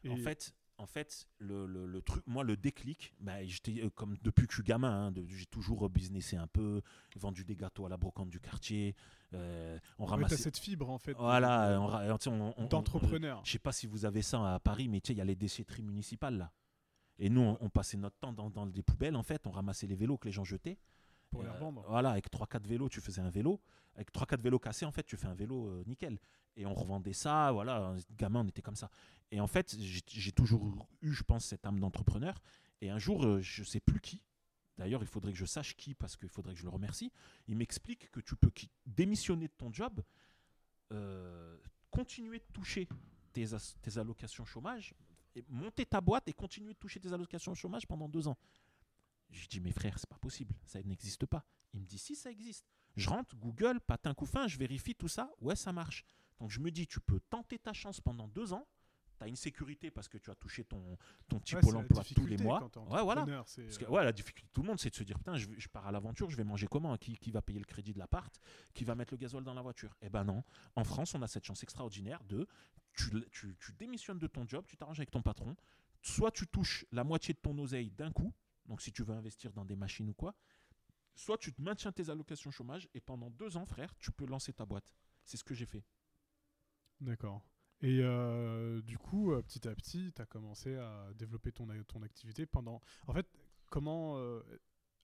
En 0.08 0.15
Et- 0.15 0.17
fait, 0.21 0.54
en 0.78 0.86
fait 0.86 1.28
le, 1.39 1.65
le- 1.65 1.86
le 1.86 2.01
truc, 2.01 2.23
moi, 2.28 2.43
le 2.43 2.56
déclic, 2.58 3.13
bah, 3.19 3.43
j'étais 3.43 3.82
euh, 3.84 3.89
comme 3.89 4.17
depuis 4.21 4.45
que 4.45 4.51
je 4.54 4.58
suis 4.58 4.63
gamin, 4.63 5.08
hein, 5.08 5.13
j'ai 5.28 5.45
toujours 5.47 5.89
businessé 5.89 6.36
un 6.38 6.47
peu, 6.47 6.82
vendu 7.15 7.43
des 7.43 7.56
gâteaux 7.56 7.86
à 7.86 7.89
la 7.89 7.97
brocante 7.97 8.30
du 8.30 8.39
quartier. 8.39 8.95
euh, 9.34 9.80
on 9.97 10.06
ramassait. 10.06 10.38
cette 10.38 10.58
fibre 10.58 10.89
en 10.89 10.97
fait. 10.99 11.13
Voilà, 11.13 11.71
euh, 11.71 11.80
on 12.58 12.67
d'entrepreneur. 12.67 13.41
Je 13.43 13.51
sais 13.51 13.60
pas 13.60 13.71
si 13.71 13.88
vous 13.88 14.06
avez 14.06 14.21
ça 14.21 14.54
à 14.56 14.60
Paris, 14.60 14.88
mais 14.88 14.99
il 14.99 15.15
y 15.17 15.21
a 15.21 15.25
les 15.25 15.36
déchetteries 15.36 15.84
municipales 15.84 16.38
là. 16.38 16.51
Et 17.17 17.30
nous, 17.30 17.41
on, 17.41 17.58
on 17.62 17.69
passait 17.69 17.97
notre 17.97 18.17
temps 18.17 18.34
dans, 18.34 18.49
dans 18.49 18.65
des 18.67 18.84
poubelles, 18.84 19.15
en 19.15 19.23
fait, 19.23 19.47
on 19.47 19.51
ramassait 19.51 19.88
les 19.88 19.95
vélos 19.95 20.17
que 20.17 20.28
les 20.28 20.32
gens 20.34 20.43
jetaient. 20.43 20.78
Pour 21.29 21.43
les 21.43 21.49
euh, 21.49 21.53
revendre. 21.53 21.85
Voilà, 21.88 22.11
avec 22.11 22.31
3-4 22.31 22.65
vélos, 22.65 22.89
tu 22.89 23.01
faisais 23.01 23.21
un 23.21 23.29
vélo. 23.29 23.59
Avec 23.95 24.11
3-4 24.11 24.41
vélos 24.41 24.59
cassés, 24.59 24.85
en 24.85 24.91
fait, 24.91 25.03
tu 25.03 25.17
fais 25.17 25.27
un 25.27 25.33
vélo 25.33 25.67
euh, 25.67 25.83
nickel. 25.85 26.19
Et 26.55 26.65
on 26.65 26.73
revendait 26.73 27.13
ça, 27.13 27.51
voilà, 27.51 27.95
gamin, 28.17 28.41
on 28.41 28.47
était 28.47 28.61
comme 28.61 28.75
ça. 28.75 28.89
Et 29.31 29.39
en 29.39 29.47
fait, 29.47 29.75
j'ai 29.79 30.31
toujours 30.31 30.88
eu, 31.01 31.11
je 31.11 31.23
pense, 31.23 31.45
cette 31.45 31.65
âme 31.65 31.79
d'entrepreneur. 31.79 32.41
Et 32.81 32.89
un 32.89 32.99
jour, 32.99 33.25
euh, 33.25 33.41
je 33.41 33.63
sais 33.63 33.79
plus 33.79 33.99
qui, 33.99 34.21
d'ailleurs, 34.77 35.01
il 35.01 35.07
faudrait 35.07 35.31
que 35.31 35.38
je 35.38 35.45
sache 35.45 35.75
qui, 35.75 35.93
parce 35.93 36.15
qu'il 36.15 36.29
faudrait 36.29 36.53
que 36.53 36.59
je 36.59 36.65
le 36.65 36.69
remercie, 36.69 37.11
il 37.47 37.55
m'explique 37.55 38.11
que 38.11 38.19
tu 38.19 38.35
peux 38.35 38.51
démissionner 38.85 39.47
de 39.47 39.53
ton 39.57 39.71
job, 39.71 40.01
euh, 40.91 41.57
continuer 41.89 42.39
de 42.39 42.45
toucher 42.53 42.88
tes, 43.33 43.45
tes 43.81 43.97
allocations 43.97 44.45
chômage, 44.45 44.93
et 45.35 45.43
monter 45.49 45.85
ta 45.85 45.99
boîte 45.99 46.27
et 46.27 46.33
continuer 46.33 46.73
de 46.73 46.79
toucher 46.79 46.99
tes 46.99 47.11
allocations 47.11 47.53
chômage 47.53 47.85
pendant 47.85 48.07
deux 48.07 48.27
ans. 48.27 48.38
Je 49.29 49.47
dis, 49.47 49.59
mes 49.59 49.71
frères, 49.71 49.97
c'est 49.99 50.09
pas 50.09 50.17
possible, 50.17 50.53
ça 50.65 50.81
n'existe 50.81 51.25
pas. 51.25 51.45
Il 51.73 51.81
me 51.81 51.85
dit, 51.85 51.97
si, 51.97 52.15
ça 52.15 52.31
existe. 52.31 52.65
Je 52.95 53.09
rentre, 53.09 53.35
Google, 53.35 53.81
patin 53.81 54.13
coup 54.13 54.25
fin, 54.25 54.47
je 54.47 54.57
vérifie 54.57 54.95
tout 54.95 55.09
ça, 55.09 55.29
ouais, 55.41 55.55
ça 55.55 55.73
marche. 55.73 56.05
Donc 56.39 56.49
je 56.51 56.59
me 56.59 56.71
dis, 56.71 56.88
tu 56.88 56.99
peux 56.99 57.19
tenter 57.29 57.59
ta 57.59 57.73
chance 57.73 57.99
pendant 57.99 58.27
deux 58.27 58.53
ans, 58.53 58.67
tu 59.17 59.23
as 59.23 59.27
une 59.27 59.35
sécurité 59.35 59.91
parce 59.91 60.07
que 60.07 60.17
tu 60.17 60.29
as 60.29 60.35
touché 60.35 60.65
ton, 60.65 60.97
ton 61.29 61.39
petit 61.39 61.55
Ouais, 61.55 61.61
pôle 61.61 61.77
emploi 61.77 62.03
tous 62.03 62.25
les 62.25 62.38
mois. 62.38 62.69
Ouais, 62.89 63.01
voilà. 63.03 63.25
Parce 63.25 63.55
que, 63.55 63.85
euh, 63.85 63.89
ouais, 63.89 64.03
la 64.03 64.11
difficulté 64.11 64.47
de 64.47 64.53
tout 64.53 64.61
le 64.61 64.67
monde, 64.67 64.79
c'est 64.79 64.89
de 64.89 64.95
se 64.95 65.03
dire 65.03 65.17
putain, 65.17 65.35
je 65.35 65.67
pars 65.69 65.88
à 65.88 65.91
l'aventure, 65.91 66.29
je 66.29 66.35
vais 66.35 66.43
manger 66.43 66.67
comment? 66.67 66.97
Qui, 66.97 67.17
qui 67.17 67.31
va 67.31 67.41
payer 67.41 67.59
le 67.59 67.65
crédit 67.65 67.93
de 67.93 67.99
l'appart? 67.99 68.39
Qui 68.73 68.83
va 68.83 68.95
mettre 68.95 69.13
le 69.13 69.17
gasoil 69.17 69.43
dans 69.43 69.53
la 69.53 69.61
voiture? 69.61 69.95
Eh 70.01 70.09
ben 70.09 70.23
non. 70.23 70.43
En 70.75 70.83
France, 70.83 71.15
on 71.15 71.21
a 71.21 71.27
cette 71.27 71.45
chance 71.45 71.63
extraordinaire 71.63 72.23
de 72.25 72.47
tu, 72.93 73.09
tu, 73.31 73.55
tu 73.59 73.73
démissionnes 73.73 74.19
de 74.19 74.27
ton 74.27 74.47
job, 74.47 74.65
tu 74.67 74.77
t'arranges 74.77 74.99
avec 74.99 75.11
ton 75.11 75.21
patron, 75.21 75.55
soit 76.01 76.31
tu 76.31 76.47
touches 76.47 76.85
la 76.91 77.03
moitié 77.03 77.33
de 77.33 77.39
ton 77.39 77.57
oseille 77.57 77.91
d'un 77.91 78.11
coup, 78.11 78.33
donc 78.65 78.82
si 78.82 78.91
tu 78.91 79.04
veux 79.04 79.13
investir 79.13 79.51
dans 79.54 79.65
des 79.65 79.75
machines 79.75 80.10
ou 80.10 80.13
quoi, 80.13 80.36
soit 81.15 81.38
tu 81.38 81.54
te 81.54 81.62
maintiens 81.62 81.91
tes 81.91 82.10
allocations 82.10 82.51
chômage 82.51 82.89
et 82.93 82.99
pendant 83.01 83.30
deux 83.30 83.58
ans, 83.58 83.65
frère, 83.65 83.93
tu 83.99 84.12
peux 84.12 84.25
lancer 84.25 84.54
ta 84.54 84.65
boîte. 84.65 84.86
C'est 85.23 85.38
ce 85.38 85.43
que 85.43 85.54
j'ai 85.54 85.65
fait. 85.65 85.84
D'accord. 87.01 87.41
Et 87.82 87.99
euh, 88.01 88.82
du 88.82 88.97
coup, 88.97 89.34
euh, 89.34 89.41
petit 89.41 89.67
à 89.67 89.75
petit, 89.75 90.12
tu 90.15 90.21
as 90.21 90.25
commencé 90.25 90.75
à 90.75 91.12
développer 91.15 91.51
ton, 91.51 91.67
ton 91.88 92.01
activité 92.04 92.45
pendant. 92.45 92.82
En 93.08 93.13
fait, 93.13 93.28
comment, 93.69 94.17
euh, 94.17 94.41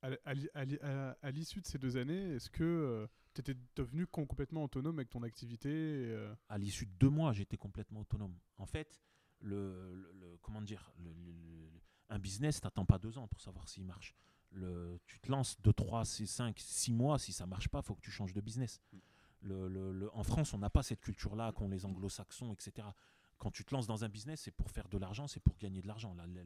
à, 0.02 0.10
à 0.26 0.34
à 0.54 1.15
à- 1.21 1.32
l'issue 1.32 1.62
de 1.62 1.67
ces 1.67 1.78
deux 1.78 1.97
années, 1.97 2.36
est-ce 2.36 2.50
que 2.50 3.08
tu 3.34 3.41
étais 3.41 3.56
devenu 3.76 4.08
com- 4.08 4.26
complètement 4.26 4.63
autonome 4.63 4.97
avec 5.00 5.10
ton 5.10 5.24
activité 5.24 5.69
et, 5.69 6.06
euh, 6.12 6.34
à 6.50 6.58
l'issue 6.58 6.86
de 6.86 6.93
deux 6.93 7.10
mois, 7.10 7.34
j'étais 7.34 7.58
complètement 7.58 8.02
autonome. 8.02 8.38
En 8.58 8.65
fait, 8.65 9.02
le, 9.41 9.93
le- 9.95 10.12
le- 10.13 10.38
comment 10.41 10.62
dire, 10.62 10.91
le- 10.97 11.13
un 12.12 12.19
business, 12.19 12.62
t'attends 12.62 12.86
pas 12.86 13.00
deux 13.00 13.17
ans 13.17 13.28
pour 13.28 13.41
savoir 13.41 13.67
s'il 13.67 13.84
marche. 13.86 14.13
Le, 14.52 15.00
tu 15.08 15.19
te 15.19 15.32
lances 15.32 15.60
de 15.62 15.71
3, 15.71 16.04
5, 16.06 16.60
6 16.60 16.91
mois, 16.91 17.17
si 17.17 17.32
ça 17.34 17.45
marche 17.45 17.69
pas, 17.69 17.82
faut 17.82 17.95
que 17.95 18.02
tu 18.02 18.12
changes 18.12 18.34
de 18.34 18.41
business. 18.41 18.82
Le- 19.41 19.67
le- 19.69 19.91
le- 19.93 20.15
en 20.15 20.24
France, 20.24 20.54
on 20.54 20.58
n'a 20.60 20.69
pas 20.69 20.84
cette 20.84 21.00
culture-là 21.02 21.52
qu'ont 21.54 21.69
les 21.69 21.86
anglo-saxons, 21.86 22.54
etc. 22.54 22.88
quand 23.38 23.50
tu 23.50 23.63
te 23.65 23.74
lances 23.74 23.88
dans 23.88 24.04
un 24.04 24.10
business, 24.10 24.41
c'est 24.41 24.52
pour 24.52 24.69
faire 24.69 24.88
de 24.89 24.97
l'argent, 25.00 25.28
c'est 25.28 25.39
pour 25.39 25.58
gagner 25.58 25.82
de 25.82 25.88
l'argent. 25.88 26.13
La- 26.13 26.28
la- 26.28 26.43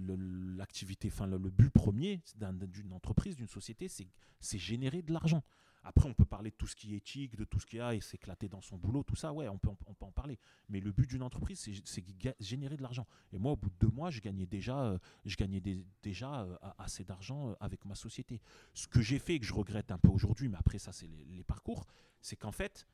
le- 0.00 0.56
L'activité, 0.56 1.08
enfin 1.12 1.28
but 1.28 1.70
premier 1.70 2.22
d'un- 2.36 2.54
d'une 2.54 2.92
entreprise, 2.94 3.36
d'une 3.36 3.46
société, 3.48 3.86
c'est 3.88 4.08
c'est 4.40 4.58
générer 4.58 5.02
de 5.02 5.12
l'argent. 5.12 5.42
Après, 5.84 6.08
on 6.08 6.14
peut 6.14 6.24
parler 6.24 6.50
de 6.50 6.56
tout 6.56 6.66
ce 6.66 6.74
qui 6.74 6.94
est 6.94 6.96
éthique, 6.96 7.36
de 7.36 7.44
tout 7.44 7.60
ce 7.60 7.66
qu'il 7.66 7.78
y 7.78 7.82
a 7.82 7.94
et 7.94 8.00
s'éclater 8.00 8.48
dans 8.48 8.62
son 8.62 8.78
boulot, 8.78 9.02
tout 9.02 9.16
ça, 9.16 9.32
ouais, 9.32 9.48
on 9.48 9.58
peut, 9.58 9.68
en- 9.68 10.10
parler. 10.12 10.38
Mais 10.68 10.80
le 10.80 10.92
but 10.92 11.08
d'une 11.08 11.22
entreprise, 11.22 11.60
c'est- 11.60 12.04
générer 12.40 12.76
de 12.76 12.82
l'argent. 12.82 13.06
Et 13.32 13.38
moi, 13.38 13.52
au 13.52 13.56
bout 13.56 13.68
de 13.68 13.76
deux 13.78 13.88
mois, 13.92 14.10
je 14.10 14.20
gagnais 14.20 14.46
déjà, 14.46 14.82
euh, 14.84 14.98
déjà 16.02 16.42
euh, 16.42 16.56
assez 16.78 17.04
d'argent 17.04 17.50
euh, 17.50 17.54
avec 17.60 17.84
ma 17.84 17.94
société. 17.94 18.40
Ce 18.72 18.88
que 18.88 19.02
j'ai 19.02 19.18
fait 19.18 19.34
et 19.34 19.40
que 19.40 19.46
je 19.46 19.52
regrette 19.54 19.90
un 19.90 19.98
peu 19.98 20.08
aujourd'hui, 20.08 20.48
mais 20.48 20.56
après 20.58 20.78
ça, 20.78 20.92
c'est 20.92 21.06
les, 21.06 21.44
parcours, 21.44 21.84
c'est 22.20 22.36
qu'en 22.36 22.52
fait, 22.52 22.86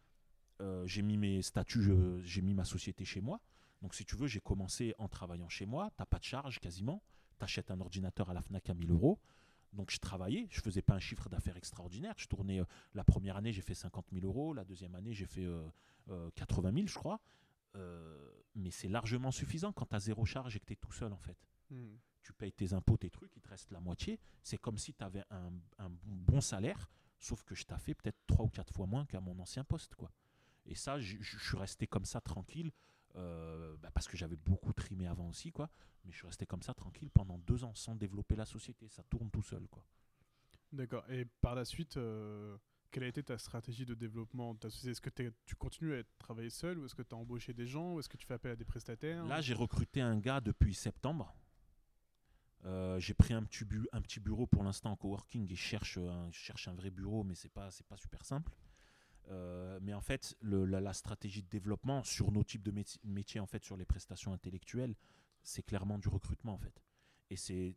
j'ai 0.84 1.02
mis 1.02 1.16
mes 1.16 1.40
statuts, 1.42 1.90
j'ai 2.24 2.42
mis 2.42 2.52
ma 2.54 2.64
société 2.64 3.04
chez 3.04 3.20
moi. 3.20 3.40
Donc, 3.80 3.94
si 3.94 4.04
tu 4.04 4.16
veux, 4.16 4.26
j'ai 4.26 4.40
commencé 4.40 4.94
en 4.98 5.08
travaillant 5.08 5.48
chez 5.48 5.64
moi. 5.64 5.90
T'as 5.96 6.04
pas 6.04 6.18
de 6.18 6.24
charge 6.24 6.58
quasiment. 6.58 7.02
Tu 7.38 7.44
achètes 7.44 7.70
un 7.70 7.80
ordinateur 7.80 8.28
à 8.28 8.34
la 8.34 8.42
Fnac 8.42 8.68
à 8.68 8.74
1000 8.74 8.90
euros. 8.90 9.18
Donc, 9.72 9.90
je 9.90 9.98
travaillais. 9.98 10.46
Je 10.50 10.60
faisais 10.60 10.82
pas 10.82 10.94
un 10.94 10.98
chiffre 11.00 11.28
d'affaires 11.28 11.56
extraordinaire. 11.56 12.14
Je 12.16 12.26
tournais. 12.26 12.60
euh, 12.60 12.64
la 12.94 13.04
première 13.04 13.36
année, 13.36 13.52
j'ai 13.52 13.62
fait 13.62 13.74
50 13.74 14.06
000 14.12 14.26
euros. 14.26 14.52
La 14.54 14.64
deuxième 14.64 14.94
année, 14.94 15.12
j'ai 15.14 15.26
fait 15.26 15.44
euh, 15.44 15.62
euh, 16.08 16.30
80 16.34 16.72
000, 16.74 16.86
je 16.86 16.94
crois. 16.94 17.20
Euh, 17.76 18.30
mais 18.56 18.70
c'est 18.72 18.88
largement 18.88 19.30
suffisant 19.30 19.72
quand 19.72 19.86
tu 19.86 19.94
as 19.94 20.00
zéro 20.00 20.24
charge 20.24 20.56
et 20.56 20.60
que 20.60 20.64
tu 20.66 20.72
es 20.72 20.76
tout 20.76 20.92
seul, 20.92 21.12
en 21.12 21.18
fait 21.20 21.36
Hmm. 21.70 21.98
tu 22.22 22.32
payes 22.32 22.50
tes 22.52 22.72
impôts, 22.72 22.96
tes 22.96 23.10
trucs, 23.10 23.30
il 23.36 23.40
te 23.42 23.48
reste 23.48 23.70
la 23.70 23.78
moitié. 23.78 24.18
C'est 24.42 24.58
comme 24.58 24.76
si 24.76 24.92
tu 24.92 25.04
avais 25.04 25.22
un, 25.30 25.52
un 25.78 25.88
bon 26.02 26.40
salaire, 26.40 26.90
sauf 27.20 27.44
que 27.44 27.54
je 27.54 27.62
t'ai 27.64 27.78
fait 27.78 27.94
peut-être 27.94 28.18
trois 28.26 28.44
ou 28.44 28.48
quatre 28.48 28.74
fois 28.74 28.86
moins 28.86 29.06
qu'à 29.06 29.20
mon 29.20 29.38
ancien 29.38 29.62
poste. 29.62 29.94
quoi. 29.94 30.10
Et 30.66 30.74
ça, 30.74 30.98
je 30.98 31.16
je 31.20 31.38
suis 31.38 31.56
resté 31.56 31.86
comme 31.86 32.04
ça 32.04 32.20
tranquille, 32.20 32.72
euh, 33.16 33.76
bah, 33.78 33.90
parce 33.92 34.06
que 34.08 34.16
j'avais 34.16 34.36
beaucoup 34.36 34.72
trimé 34.72 35.06
avant 35.06 35.28
aussi, 35.28 35.50
quoi. 35.52 35.68
mais 36.04 36.12
je 36.12 36.16
suis 36.18 36.26
resté 36.26 36.46
comme 36.46 36.62
ça 36.62 36.74
tranquille 36.74 37.10
pendant 37.10 37.38
deux 37.38 37.64
ans 37.64 37.74
sans 37.74 37.94
développer 37.94 38.36
la 38.36 38.46
société. 38.46 38.88
Ça 38.88 39.02
tourne 39.04 39.30
tout 39.30 39.42
seul. 39.42 39.66
quoi. 39.68 39.84
D'accord. 40.72 41.04
Et 41.10 41.24
par 41.24 41.54
la 41.54 41.64
suite, 41.64 41.96
euh, 41.96 42.56
quelle 42.92 43.02
a 43.04 43.08
été 43.08 43.22
ta 43.22 43.36
stratégie 43.38 43.84
de 43.86 43.94
développement 43.94 44.54
de 44.54 44.58
ta 44.60 44.70
société? 44.70 44.90
Est-ce 44.92 45.00
que 45.00 45.32
tu 45.46 45.56
continues 45.56 45.94
à 45.98 46.02
travailler 46.18 46.50
seul 46.50 46.78
ou 46.78 46.84
est-ce 46.86 46.94
que 46.94 47.02
tu 47.02 47.14
as 47.14 47.18
embauché 47.18 47.52
des 47.52 47.66
gens 47.66 47.94
ou 47.94 47.98
est-ce 48.00 48.08
que 48.08 48.16
tu 48.16 48.26
fais 48.26 48.34
appel 48.34 48.52
à 48.52 48.56
des 48.56 48.64
prestataires? 48.64 49.24
Là, 49.26 49.40
j'ai 49.40 49.54
recruté 49.54 50.00
un 50.00 50.16
gars 50.18 50.40
depuis 50.40 50.74
septembre. 50.74 51.34
Euh, 52.66 52.98
j'ai 53.00 53.14
pris 53.14 53.32
un 53.32 53.42
petit, 53.42 53.64
bu- 53.64 53.88
un 53.92 54.02
petit 54.02 54.20
bureau 54.20 54.46
pour 54.46 54.62
l'instant 54.62 54.90
en 54.92 54.96
coworking 54.96 55.50
et 55.50 55.54
je 55.56 55.60
cherche 55.62 55.96
un, 55.96 56.30
je 56.30 56.38
cherche 56.38 56.68
un 56.68 56.74
vrai 56.74 56.90
bureau, 56.90 57.24
mais 57.24 57.34
c'est 57.34 57.48
pas 57.48 57.70
pas 57.88 57.96
super 57.96 58.22
simple. 58.24 58.52
Euh, 59.30 59.78
mais 59.82 59.94
en 59.94 60.00
fait, 60.00 60.36
la, 60.42 60.92
stratégie 60.92 61.42
de 61.42 61.48
développement 61.48 62.02
sur 62.02 62.32
nos 62.32 62.42
types 62.42 62.62
de 62.62 62.72
méti- 62.72 62.98
métiers, 63.04 63.40
en 63.40 63.46
fait, 63.46 63.64
sur 63.64 63.76
les 63.76 63.84
prestations 63.84 64.32
intellectuelles, 64.32 64.94
c'est 65.42 65.62
clairement 65.62 65.98
du 65.98 66.08
recrutement, 66.08 66.54
en 66.54 66.58
fait. 66.58 66.82
Et 67.30 67.36
c'est 67.36 67.76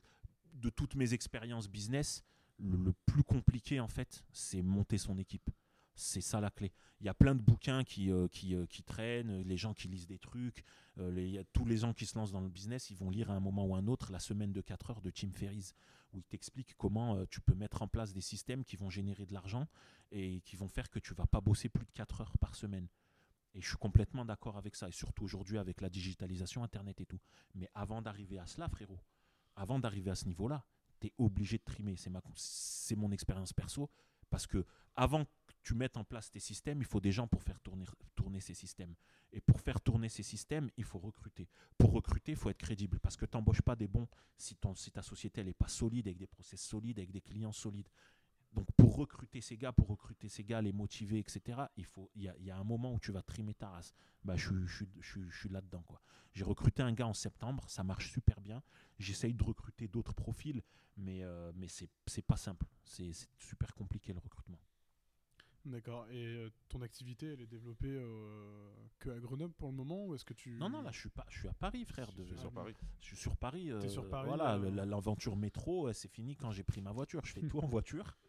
de 0.53 0.69
toutes 0.69 0.95
mes 0.95 1.13
expériences 1.13 1.69
business, 1.69 2.23
le, 2.57 2.77
le 2.77 2.93
plus 3.05 3.23
compliqué, 3.23 3.79
en 3.79 3.87
fait, 3.87 4.23
c'est 4.31 4.61
monter 4.61 4.97
son 4.97 5.17
équipe. 5.17 5.49
C'est 5.95 6.21
ça 6.21 6.41
la 6.41 6.49
clé. 6.49 6.71
Il 6.99 7.06
y 7.06 7.10
a 7.10 7.13
plein 7.13 7.36
de 7.36 7.41
bouquins 7.41 7.84
qui, 7.84 8.12
euh, 8.12 8.27
euh, 8.45 8.65
qui 8.65 8.84
traînent, 8.84 9.41
les 9.41 9.58
gens 9.58 9.73
qui 9.73 9.88
lisent 9.88 10.08
des 10.08 10.17
trucs, 10.17 10.63
euh, 10.97 11.12
les- 11.12 11.43
tous 11.53 11.65
les 11.65 11.77
gens 11.77 11.93
qui 11.93 12.06
se 12.06 12.17
lancent 12.17 12.32
dans 12.32 12.41
le 12.41 12.49
business, 12.49 12.89
ils 12.89 12.97
vont 12.97 13.10
lire 13.10 13.29
à 13.29 13.36
un 13.36 13.39
moment 13.39 13.65
ou 13.65 13.75
un 13.75 13.88
autre 13.88 14.12
la 14.12 14.19
semaine 14.19 14.51
de 14.51 14.62
4 14.62 14.89
heures 14.89 15.01
de 15.01 15.12
Tim 15.12 15.32
Ferriss, 15.32 15.73
où 16.13 16.17
il 16.19 16.23
t'explique 16.23 16.75
comment 16.77 17.15
euh, 17.15 17.25
tu 17.29 17.41
peux 17.41 17.53
mettre 17.56 17.82
en 17.82 17.88
place 17.88 18.13
des 18.13 18.21
systèmes 18.21 18.63
qui 18.63 18.75
vont 18.75 18.89
générer 18.89 19.25
de 19.25 19.34
l'argent 19.34 19.67
et 20.12 20.41
qui 20.41 20.56
vont 20.56 20.67
faire 20.67 20.89
que 20.89 20.99
tu 20.99 21.13
vas 21.13 21.27
pas 21.27 21.41
bosser 21.41 21.69
plus 21.69 21.86
de 21.86 21.91
4 21.91 22.21
heures 22.21 22.38
par 22.39 22.56
semaine. 22.56 22.88
Et 23.53 23.62
je 23.62 23.67
suis 23.67 23.77
complètement 23.77 24.25
d'accord 24.25 24.58
avec 24.58 24.75
ça, 24.75 24.88
et 24.88 24.91
surtout 24.91 25.23
aujourd'hui 25.25 25.60
avec 25.60 25.82
la 25.82 25.89
digitalisation, 25.89 26.63
Internet 26.63 27.01
et 27.01 27.06
tout. 27.06 27.19
Mais 27.53 27.69
avant 27.75 28.01
d'arriver 28.01 28.39
à 28.39 28.47
cela, 28.47 28.67
frérot, 28.67 28.99
avant 29.56 29.77
d'arriver 29.77 30.10
à 30.10 30.15
ce 30.15 30.25
niveau-là, 30.25 30.65
tu 30.99 31.08
es 31.08 31.13
obligé 31.19 31.60
de 31.60 31.63
trimer. 31.63 31.95
C'est 32.36 32.95
mon 32.95 33.12
expérience 33.12 33.53
perso, 33.53 33.91
parce 34.32 34.47
que 34.47 34.65
avant 34.95 35.25
tu 35.63 35.76
mettes 35.76 35.97
en 35.97 36.04
place 36.04 36.30
tes 36.30 36.39
systèmes, 36.39 36.80
il 36.80 36.86
faut 36.86 36.99
des 36.99 37.12
gens 37.12 37.28
pour 37.28 37.41
faire 37.41 37.60
tourner, 37.62 38.39
ces 38.39 38.54
systèmes. 38.54 38.95
Et 39.32 39.41
pour 39.41 39.60
faire 39.62 39.80
tourner 39.82 40.10
ces 40.10 40.23
systèmes, 40.23 40.69
il 40.78 40.84
faut 40.84 40.99
recruter. 40.99 41.47
Pour 41.78 41.91
recruter, 41.91 42.34
il 42.34 42.38
faut 42.38 42.49
être 42.49 42.58
crédible, 42.58 42.99
parce 42.99 43.15
que 43.15 43.26
tu 43.26 43.36
n'embauches 43.38 43.62
pas 43.62 43.76
des 43.76 43.88
bons 43.88 44.08
si, 44.38 44.56
ton, 44.56 44.76
si 44.76 44.91
ta 44.91 45.02
société 45.02 45.43
n'est 45.43 45.54
pas 45.54 45.67
solide, 45.67 46.08
avec 46.08 46.17
des 46.17 46.28
process 46.28 46.62
solides, 46.62 46.99
avec 46.99 47.12
des 47.12 47.21
clients 47.21 47.52
solides. 47.52 47.88
Donc 48.54 48.67
pour 48.78 48.95
recruter 48.95 49.41
ces 49.41 49.58
gars, 49.58 49.71
pour 49.71 49.88
recruter 49.88 50.30
ces 50.30 50.43
gars, 50.43 50.62
les 50.62 50.71
motiver, 50.71 51.17
etc., 51.17 51.60
il 51.76 51.86
faut, 51.86 52.12
y 52.15 52.28
a, 52.28 52.58
un 52.58 52.63
moment 52.63 52.93
où 52.93 52.99
tu 52.99 53.12
vas 53.12 53.21
trimer 53.23 53.54
ta 53.56 53.69
race. 53.69 53.93
Bah, 54.23 54.36
je, 54.36 54.65
suis- 54.67 54.88
je, 54.99 55.19
je 55.30 55.38
suis- 55.38 55.49
là-dedans. 55.49 55.84
J'ai 56.34 56.43
recruté 56.43 56.84
un 56.84 56.93
gars 56.93 57.08
en 57.08 57.13
septembre, 57.13 57.67
ça 57.69 57.84
marche 57.84 58.12
super 58.12 58.39
bien. 58.41 58.62
J'essaye 58.99 59.34
de 59.34 59.43
recruter 59.43 59.88
d'autres 59.88 60.13
profils, 60.13 60.62
mais, 60.97 61.23
euh, 61.23 61.52
mais 61.56 61.67
c'est 61.67 62.21
pas 62.21 62.38
simple. 62.38 62.67
C'est 62.86 63.12
super 63.38 63.73
compliqué 63.73 64.13
le 64.13 64.19
recrutement. 64.19 64.60
D'accord. 65.65 66.06
Et 66.12 66.26
euh, 66.26 66.49
ton 66.67 66.82
activité, 66.82 67.28
elle 67.34 67.41
est 67.41 67.47
développée 67.47 67.88
euh, 67.88 68.69
que 68.99 69.10
à 69.10 69.19
Grenoble 69.19 69.54
pour 69.54 69.69
le 69.69 69.76
moment 69.76 70.06
ou 70.08 70.13
est-ce 70.15 70.26
que 70.26 70.34
tu 70.34 70.58
Non, 70.58 70.69
non, 70.69 70.82
là 70.82 70.91
je 70.91 70.99
suis, 70.99 71.10
pas, 71.10 71.26
je 71.30 71.39
suis 71.39 71.47
à 71.47 71.54
Paris, 71.54 71.86
frère. 71.86 72.12
De, 72.13 72.23
Je 72.26 72.30
suis 72.34 72.38
sur 72.38 72.52
Paris. 72.52 72.76
Je 72.99 73.06
suis 73.06 73.15
sur 73.17 73.38
Paris. 73.38 73.71
T'es 73.80 73.88
sur 73.89 74.04
euh, 74.04 74.10
Paris, 74.10 74.28
voilà, 74.28 74.56
euh, 74.56 74.86
l'aventure 74.86 75.38
métro, 75.38 75.91
c'est 75.93 76.12
fini 76.12 76.36
quand 76.36 76.52
j'ai 76.52 76.63
pris 76.63 76.82
ma 76.82 76.91
voiture. 76.91 77.21
Je 77.23 77.32
fais 77.34 77.41
tout 77.47 77.60
en 77.60 77.67
voiture. 77.67 78.17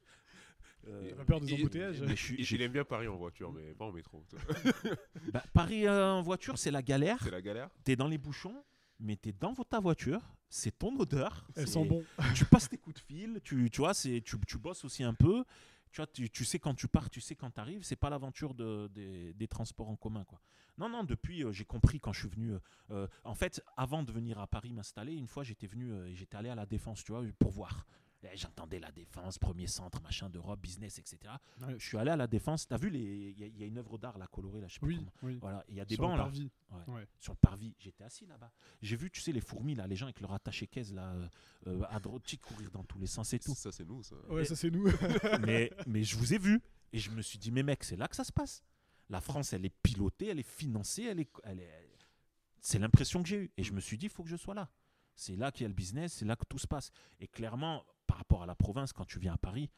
Euh, 0.86 1.14
peur 1.24 1.40
des 1.40 1.54
embouteillages 1.54 2.02
mais 2.02 2.08
je 2.14 2.22
suis- 2.22 2.34
Il, 2.38 2.44
j'ai- 2.44 2.56
il 2.56 2.60
aime 2.62 2.72
bien 2.72 2.84
Paris 2.84 3.08
en 3.08 3.16
voiture, 3.16 3.50
mais 3.52 3.72
pas 3.72 3.86
en 3.86 3.92
métro. 3.92 4.22
bah, 5.32 5.42
Paris 5.54 5.86
euh, 5.86 6.10
en 6.12 6.20
voiture, 6.20 6.58
c'est 6.58 6.70
la 6.70 6.82
galère. 6.82 7.18
C'est 7.22 7.30
la 7.30 7.40
galère. 7.40 7.70
T'es 7.84 7.96
dans 7.96 8.06
les 8.06 8.18
bouchons, 8.18 8.62
mais 9.00 9.16
t'es 9.16 9.32
dans 9.32 9.54
ta 9.54 9.80
voiture. 9.80 10.20
C'est 10.50 10.78
ton 10.78 10.94
odeur. 10.98 11.46
Elles 11.56 11.66
c'est- 11.66 11.72
sont 11.72 11.86
bon. 11.86 12.04
tu 12.34 12.44
passes 12.44 12.68
tes 12.68 12.76
coups 12.76 12.96
de 12.96 13.00
fil, 13.00 13.40
tu, 13.42 13.70
tu 13.70 13.78
vois, 13.80 13.94
c'est, 13.94 14.20
tu, 14.20 14.36
tu 14.46 14.58
bosses 14.58 14.84
aussi 14.84 15.02
un 15.02 15.14
peu. 15.14 15.44
Tu, 15.94 16.00
vois, 16.00 16.08
tu, 16.08 16.44
sais 16.44 16.58
quand 16.58 16.74
tu 16.74 16.88
pars, 16.88 17.08
tu 17.08 17.20
sais 17.20 17.36
quand 17.36 17.52
tu 17.52 17.60
arrives. 17.60 17.84
C'est 17.84 17.94
pas 17.94 18.10
l'aventure 18.10 18.52
de, 18.52 18.88
des, 18.92 19.32
des 19.32 19.46
transports 19.46 19.88
en 19.88 19.94
commun. 19.94 20.24
Quoi. 20.24 20.40
Non, 20.76 20.88
non, 20.88 21.04
depuis, 21.04 21.44
euh, 21.44 21.52
j'ai 21.52 21.64
compris 21.64 22.00
quand 22.00 22.12
je 22.12 22.18
suis 22.18 22.28
venu. 22.28 22.50
euh, 22.54 22.58
euh, 22.90 23.06
en 23.22 23.34
fait, 23.34 23.62
avant 23.76 24.02
de 24.02 24.10
venir 24.10 24.40
à 24.40 24.48
Paris 24.48 24.72
m'installer, 24.72 25.14
une 25.14 25.28
fois, 25.28 25.44
j'étais 25.44 25.68
venu 25.68 25.94
et 26.08 26.16
j'étais 26.16 26.36
allé 26.36 26.48
à 26.48 26.56
la 26.56 26.66
Défense, 26.66 27.04
tu 27.04 27.12
vois, 27.12 27.22
pour 27.38 27.52
voir. 27.52 27.86
Et 28.32 28.36
J'entendais 28.36 28.78
la 28.80 28.90
Défense, 28.92 29.38
premier 29.38 29.66
centre, 29.66 30.00
machin 30.02 30.28
d'Europe, 30.30 30.60
business, 30.60 30.98
etc. 30.98 31.18
Ouais. 31.60 31.74
Je 31.78 31.84
suis 31.86 31.98
allé 31.98 32.10
à 32.10 32.16
la 32.16 32.26
Défense. 32.26 32.66
T'as 32.66 32.76
vu, 32.78 32.88
les- 32.90 33.30
il 33.30 33.38
y, 33.38 33.44
a- 33.44 33.46
il 33.46 33.58
y 33.58 33.62
a 33.62 33.66
une 33.66 33.78
œuvre 33.78 33.98
d'art 33.98 34.16
là 34.18 34.26
colorée, 34.26 34.60
là, 34.60 34.68
je 34.68 34.74
sais 34.74 34.80
pas 34.80 34.86
Oui, 34.86 34.96
comment. 34.96 35.12
oui. 35.22 35.38
Voilà, 35.40 35.64
il 35.68 35.74
y 35.76 35.80
a 35.80 35.84
des 35.84 35.94
Sur 35.96 36.04
bancs 36.04 36.16
là 36.16 36.24
parvis. 36.24 36.50
Ouais. 36.70 36.94
Ouais. 36.94 37.08
sur 37.18 37.32
le 37.34 37.38
parvis. 37.38 37.74
J'étais 37.78 38.04
assis 38.04 38.26
là-bas. 38.26 38.50
J'ai 38.82 38.96
vu, 38.96 39.10
tu 39.10 39.20
sais, 39.20 39.32
les 39.32 39.40
fourmis 39.40 39.74
là, 39.74 39.86
les 39.86 39.96
gens 39.96 40.06
avec 40.06 40.20
leur 40.20 40.32
attaché 40.32 40.66
caisse 40.66 40.92
là, 40.92 41.12
euh, 41.12 41.28
euh, 41.66 41.82
à 41.90 42.00
droite, 42.00 42.22
courir 42.42 42.70
dans 42.70 42.84
tous 42.84 42.98
les 42.98 43.06
sens 43.06 43.32
et 43.34 43.38
tout. 43.38 43.54
Ça, 43.54 43.70
c'est 43.72 43.84
nous, 43.84 44.02
ça. 44.02 44.16
Ouais, 44.28 44.42
Et- 44.42 44.44
ça 44.46 44.56
c'est 44.56 44.70
nous. 44.70 44.84
mais, 45.46 45.70
mais 45.86 46.02
je 46.02 46.16
vous 46.16 46.32
ai 46.34 46.38
vu 46.38 46.60
et 46.92 46.98
je 46.98 47.10
me 47.10 47.22
suis 47.22 47.38
dit, 47.38 47.50
mais 47.50 47.62
mec, 47.62 47.84
c'est 47.84 47.96
là 47.96 48.08
que 48.08 48.16
ça 48.16 48.24
se 48.24 48.32
passe. 48.32 48.62
La 49.10 49.20
France, 49.20 49.52
elle 49.52 49.66
est 49.66 49.74
pilotée, 49.82 50.28
elle 50.28 50.38
est 50.38 50.42
financée, 50.48 51.02
elle 51.04 51.20
est, 51.20 51.30
elle 51.44 51.60
est... 51.60 51.88
c'est 52.60 52.78
l'impression 52.78 53.22
que 53.22 53.28
j'ai 53.28 53.36
eue. 53.36 53.52
Et 53.58 53.62
je 53.62 53.72
me 53.72 53.80
suis 53.80 53.98
dit, 53.98 54.06
il 54.06 54.10
faut 54.10 54.22
que 54.22 54.30
je 54.30 54.36
sois 54.36 54.54
là. 54.54 54.70
C'est 55.16 55.36
là 55.36 55.52
qu'il 55.52 55.62
y 55.62 55.66
a 55.66 55.68
le 55.68 55.74
business, 55.74 56.14
c'est 56.14 56.24
là 56.24 56.34
que 56.36 56.44
tout 56.48 56.58
se 56.58 56.66
passe. 56.66 56.90
Et 57.20 57.28
clairement, 57.28 57.84
par 58.14 58.18
rapport 58.20 58.42
à 58.44 58.46
la 58.46 58.54
province, 58.54 58.92
quand 58.92 59.04
tu 59.04 59.18
viens 59.18 59.32
à 59.34 59.36
Paris, 59.38 59.68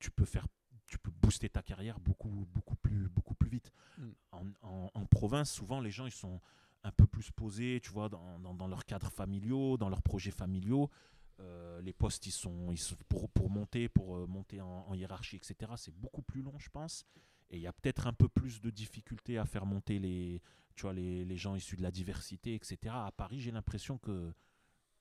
tu 0.00 0.10
peux 0.10 0.24
faire, 0.24 0.48
tu 0.88 0.98
peux 0.98 1.12
booster 1.12 1.48
ta 1.48 1.62
carrière 1.62 2.00
beaucoup, 2.00 2.44
beaucoup 2.52 2.74
plus, 2.74 3.08
beaucoup 3.08 3.36
plus 3.36 3.48
vite. 3.48 3.70
Mm. 3.98 4.08
En, 4.32 4.46
en- 4.62 4.90
en 4.92 5.06
province, 5.06 5.52
souvent, 5.52 5.80
les 5.80 5.92
gens, 5.92 6.06
ils 6.06 6.10
sont 6.10 6.40
un 6.82 6.90
peu 6.90 7.06
plus 7.06 7.30
posés, 7.30 7.78
tu 7.80 7.90
vois, 7.92 8.08
dans, 8.08 8.40
dans, 8.40 8.52
dans 8.52 8.66
leurs 8.66 8.84
cadres 8.84 9.12
familiaux, 9.12 9.76
dans 9.76 9.88
leurs 9.88 10.02
projets 10.02 10.32
familiaux. 10.32 10.90
Euh, 11.38 11.80
les 11.82 11.92
postes, 11.92 12.26
ils 12.26 12.32
sont, 12.32 12.72
ils 12.72 12.78
sont 12.80 12.96
pour, 13.08 13.28
pour 13.30 13.48
monter, 13.48 13.88
pour 13.88 14.16
euh, 14.16 14.26
monter 14.26 14.60
en, 14.60 14.84
en 14.88 14.94
hiérarchie, 14.94 15.36
etc. 15.36 15.70
C'est 15.76 15.94
beaucoup 15.94 16.22
plus 16.22 16.42
long, 16.42 16.58
je 16.58 16.68
pense. 16.68 17.04
Et 17.48 17.58
il 17.58 17.62
y 17.62 17.68
a 17.68 17.72
peut-être 17.72 18.08
un 18.08 18.12
peu 18.12 18.28
plus 18.28 18.60
de 18.60 18.70
difficultés 18.70 19.38
à 19.38 19.44
faire 19.44 19.66
monter 19.66 20.00
les, 20.00 20.42
tu 20.74 20.82
vois, 20.82 20.92
les, 20.94 21.24
les 21.24 21.36
gens 21.36 21.54
issus 21.54 21.76
de 21.76 21.82
la 21.82 21.92
diversité, 21.92 22.56
etc. 22.56 22.76
À 23.06 23.12
Paris, 23.12 23.38
j'ai 23.40 23.52
l'impression 23.52 23.98
que 23.98 24.32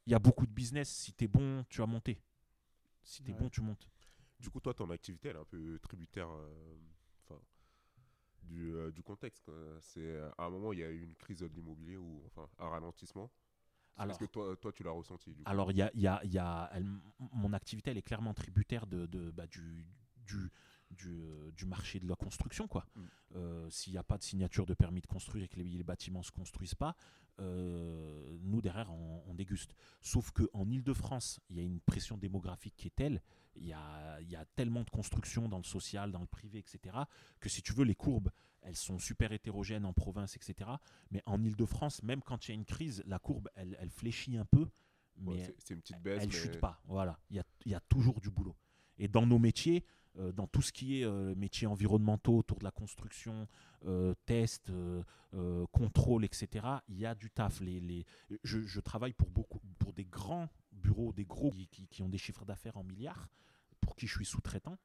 il 0.05 0.11
y 0.11 0.15
a 0.15 0.19
beaucoup 0.19 0.45
de 0.45 0.51
business. 0.51 0.89
Si 0.89 1.11
tu 1.13 1.25
es 1.25 1.27
bon, 1.27 1.65
tu 1.69 1.79
vas 1.79 1.87
monter. 1.87 2.21
Si 3.03 3.23
tu 3.23 3.31
es 3.31 3.33
Ouais. 3.33 3.39
bon, 3.39 3.49
tu 3.49 3.61
montes. 3.61 3.87
Du 4.39 4.49
coup, 4.49 4.59
toi, 4.59 4.73
ton 4.73 4.89
activité, 4.89 5.29
elle 5.29 5.35
est 5.35 5.39
un 5.39 5.45
peu 5.45 5.79
tributaire 5.79 6.29
euh, 6.29 6.77
du, 8.43 8.73
euh, 8.73 8.91
du 8.91 9.03
contexte. 9.03 9.51
C'est 9.81 9.99
euh, 10.01 10.29
à 10.37 10.45
un 10.45 10.49
moment, 10.49 10.73
il 10.73 10.79
y 10.79 10.83
a 10.83 10.89
eu 10.89 11.01
une 11.03 11.15
crise 11.15 11.39
de 11.39 11.47
l'immobilier 11.47 11.97
ou 11.97 12.23
enfin 12.25 12.47
un 12.57 12.69
ralentissement. 12.69 13.31
Alors, 13.97 14.15
Est-ce 14.15 14.25
que 14.25 14.31
toi, 14.31 14.55
toi, 14.57 14.71
tu 14.71 14.83
l'as 14.83 14.91
ressenti 14.91 15.31
du 15.33 15.43
coup 15.43 15.49
Alors, 15.49 15.71
il 15.71 15.77
y 15.77 15.81
a, 15.81 15.91
il 15.93 16.01
y 16.01 16.07
a- 16.07 16.21
il 16.23 16.31
y 16.31 16.39
a- 16.39 16.69
elle- 16.73 16.87
mon 17.19 17.53
activité, 17.53 17.91
elle 17.91 17.97
est 17.97 18.01
clairement 18.01 18.33
tributaire 18.33 18.87
de, 18.87 19.05
de- 19.05 19.31
bah, 19.31 19.47
du, 19.47 19.85
du, 20.25 20.49
du, 20.91 21.21
euh, 21.23 21.51
du 21.51 21.65
marché 21.65 21.99
de 21.99 22.07
la 22.07 22.15
construction. 22.15 22.67
quoi. 22.67 22.85
Mm. 22.95 23.01
Euh, 23.35 23.69
S'il 23.69 23.93
n'y 23.93 23.97
a 23.99 24.03
pas 24.03 24.17
de 24.17 24.23
signature 24.23 24.65
de 24.65 24.73
permis 24.73 25.01
de 25.01 25.07
construire 25.07 25.45
et 25.45 25.47
que 25.47 25.57
les, 25.57 25.63
les 25.63 25.83
bâtiments 25.83 26.19
ne 26.19 26.25
se 26.25 26.31
construisent 26.31 26.75
pas, 26.75 26.95
euh, 27.39 28.37
nous, 28.43 28.61
derrière, 28.61 28.91
on, 28.91 29.23
on 29.27 29.33
déguste. 29.33 29.73
Sauf 30.01 30.31
qu'en 30.31 30.69
Ile-de-France, 30.69 31.39
il 31.49 31.57
y 31.57 31.59
a 31.59 31.63
une 31.63 31.79
pression 31.79 32.17
démographique 32.17 32.75
qui 32.75 32.87
est 32.87 32.95
telle, 32.95 33.21
il 33.55 33.65
y 33.65 33.73
a, 33.73 34.19
y 34.21 34.35
a 34.35 34.45
tellement 34.55 34.83
de 34.83 34.89
construction 34.89 35.49
dans 35.49 35.57
le 35.57 35.63
social, 35.63 36.11
dans 36.11 36.19
le 36.21 36.27
privé, 36.27 36.59
etc., 36.59 36.95
que 37.39 37.49
si 37.49 37.61
tu 37.61 37.73
veux, 37.73 37.83
les 37.83 37.95
courbes, 37.95 38.29
elles 38.61 38.75
sont 38.75 38.99
super 38.99 39.31
hétérogènes 39.31 39.85
en 39.85 39.93
province, 39.93 40.35
etc. 40.35 40.69
Mais 41.09 41.23
en 41.25 41.43
Ile-de-France, 41.43 42.03
même 42.03 42.21
quand 42.21 42.47
il 42.47 42.49
y 42.49 42.53
a 42.53 42.55
une 42.55 42.65
crise, 42.65 43.03
la 43.07 43.17
courbe, 43.19 43.49
elle, 43.55 43.75
elle 43.79 43.89
fléchit 43.89 44.37
un 44.37 44.45
peu, 44.45 44.67
mais 45.17 45.45
c'est- 45.45 45.55
c'est 45.57 45.73
une 45.73 45.81
petite 45.81 45.99
baisse. 46.01 46.21
elle 46.21 46.29
mais- 46.29 46.35
chute 46.35 46.59
pas. 46.59 46.79
Voilà, 46.85 47.19
il 47.29 47.37
y 47.37 47.39
a, 47.39 47.43
y 47.65 47.73
a 47.73 47.79
toujours 47.79 48.21
du 48.21 48.29
boulot. 48.29 48.55
Et 48.99 49.07
dans 49.07 49.25
nos 49.25 49.39
métiers, 49.39 49.83
dans 50.33 50.47
tout 50.47 50.61
ce 50.61 50.71
qui 50.71 50.99
est 51.01 51.05
euh, 51.05 51.33
métiers 51.35 51.67
environnementaux 51.67 52.37
autour 52.37 52.59
de 52.59 52.63
la 52.63 52.71
construction, 52.71 53.47
euh, 53.85 54.13
tests, 54.25 54.69
euh, 54.69 55.03
euh, 55.33 55.65
contrôle, 55.71 56.25
etc., 56.25 56.67
il 56.89 56.97
y 56.99 57.05
a 57.05 57.15
du 57.15 57.29
taf. 57.31 57.61
Les, 57.61 57.79
les, 57.79 58.05
je, 58.43 58.59
je 58.61 58.79
travaille 58.81 59.13
pour, 59.13 59.29
beaucoup, 59.29 59.59
pour 59.79 59.93
des 59.93 60.05
grands 60.05 60.49
bureaux, 60.71 61.13
des 61.13 61.25
gros 61.25 61.51
qui, 61.51 61.67
qui- 61.67 61.87
qui 61.87 62.01
ont 62.03 62.09
des 62.09 62.17
chiffres 62.17 62.45
d'affaires 62.45 62.77
en 62.77 62.83
milliards, 62.83 63.29
pour 63.79 63.95
qui 63.95 64.07
je 64.07 64.15
suis 64.15 64.25
sous-traitant, 64.25 64.77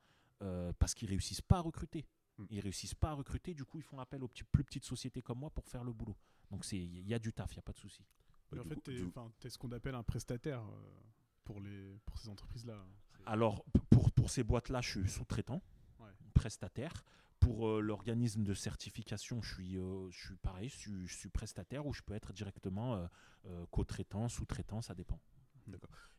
euh, 0.42 0.72
parce 0.78 0.94
qu'ils 0.94 1.08
réussissent 1.08 1.42
pas 1.42 1.56
à 1.58 1.60
recruter. 1.60 2.06
Hmm. 2.38 2.44
Ils 2.50 2.60
réussissent 2.60 2.94
pas 2.94 3.10
à 3.10 3.14
recruter, 3.14 3.54
du 3.54 3.64
coup, 3.64 3.78
ils 3.78 3.82
font 3.84 3.98
appel 3.98 4.22
aux 4.22 4.28
petits- 4.28 4.44
plus 4.44 4.62
petites 4.64 4.84
sociétés 4.84 5.22
comme 5.22 5.38
moi 5.40 5.50
pour 5.50 5.66
faire 5.68 5.82
le 5.84 5.92
boulot. 5.92 6.16
Donc 6.50 6.70
il 6.72 7.06
y 7.08 7.14
a 7.14 7.18
du 7.18 7.32
taf, 7.32 7.50
il 7.52 7.54
n'y 7.56 7.58
a 7.60 7.62
pas 7.62 7.72
de 7.72 7.78
souci. 7.78 8.04
Mais 8.52 8.60
en 8.60 8.64
fait, 8.68 8.74
du- 8.92 9.06
enfin, 9.08 9.32
t'es 9.40 9.50
ce 9.50 9.58
qu'on 9.58 9.72
appelle 9.72 9.94
un 9.96 10.02
prestataire 10.04 10.60
euh, 10.62 11.00
pour, 11.42 11.60
les, 11.60 11.98
pour 12.04 12.16
ces 12.18 12.28
entreprises-là. 12.28 12.84
Alors, 13.26 13.64
pour, 13.90 14.12
pour 14.26 14.32
ces 14.32 14.42
boîtes-là, 14.42 14.80
je 14.80 14.88
suis 14.90 15.08
sous-traitant, 15.08 15.62
Ouais. 16.00 16.10
prestataire. 16.34 17.04
Pour 17.38 17.68
euh, 17.68 17.80
l'organisme 17.80 18.42
de 18.42 18.54
certification, 18.54 19.40
je 19.40 19.54
suis, 19.54 19.78
euh, 19.78 20.10
je 20.10 20.18
suis 20.26 20.34
pareil, 20.34 20.68
je 20.68 20.76
suis, 20.76 21.06
je 21.06 21.16
suis 21.16 21.28
prestataire 21.28 21.86
ou 21.86 21.92
je 21.92 22.02
peux 22.02 22.12
être 22.12 22.32
directement 22.32 22.96
euh, 22.96 23.06
euh, 23.44 23.66
co-traitant, 23.70 24.28
sous-traitant, 24.28 24.82
ça 24.82 24.96
dépend. 24.96 25.20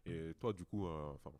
Et 0.05 0.34
toi, 0.39 0.53
du 0.53 0.64
coup, 0.64 0.88
enfin, 0.88 1.34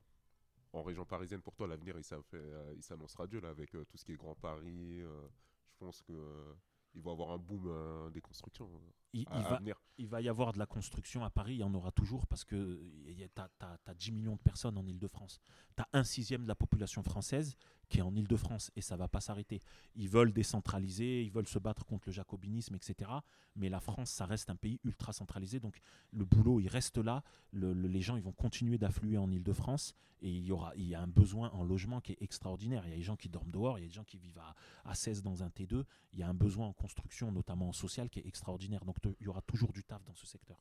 en 0.74 0.84
région 0.84 1.06
parisienne, 1.06 1.42
pour 1.42 1.56
toi, 1.56 1.68
l'avenir, 1.68 1.96
il 1.98 2.84
s'annonce 2.84 3.16
radieux 3.16 3.40
là, 3.40 3.48
avec 3.48 3.72
tout 3.72 3.96
ce 3.96 4.04
qui 4.04 4.12
est 4.12 4.18
Grand 4.18 4.36
Paris. 4.36 5.00
je 5.00 5.78
pense 5.80 6.02
que 6.02 6.12
euh, 6.12 6.54
il 6.96 7.02
va 7.02 7.12
y 7.12 7.14
avoir 7.14 7.32
un 7.32 7.38
boom 7.38 8.12
des 8.12 8.20
constructions 8.20 8.70
Il, 9.14 9.22
il 9.22 9.28
à, 9.30 9.36
à 9.38 9.42
va, 9.50 9.58
venir. 9.60 9.82
il 9.98 10.08
va 10.08 10.22
y 10.22 10.30
avoir 10.30 10.52
de 10.54 10.60
la 10.60 10.66
construction 10.66 11.24
à 11.24 11.30
Paris, 11.30 11.54
il 11.56 11.60
y 11.60 11.64
en 11.64 11.74
aura 11.74 11.92
toujours 11.92 12.28
parce 12.28 12.44
que 12.44 12.80
tu 13.06 13.42
as, 13.42 13.94
10 13.96 14.12
millions 14.12 14.36
de 14.36 14.42
personnes 14.42 14.78
en 14.78 14.86
Ile-de-France. 14.86 15.40
Tu 15.76 15.82
as 15.84 15.88
un 15.94 16.04
sixième 16.04 16.44
de 16.44 16.48
la 16.48 16.56
population 16.56 17.02
française 17.04 17.56
qui 17.90 18.00
est 18.00 18.02
en 18.02 18.14
Ile-de-France 18.16 18.70
et 18.76 18.82
ça 18.82 18.98
va 18.98 19.08
pas 19.08 19.22
s'arrêter. 19.22 19.62
Ils 19.96 20.10
veulent 20.10 20.34
décentraliser, 20.34 21.24
ils 21.24 21.32
veulent 21.32 21.48
se 21.48 21.58
battre 21.60 21.86
contre 21.86 22.04
le 22.08 22.12
jacobinisme, 22.12 22.76
etc. 22.76 23.10
Mais 23.56 23.70
la 23.70 23.80
France, 23.80 24.10
ça 24.12 24.26
reste 24.26 24.50
un 24.50 24.56
pays 24.56 24.80
ultra 24.84 25.14
centralisé, 25.14 25.60
donc 25.60 25.80
le 26.12 26.26
boulot, 26.26 26.60
il 26.60 26.68
reste 26.68 26.98
là. 26.98 27.24
Le- 27.52 27.74
le- 27.74 27.88
les 27.88 28.02
gens, 28.02 28.18
ils 28.18 28.24
vont 28.24 28.34
continuer 28.34 28.78
d'affluer 28.78 29.18
en 29.18 29.32
Ile-de-France 29.32 29.94
et 30.22 30.30
il 30.30 30.44
y, 30.46 30.52
aura, 30.52 30.74
il 30.76 30.86
y 30.88 30.96
a 30.96 31.02
un 31.02 31.08
besoin 31.08 31.50
en 31.52 31.64
logement 31.64 32.02
qui 32.02 32.12
est 32.14 32.22
extraordinaire. 32.22 32.84
Il 32.86 32.90
y 32.90 32.94
a 32.94 32.98
des 32.98 33.04
gens 33.04 33.16
qui 33.16 33.30
dorment 33.30 33.52
dehors, 33.52 33.78
il 33.80 33.84
y 33.84 33.86
a 33.86 33.88
des 33.88 33.94
gens 33.94 34.04
qui 34.04 34.18
vivent 34.18 34.40
à, 34.40 34.56
à 34.90 34.96
16 34.96 35.22
dans 35.22 35.44
un 35.44 35.48
T2. 35.50 35.84
Il 36.14 36.20
y 36.20 36.24
a 36.24 36.28
un 36.28 36.34
besoin 36.34 36.66
en 36.68 36.74
construction, 36.74 37.32
notamment 37.32 37.70
en 37.70 37.74
social, 37.74 38.10
qui 38.10 38.20
est 38.20 38.26
extraordinaire. 38.28 38.84
Donc 38.84 38.97
il 39.20 39.26
y 39.26 39.28
aura 39.28 39.42
toujours 39.42 39.72
du 39.72 39.84
taf 39.84 40.04
dans 40.06 40.16
ce 40.16 40.26
secteur. 40.26 40.60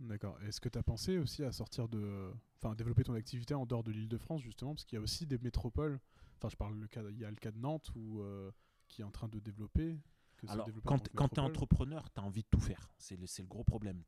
D'accord. 0.00 0.40
Est-ce 0.42 0.60
que 0.60 0.68
tu 0.68 0.78
as 0.78 0.82
pensé 0.82 1.18
aussi 1.18 1.44
à 1.44 1.52
sortir 1.52 1.88
de. 1.88 2.32
Enfin, 2.56 2.74
développer 2.74 3.04
ton 3.04 3.14
activité 3.14 3.54
en 3.54 3.66
dehors 3.66 3.82
de 3.82 3.92
l'île 3.92 4.08
de 4.08 4.18
France, 4.18 4.42
justement? 4.42 4.74
Parce 4.74 4.84
qu'il 4.84 4.96
y 4.96 5.00
a 5.00 5.02
aussi 5.02 5.26
des 5.26 5.38
métropoles. 5.38 6.00
Enfin, 6.36 6.48
je 6.48 6.56
parle 6.56 6.78
le 6.78 6.86
cas. 6.86 7.02
Il 7.10 7.18
y 7.18 7.24
a 7.24 7.30
le 7.30 7.36
cas 7.36 7.50
de 7.50 7.58
Nantes 7.58 7.90
où, 7.94 8.20
euh, 8.20 8.50
qui 8.88 9.02
est 9.02 9.04
en 9.04 9.10
train 9.10 9.28
de 9.28 9.38
développer. 9.38 9.98
Que 10.36 10.46
Alors, 10.48 10.68
quand, 10.84 10.98
tu 10.98 11.36
es 11.36 11.38
entrepreneur, 11.40 12.10
tu 12.12 12.20
as 12.20 12.24
envie 12.24 12.42
de 12.42 12.48
tout 12.50 12.60
faire. 12.60 12.90
C'est 12.98 13.16
le, 13.16 13.26
gros 13.46 13.64
problème. 13.64 14.02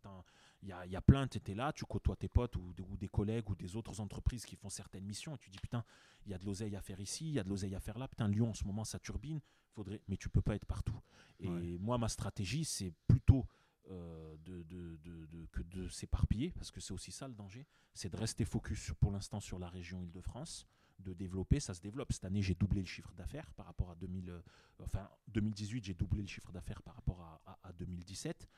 Il 0.63 0.69
y 0.69 0.73
a, 0.73 0.85
il 0.87 0.93
y 0.93 0.97
a 0.97 1.01
plein, 1.03 1.29
tu 1.29 1.39
étais 1.39 1.55
là, 1.55 1.73
tu 1.73 1.85
côtoies 1.85 2.17
tes 2.17 2.29
potes 2.29 2.57
ou, 2.57 2.73
ou 2.89 2.97
des 2.97 3.09
collègues 3.09 3.49
ou 3.51 3.55
des 3.55 3.77
autres 3.77 4.01
entreprises 4.01 4.45
qui 4.45 4.57
font 4.57 4.69
certaines 4.69 5.05
missions 5.05 5.35
et 5.35 5.39
tu 5.39 5.51
dis 5.51 5.59
putain, 5.59 5.85
il 6.25 6.31
y 6.33 6.35
a 6.35 6.39
de 6.39 6.45
l'oseille 6.45 6.75
à 6.77 6.81
faire 6.81 6.99
ici, 7.01 7.27
il 7.29 7.35
y 7.35 7.39
a 7.39 7.45
de 7.45 7.49
l'oseille 7.49 7.75
à 7.75 7.81
faire 7.81 7.99
là. 7.99 8.09
Putain, 8.09 8.29
Lyon 8.29 8.51
en 8.51 8.55
ce 8.55 8.65
moment, 8.65 8.85
ça 8.85 8.99
turbine, 8.99 9.41
faudrait... 9.75 10.01
mais 10.09 10.17
tu 10.17 10.29
peux 10.29 10.43
pas 10.43 10.55
être 10.55 10.67
partout. 10.67 10.99
Et 11.41 11.49
Ouais. 11.49 11.79
moi, 11.79 11.99
ma 11.99 12.09
stratégie, 12.09 12.65
c'est 12.65 12.93
plutôt 13.07 13.47
euh, 13.91 14.37
de, 14.39 14.63
de- 14.65 14.97
de- 14.97 15.27
de- 15.27 15.47
que 15.53 15.63
de 15.63 15.87
s'éparpiller, 15.89 16.51
parce 16.51 16.73
que 16.73 16.81
c'est 16.81 16.93
aussi 16.93 17.13
ça 17.13 17.29
le 17.29 17.35
danger, 17.35 17.67
c'est 17.95 18.09
de 18.11 18.17
rester 18.17 18.45
focus 18.45 18.81
sur- 18.83 18.97
pour 18.97 19.13
l'instant 19.13 19.39
sur 19.39 19.61
la 19.61 19.69
région 19.69 20.03
Île-de-France, 20.03 20.67
de 20.99 21.13
développer, 21.13 21.61
ça 21.61 21.75
se 21.75 21.81
développe. 21.81 22.13
Cette 22.13 22.25
année, 22.25 22.43
j'ai 22.43 22.55
doublé 22.55 22.81
le 22.81 22.87
chiffre 22.87 23.13
d'affaires 23.15 23.53
par 23.55 23.67
rapport 23.67 23.91
à 23.91 23.95
2000, 23.97 24.31
euh, 24.31 24.41
enfin 24.83 25.09
2018, 25.29 25.85
j'ai 25.85 25.95
doublé 25.95 26.23
le 26.23 26.29
chiffre 26.29 26.53
d'affaires 26.53 26.83
par 26.83 26.95
rapport 26.95 27.21
à, 27.21 27.41
à- 27.47 27.69
à 27.69 27.73
2017. 27.73 28.49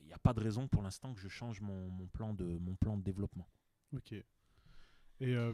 Il 0.00 0.06
n'y 0.06 0.12
a 0.12 0.18
pas 0.18 0.32
de 0.32 0.40
raison 0.40 0.68
pour 0.68 0.82
l'instant 0.82 1.14
que 1.14 1.20
je 1.20 1.28
change 1.28 1.60
mon, 1.60 2.06
plan 2.08 2.32
de, 2.34 2.58
développement. 3.02 3.48
Ok. 3.94 4.12
Et, 4.12 4.24
euh, 5.20 5.52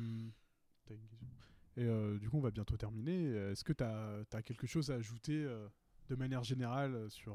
euh, 1.78 2.18
du 2.18 2.28
coup, 2.28 2.36
on 2.36 2.42
va 2.42 2.50
bientôt 2.50 2.76
terminer. 2.76 3.24
Est-ce 3.50 3.64
que 3.64 3.72
tu 3.72 3.82
as, 3.82 4.42
quelque 4.42 4.66
chose 4.66 4.90
à 4.90 4.94
ajouter 4.94 5.44
de 6.08 6.14
manière 6.14 6.44
générale 6.44 7.10
sur, 7.10 7.34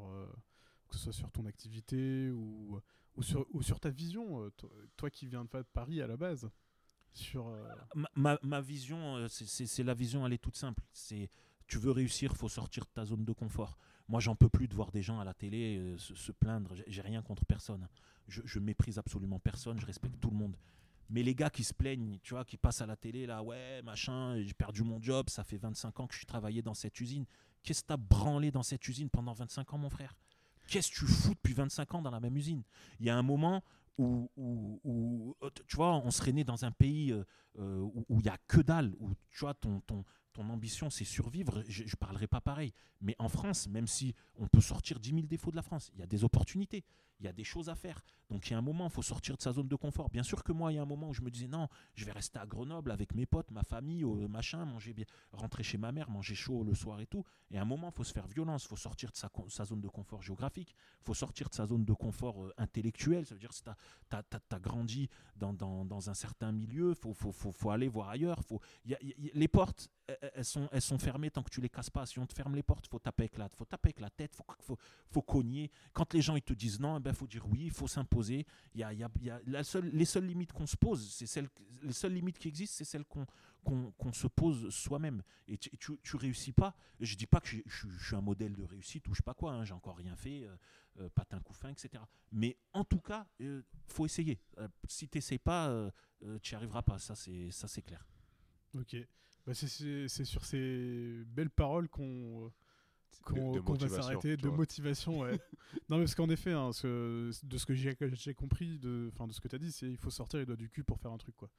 que 0.87 0.95
ce 0.95 1.03
soit 1.05 1.13
sur 1.13 1.31
ton 1.31 1.45
activité 1.45 2.29
ou, 2.29 2.79
sur, 3.21 3.79
ta 3.79 3.89
vision, 3.89 4.49
toi, 4.51 4.69
toi 4.95 5.09
qui 5.09 5.27
viens 5.27 5.43
de 5.43 5.63
Paris 5.73 6.01
à 6.01 6.07
la 6.07 6.15
base? 6.15 6.49
Euh, 7.35 7.75
Ma, 8.15 8.37
ma- 8.43 8.61
vision, 8.61 9.17
euh, 9.17 9.27
c'est- 9.27 9.83
la 9.83 9.93
vision, 9.93 10.25
elle 10.25 10.33
est 10.33 10.37
toute 10.37 10.55
simple. 10.57 10.83
C'est 10.93 11.29
tu 11.67 11.77
veux 11.77 11.91
réussir, 11.91 12.35
faut 12.35 12.49
sortir 12.49 12.83
de 12.85 12.89
ta 12.89 13.05
zone 13.05 13.25
de 13.25 13.33
confort. 13.33 13.77
Moi, 14.07 14.19
j'en 14.19 14.35
peux 14.35 14.49
plus 14.49 14.67
de 14.67 14.73
voir 14.73 14.91
des 14.91 15.03
gens 15.03 15.19
à 15.19 15.23
la 15.23 15.35
télé 15.35 15.77
euh, 15.77 15.97
se, 15.97 16.31
plaindre. 16.31 16.73
J'ai- 16.75 16.85
J'ai 16.87 17.01
rien 17.01 17.21
contre 17.21 17.45
personne. 17.45 17.87
Je, 18.27 18.41
je 18.43 18.59
méprise 18.59 18.97
absolument 18.97 19.39
personne. 19.39 19.79
Je 19.79 19.85
respecte 19.85 20.19
tout 20.19 20.31
le 20.31 20.37
monde. 20.37 20.55
Mais 21.11 21.21
les 21.23 21.35
gars 21.35 21.49
qui 21.49 21.63
se 21.63 21.73
plaignent, 21.73 22.17
tu 22.23 22.33
vois, 22.33 22.45
qui 22.45 22.57
passent 22.57 22.81
à 22.81 22.85
la 22.85 22.95
télé, 22.95 23.25
là, 23.25 23.41
ouais, 23.43 23.81
machin, 23.83 24.39
j'ai 24.41 24.53
perdu 24.53 24.83
mon 24.83 25.01
job, 25.01 25.29
ça 25.29 25.43
fait 25.43 25.57
25 25.57 25.99
ans 25.99 26.07
que 26.07 26.13
je 26.13 26.19
suis 26.19 26.27
travaillé 26.27 26.61
dans 26.61 26.75
cette 26.75 26.99
usine. 27.01 27.25
Qu'est-ce 27.63 27.81
que 27.81 27.87
t'as 27.87 27.97
branlé 27.97 28.51
dans 28.51 28.63
cette 28.63 28.87
usine 28.87 29.09
pendant 29.09 29.33
25 29.33 29.73
ans, 29.73 29.77
mon 29.79 29.89
frère? 29.89 30.15
Qu'est-ce 30.67 30.89
que 30.91 30.95
tu 30.99 31.05
fous 31.07 31.33
depuis 31.33 31.53
25 31.53 31.95
ans 31.95 32.01
dans 32.03 32.11
la 32.11 32.19
même 32.19 32.37
usine? 32.37 32.63
Il 32.99 33.05
y 33.07 33.09
a 33.09 33.17
un 33.17 33.23
moment 33.23 33.63
où, 33.99 35.35
euh, 35.43 35.49
tu 35.67 35.75
vois, 35.75 35.95
on 35.95 36.11
serait 36.11 36.31
né 36.31 36.43
dans 36.43 36.63
un 36.65 36.71
pays 36.71 37.11
euh, 37.11 37.23
euh, 37.59 37.79
où 37.81 38.05
où 38.09 38.19
il 38.19 38.23
n'y 38.23 38.29
a 38.29 38.37
que 38.47 38.61
dalle, 38.61 38.93
où 38.99 39.09
tu 39.29 39.39
vois, 39.41 39.53
ton, 39.53 39.81
ton, 39.81 40.03
ton 40.39 40.49
ambition 40.49 40.89
c'est 40.89 41.03
survivre, 41.03 41.63
je 41.67 41.83
ne 41.83 41.89
parlerai 41.99 42.27
pas 42.27 42.39
pareil. 42.39 42.71
Mais 43.01 43.15
en 43.19 43.27
France, 43.27 43.67
même 43.67 43.87
si 43.87 44.15
on 44.37 44.47
peut 44.47 44.61
sortir 44.61 44.99
10 44.99 45.09
000 45.09 45.21
défauts 45.27 45.51
de 45.51 45.57
la 45.57 45.61
France, 45.61 45.91
il 45.93 45.99
y 45.99 46.03
a 46.03 46.07
des 46.07 46.23
opportunités, 46.23 46.85
il 47.19 47.25
y 47.25 47.27
a 47.27 47.33
des 47.33 47.43
choses 47.43 47.67
à 47.69 47.75
faire. 47.75 48.01
Donc 48.29 48.47
il 48.47 48.51
y 48.51 48.53
a 48.53 48.57
un 48.57 48.61
moment, 48.61 48.85
il 48.85 48.91
faut 48.91 49.01
sortir 49.01 49.35
de 49.35 49.41
sa 49.41 49.51
zone 49.51 49.67
de 49.67 49.75
confort. 49.75 50.09
Bien 50.09 50.23
sûr 50.23 50.43
que 50.43 50.53
moi, 50.53 50.71
il 50.71 50.75
y 50.75 50.77
a 50.77 50.81
un 50.81 50.85
moment 50.85 51.09
où 51.09 51.13
je 51.13 51.21
me 51.21 51.29
disais 51.29 51.47
non, 51.47 51.67
je 51.95 52.05
vais 52.05 52.13
rester 52.13 52.39
à 52.39 52.45
Grenoble 52.45 52.91
avec 52.91 53.13
mes 53.15 53.25
potes, 53.25 53.51
ma 53.51 53.63
famille, 53.63 54.03
euh, 54.03 54.27
machin, 54.29 54.63
manger 54.63 54.93
bien, 54.93 55.05
rentrer 55.33 55.63
chez 55.63 55.77
ma 55.77 55.91
mère, 55.91 56.09
manger 56.09 56.35
chaud 56.35 56.63
le 56.63 56.73
soir 56.73 57.01
et 57.01 57.05
tout. 57.05 57.25
Et 57.51 57.57
à 57.57 57.61
un 57.61 57.65
moment, 57.65 57.89
il 57.89 57.95
faut 57.95 58.05
se 58.05 58.13
faire 58.13 58.27
violence, 58.27 58.63
il 58.63 58.67
faut 58.69 58.77
sortir 58.77 59.11
de 59.11 59.17
sa, 59.17 59.65
zone 59.65 59.81
de 59.81 59.89
confort 59.89 60.21
géographique, 60.21 60.73
il 61.01 61.03
faut 61.03 61.13
sortir 61.13 61.49
de 61.49 61.55
sa 61.55 61.65
zone 61.65 61.83
de 61.83 61.93
confort 61.93 62.45
euh, 62.45 62.53
intellectuel. 62.57 63.25
Ça 63.25 63.33
veut 63.35 63.39
dire 63.41 63.51
si 63.51 63.63
tu 63.63 63.69
as, 64.15 64.59
grandi 64.59 65.09
dans, 65.35 65.53
dans, 65.53 65.83
dans 65.83 66.09
un 66.09 66.13
certain 66.13 66.53
milieu, 66.53 66.91
il 66.91 66.95
faut, 66.95 67.13
faut, 67.13 67.33
faut, 67.33 67.51
faut 67.51 67.71
aller 67.71 67.89
voir 67.89 68.07
ailleurs. 68.09 68.41
Faut, 68.45 68.61
y 68.85 68.93
a- 68.93 68.99
les 69.33 69.47
portes, 69.47 69.89
elles- 70.33 70.45
sont, 70.45 70.67
elles 70.71 70.81
sont 70.81 70.97
fermées 70.97 71.29
tant 71.31 71.43
que 71.43 71.49
tu 71.49 71.61
les 71.61 71.69
casses 71.69 71.89
pas. 71.89 72.05
Si 72.05 72.19
on 72.19 72.25
te 72.25 72.33
ferme 72.33 72.55
les 72.55 72.63
portes, 72.63 72.87
faut 72.87 72.99
taper 72.99 73.23
avec 73.23 73.37
la, 73.37 73.49
faut 73.49 73.65
taper 73.65 73.89
avec 73.89 73.99
la 73.99 74.09
tête, 74.09 74.35
faut, 74.35 74.45
faut, 74.61 74.77
faut 75.09 75.21
cogner. 75.21 75.71
Quand 75.93 76.13
les 76.13 76.21
gens 76.21 76.35
ils 76.35 76.41
te 76.41 76.53
disent 76.53 76.79
non, 76.79 76.97
il 76.97 77.03
ben, 77.03 77.13
faut 77.13 77.27
dire 77.27 77.45
oui, 77.47 77.65
il 77.65 77.71
faut 77.71 77.87
s'imposer. 77.87 78.45
Il 78.73 78.81
y 78.81 78.83
a, 78.83 78.93
y 78.93 79.03
a- 79.03 79.11
y 79.21 79.29
a 79.29 79.39
la 79.45 79.63
seule, 79.63 79.89
les 79.89 80.05
seules 80.05 80.25
limites 80.25 80.51
qu'on 80.53 80.67
se 80.67 80.77
pose, 80.77 81.09
c'est 81.11 81.27
celles, 81.27 81.49
les 81.83 81.93
seules 81.93 82.13
limites 82.13 82.37
qui 82.37 82.47
existent, 82.47 82.75
c'est 82.77 82.85
celles 82.85 83.05
qu'on 83.05 83.25
qu'on 83.63 83.91
qu'on 83.91 84.13
se 84.13 84.27
pose 84.27 84.69
soi-même. 84.69 85.21
Et 85.47 85.57
tu, 85.57 85.69
tu, 86.01 86.15
réussis 86.15 86.53
pas. 86.53 86.75
Je 86.99 87.15
dis 87.15 87.25
pas 87.25 87.39
que 87.41 87.47
je, 87.47 87.61
suis 87.65 88.15
un 88.15 88.21
modèle 88.21 88.55
de 88.55 88.63
réussite 88.63 89.07
ou 89.07 89.13
je 89.13 89.17
sais 89.17 89.23
pas 89.23 89.33
quoi, 89.33 89.53
hein, 89.53 89.65
j'ai 89.65 89.73
encore 89.73 89.97
rien 89.97 90.15
fait, 90.15 90.43
euh, 90.43 90.55
euh, 90.99 91.09
patin 91.09 91.39
coup 91.39 91.53
fin, 91.53 91.69
etc. 91.69 92.03
Mais 92.31 92.57
en 92.73 92.83
tout 92.83 92.99
cas, 92.99 93.27
il 93.39 93.63
faut 93.87 94.05
essayer. 94.05 94.39
Euh, 94.57 94.67
si 94.87 95.07
tu 95.07 95.17
n'essayes 95.17 95.39
pas, 95.39 95.69
euh, 95.69 95.91
euh, 96.23 96.39
tu 96.41 96.53
n'y 96.53 96.57
arriveras 96.57 96.81
pas, 96.81 96.99
ça 96.99 97.15
c'est 97.15 97.51
ça, 97.51 97.67
c'est 97.67 97.81
clair. 97.81 98.05
Ok. 98.75 98.95
Bah, 99.49 99.55
c'est- 99.55 100.25
sur 100.25 100.45
ces 100.45 101.23
belles 101.25 101.49
paroles 101.49 101.89
qu'on 101.89 102.51
qu'on 103.23 103.51
va 103.63 103.89
s'arrêter, 104.03 104.37
de 104.37 104.47
motivation. 104.49 105.19
Ouais. 105.21 105.39
non, 105.89 105.97
parce 105.97 106.13
qu'en 106.13 106.29
effet, 106.29 106.51
hein, 106.53 106.71
ce- 106.71 107.31
de 107.45 107.57
ce 107.57 107.65
que 107.65 107.73
j'ai 107.73 107.95
compris, 108.35 108.77
de, 108.77 109.09
enfin, 109.11 109.25
de 109.25 109.33
ce 109.33 109.41
que 109.41 109.47
tu 109.47 109.55
as 109.55 109.59
dit, 109.59 109.71
c'est 109.71 109.89
il 109.89 109.97
faut 109.97 110.11
sortir 110.11 110.39
les 110.39 110.45
doigts 110.45 110.55
du 110.55 110.69
cul 110.69 110.83
pour 110.83 110.99
faire 110.99 111.11
un 111.11 111.17
truc. 111.17 111.35
Quoi. 111.35 111.49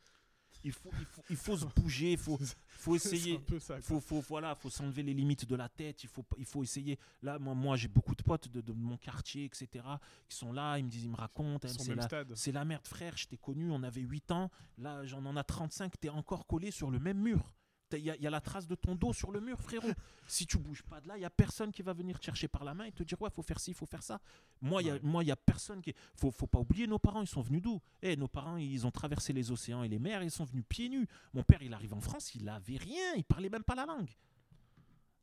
Il 0.62 0.70
faut, 0.70 0.90
il 1.00 1.04
faut, 1.06 1.22
il 1.30 1.36
faut 1.36 1.56
se 1.56 1.66
bouger, 1.66 2.12
il 2.12 2.18
faut, 2.18 2.38
faut 2.68 2.94
essayer. 2.94 3.40
quoi. 3.40 3.80
faut, 3.80 4.00
faut, 4.00 4.20
voilà, 4.20 4.54
faut 4.54 4.70
s'enlever 4.70 5.02
les 5.02 5.14
limites 5.14 5.46
de 5.48 5.56
la 5.56 5.68
tête. 5.68 6.04
Il 6.04 6.08
faut, 6.08 6.24
il 6.38 6.44
faut 6.44 6.62
essayer. 6.62 6.96
Là, 7.22 7.40
moi, 7.40 7.54
moi 7.54 7.76
j'ai 7.76 7.88
beaucoup 7.88 8.14
de 8.14 8.22
potes 8.22 8.46
de, 8.48 8.60
de 8.60 8.72
mon 8.72 8.96
quartier, 8.98 9.44
etc., 9.46 9.84
qui 10.28 10.36
sont 10.36 10.52
là. 10.52 10.78
Ils 10.78 10.84
me 10.84 10.90
disent, 10.90 11.04
ils 11.04 11.10
me 11.10 11.16
racontent. 11.16 11.66
La, 11.96 12.06
c'est 12.36 12.52
la 12.52 12.64
merde, 12.64 12.86
frère. 12.86 13.16
Je 13.16 13.26
t'ai 13.26 13.36
connu, 13.36 13.68
on 13.72 13.82
avait 13.82 14.02
8 14.02 14.30
ans. 14.30 14.48
Là, 14.78 15.04
j'en 15.06 15.24
en 15.26 15.36
a 15.36 15.42
35. 15.42 15.98
T'es 15.98 16.08
encore 16.08 16.46
collé 16.46 16.70
sur 16.70 16.90
le 16.92 17.00
même 17.00 17.18
mur. 17.20 17.52
Il 17.92 18.04
y, 18.04 18.10
a- 18.10 18.16
y 18.16 18.26
a 18.26 18.30
la 18.30 18.40
trace 18.40 18.66
de 18.66 18.74
ton 18.74 18.94
dos 18.94 19.12
sur 19.12 19.30
le 19.32 19.40
mur, 19.40 19.60
frérot. 19.60 19.86
si 20.26 20.46
tu 20.46 20.58
bouges 20.58 20.82
pas 20.82 21.00
de 21.00 21.08
là, 21.08 21.16
il 21.16 21.20
y 21.20 21.24
a 21.24 21.30
personne 21.30 21.72
qui 21.72 21.82
va 21.82 21.92
venir 21.92 22.18
te 22.18 22.24
chercher 22.24 22.48
par 22.48 22.64
la 22.64 22.74
main 22.74 22.84
et 22.84 22.92
te 22.92 23.02
dire 23.02 23.20
ouais, 23.20 23.30
faut 23.30 23.42
faire 23.42 23.58
ci, 23.60 23.72
faut 23.74 23.86
faire 23.86 24.02
ça. 24.02 24.20
Moi, 24.60 24.82
il 24.82 24.92
Ouais. 24.92 25.00
moi, 25.02 25.24
y 25.24 25.30
a 25.30 25.36
personne 25.36 25.80
qui. 25.82 25.94
Faut, 26.14 26.30
faut 26.30 26.46
pas 26.46 26.58
oublier 26.60 26.86
nos 26.86 26.98
parents. 26.98 27.20
Ils 27.22 27.26
sont 27.26 27.42
venus 27.42 27.62
d'où? 27.62 27.80
Eh, 28.02 28.16
nos 28.16 28.28
parents, 28.28 28.56
ils 28.56 28.86
ont 28.86 28.90
traversé 28.90 29.32
les 29.32 29.50
océans 29.50 29.82
et 29.82 29.88
les 29.88 29.98
mers. 29.98 30.22
Ils 30.22 30.30
sont 30.30 30.44
venus 30.44 30.64
pieds 30.68 30.88
nus. 30.88 31.06
Mon 31.34 31.42
père, 31.42 31.62
il 31.62 31.72
arrive 31.74 31.94
en 31.94 32.00
France, 32.00 32.34
il 32.34 32.48
avait 32.48 32.76
rien. 32.76 33.14
Il 33.16 33.24
parlait 33.24 33.48
même 33.50 33.64
pas 33.64 33.74
la 33.74 33.86
langue. 33.86 34.10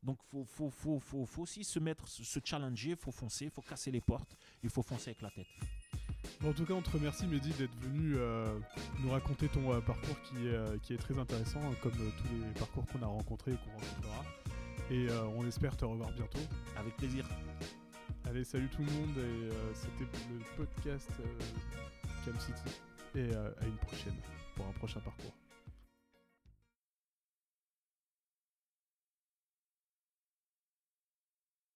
Donc, 0.02 0.22
faut, 0.22 0.44
faut, 0.44 0.70
faut, 0.70 1.00
faut, 1.00 1.26
faut 1.26 1.42
aussi 1.42 1.64
se 1.64 1.78
mettre, 1.80 2.06
se 2.06 2.22
se 2.22 2.38
challenger, 2.44 2.94
faut 2.94 3.10
foncer, 3.10 3.50
faut 3.50 3.62
casser 3.62 3.90
les 3.90 4.00
portes. 4.00 4.36
Il 4.62 4.70
faut 4.70 4.82
foncer 4.82 5.10
avec 5.10 5.22
la 5.22 5.30
tête. 5.30 5.46
En 6.44 6.52
tout 6.52 6.64
cas, 6.64 6.74
on 6.74 6.82
te 6.82 6.90
remercie, 6.90 7.26
Mehdi, 7.26 7.50
d'être 7.50 7.74
venu 7.80 8.14
euh, 8.16 8.46
nous 9.00 9.10
raconter 9.10 9.48
ton 9.48 9.72
euh, 9.72 9.80
parcours 9.80 10.16
qui 10.22 10.46
est, 10.46 10.54
euh, 10.54 10.78
qui 10.82 10.94
est 10.94 10.96
très 10.96 11.18
intéressant, 11.18 11.60
euh, 11.60 11.74
comme 11.82 11.92
tous 11.92 12.34
les 12.34 12.52
parcours 12.58 12.86
qu'on 12.86 13.02
a 13.02 13.06
rencontrés 13.06 13.52
et 13.52 13.56
qu'on 13.56 13.72
rencontrera. 13.72 14.24
Et 14.90 15.06
on 15.36 15.46
espère 15.46 15.76
te 15.76 15.84
revoir 15.84 16.10
bientôt. 16.12 16.38
Avec 16.78 16.96
plaisir. 16.96 17.28
Allez, 18.24 18.42
salut 18.42 18.70
tout 18.70 18.82
le 18.82 18.90
monde, 18.90 19.18
et 19.18 19.50
c'était 19.74 20.10
le 20.30 20.56
podcast 20.56 21.10
Cam 22.24 22.38
City. 22.40 22.62
Et 23.14 23.34
à 23.34 23.66
une 23.66 23.76
prochaine, 23.76 24.16
pour 24.56 24.66
un 24.66 24.72
prochain 24.72 25.00
parcours. 25.00 25.34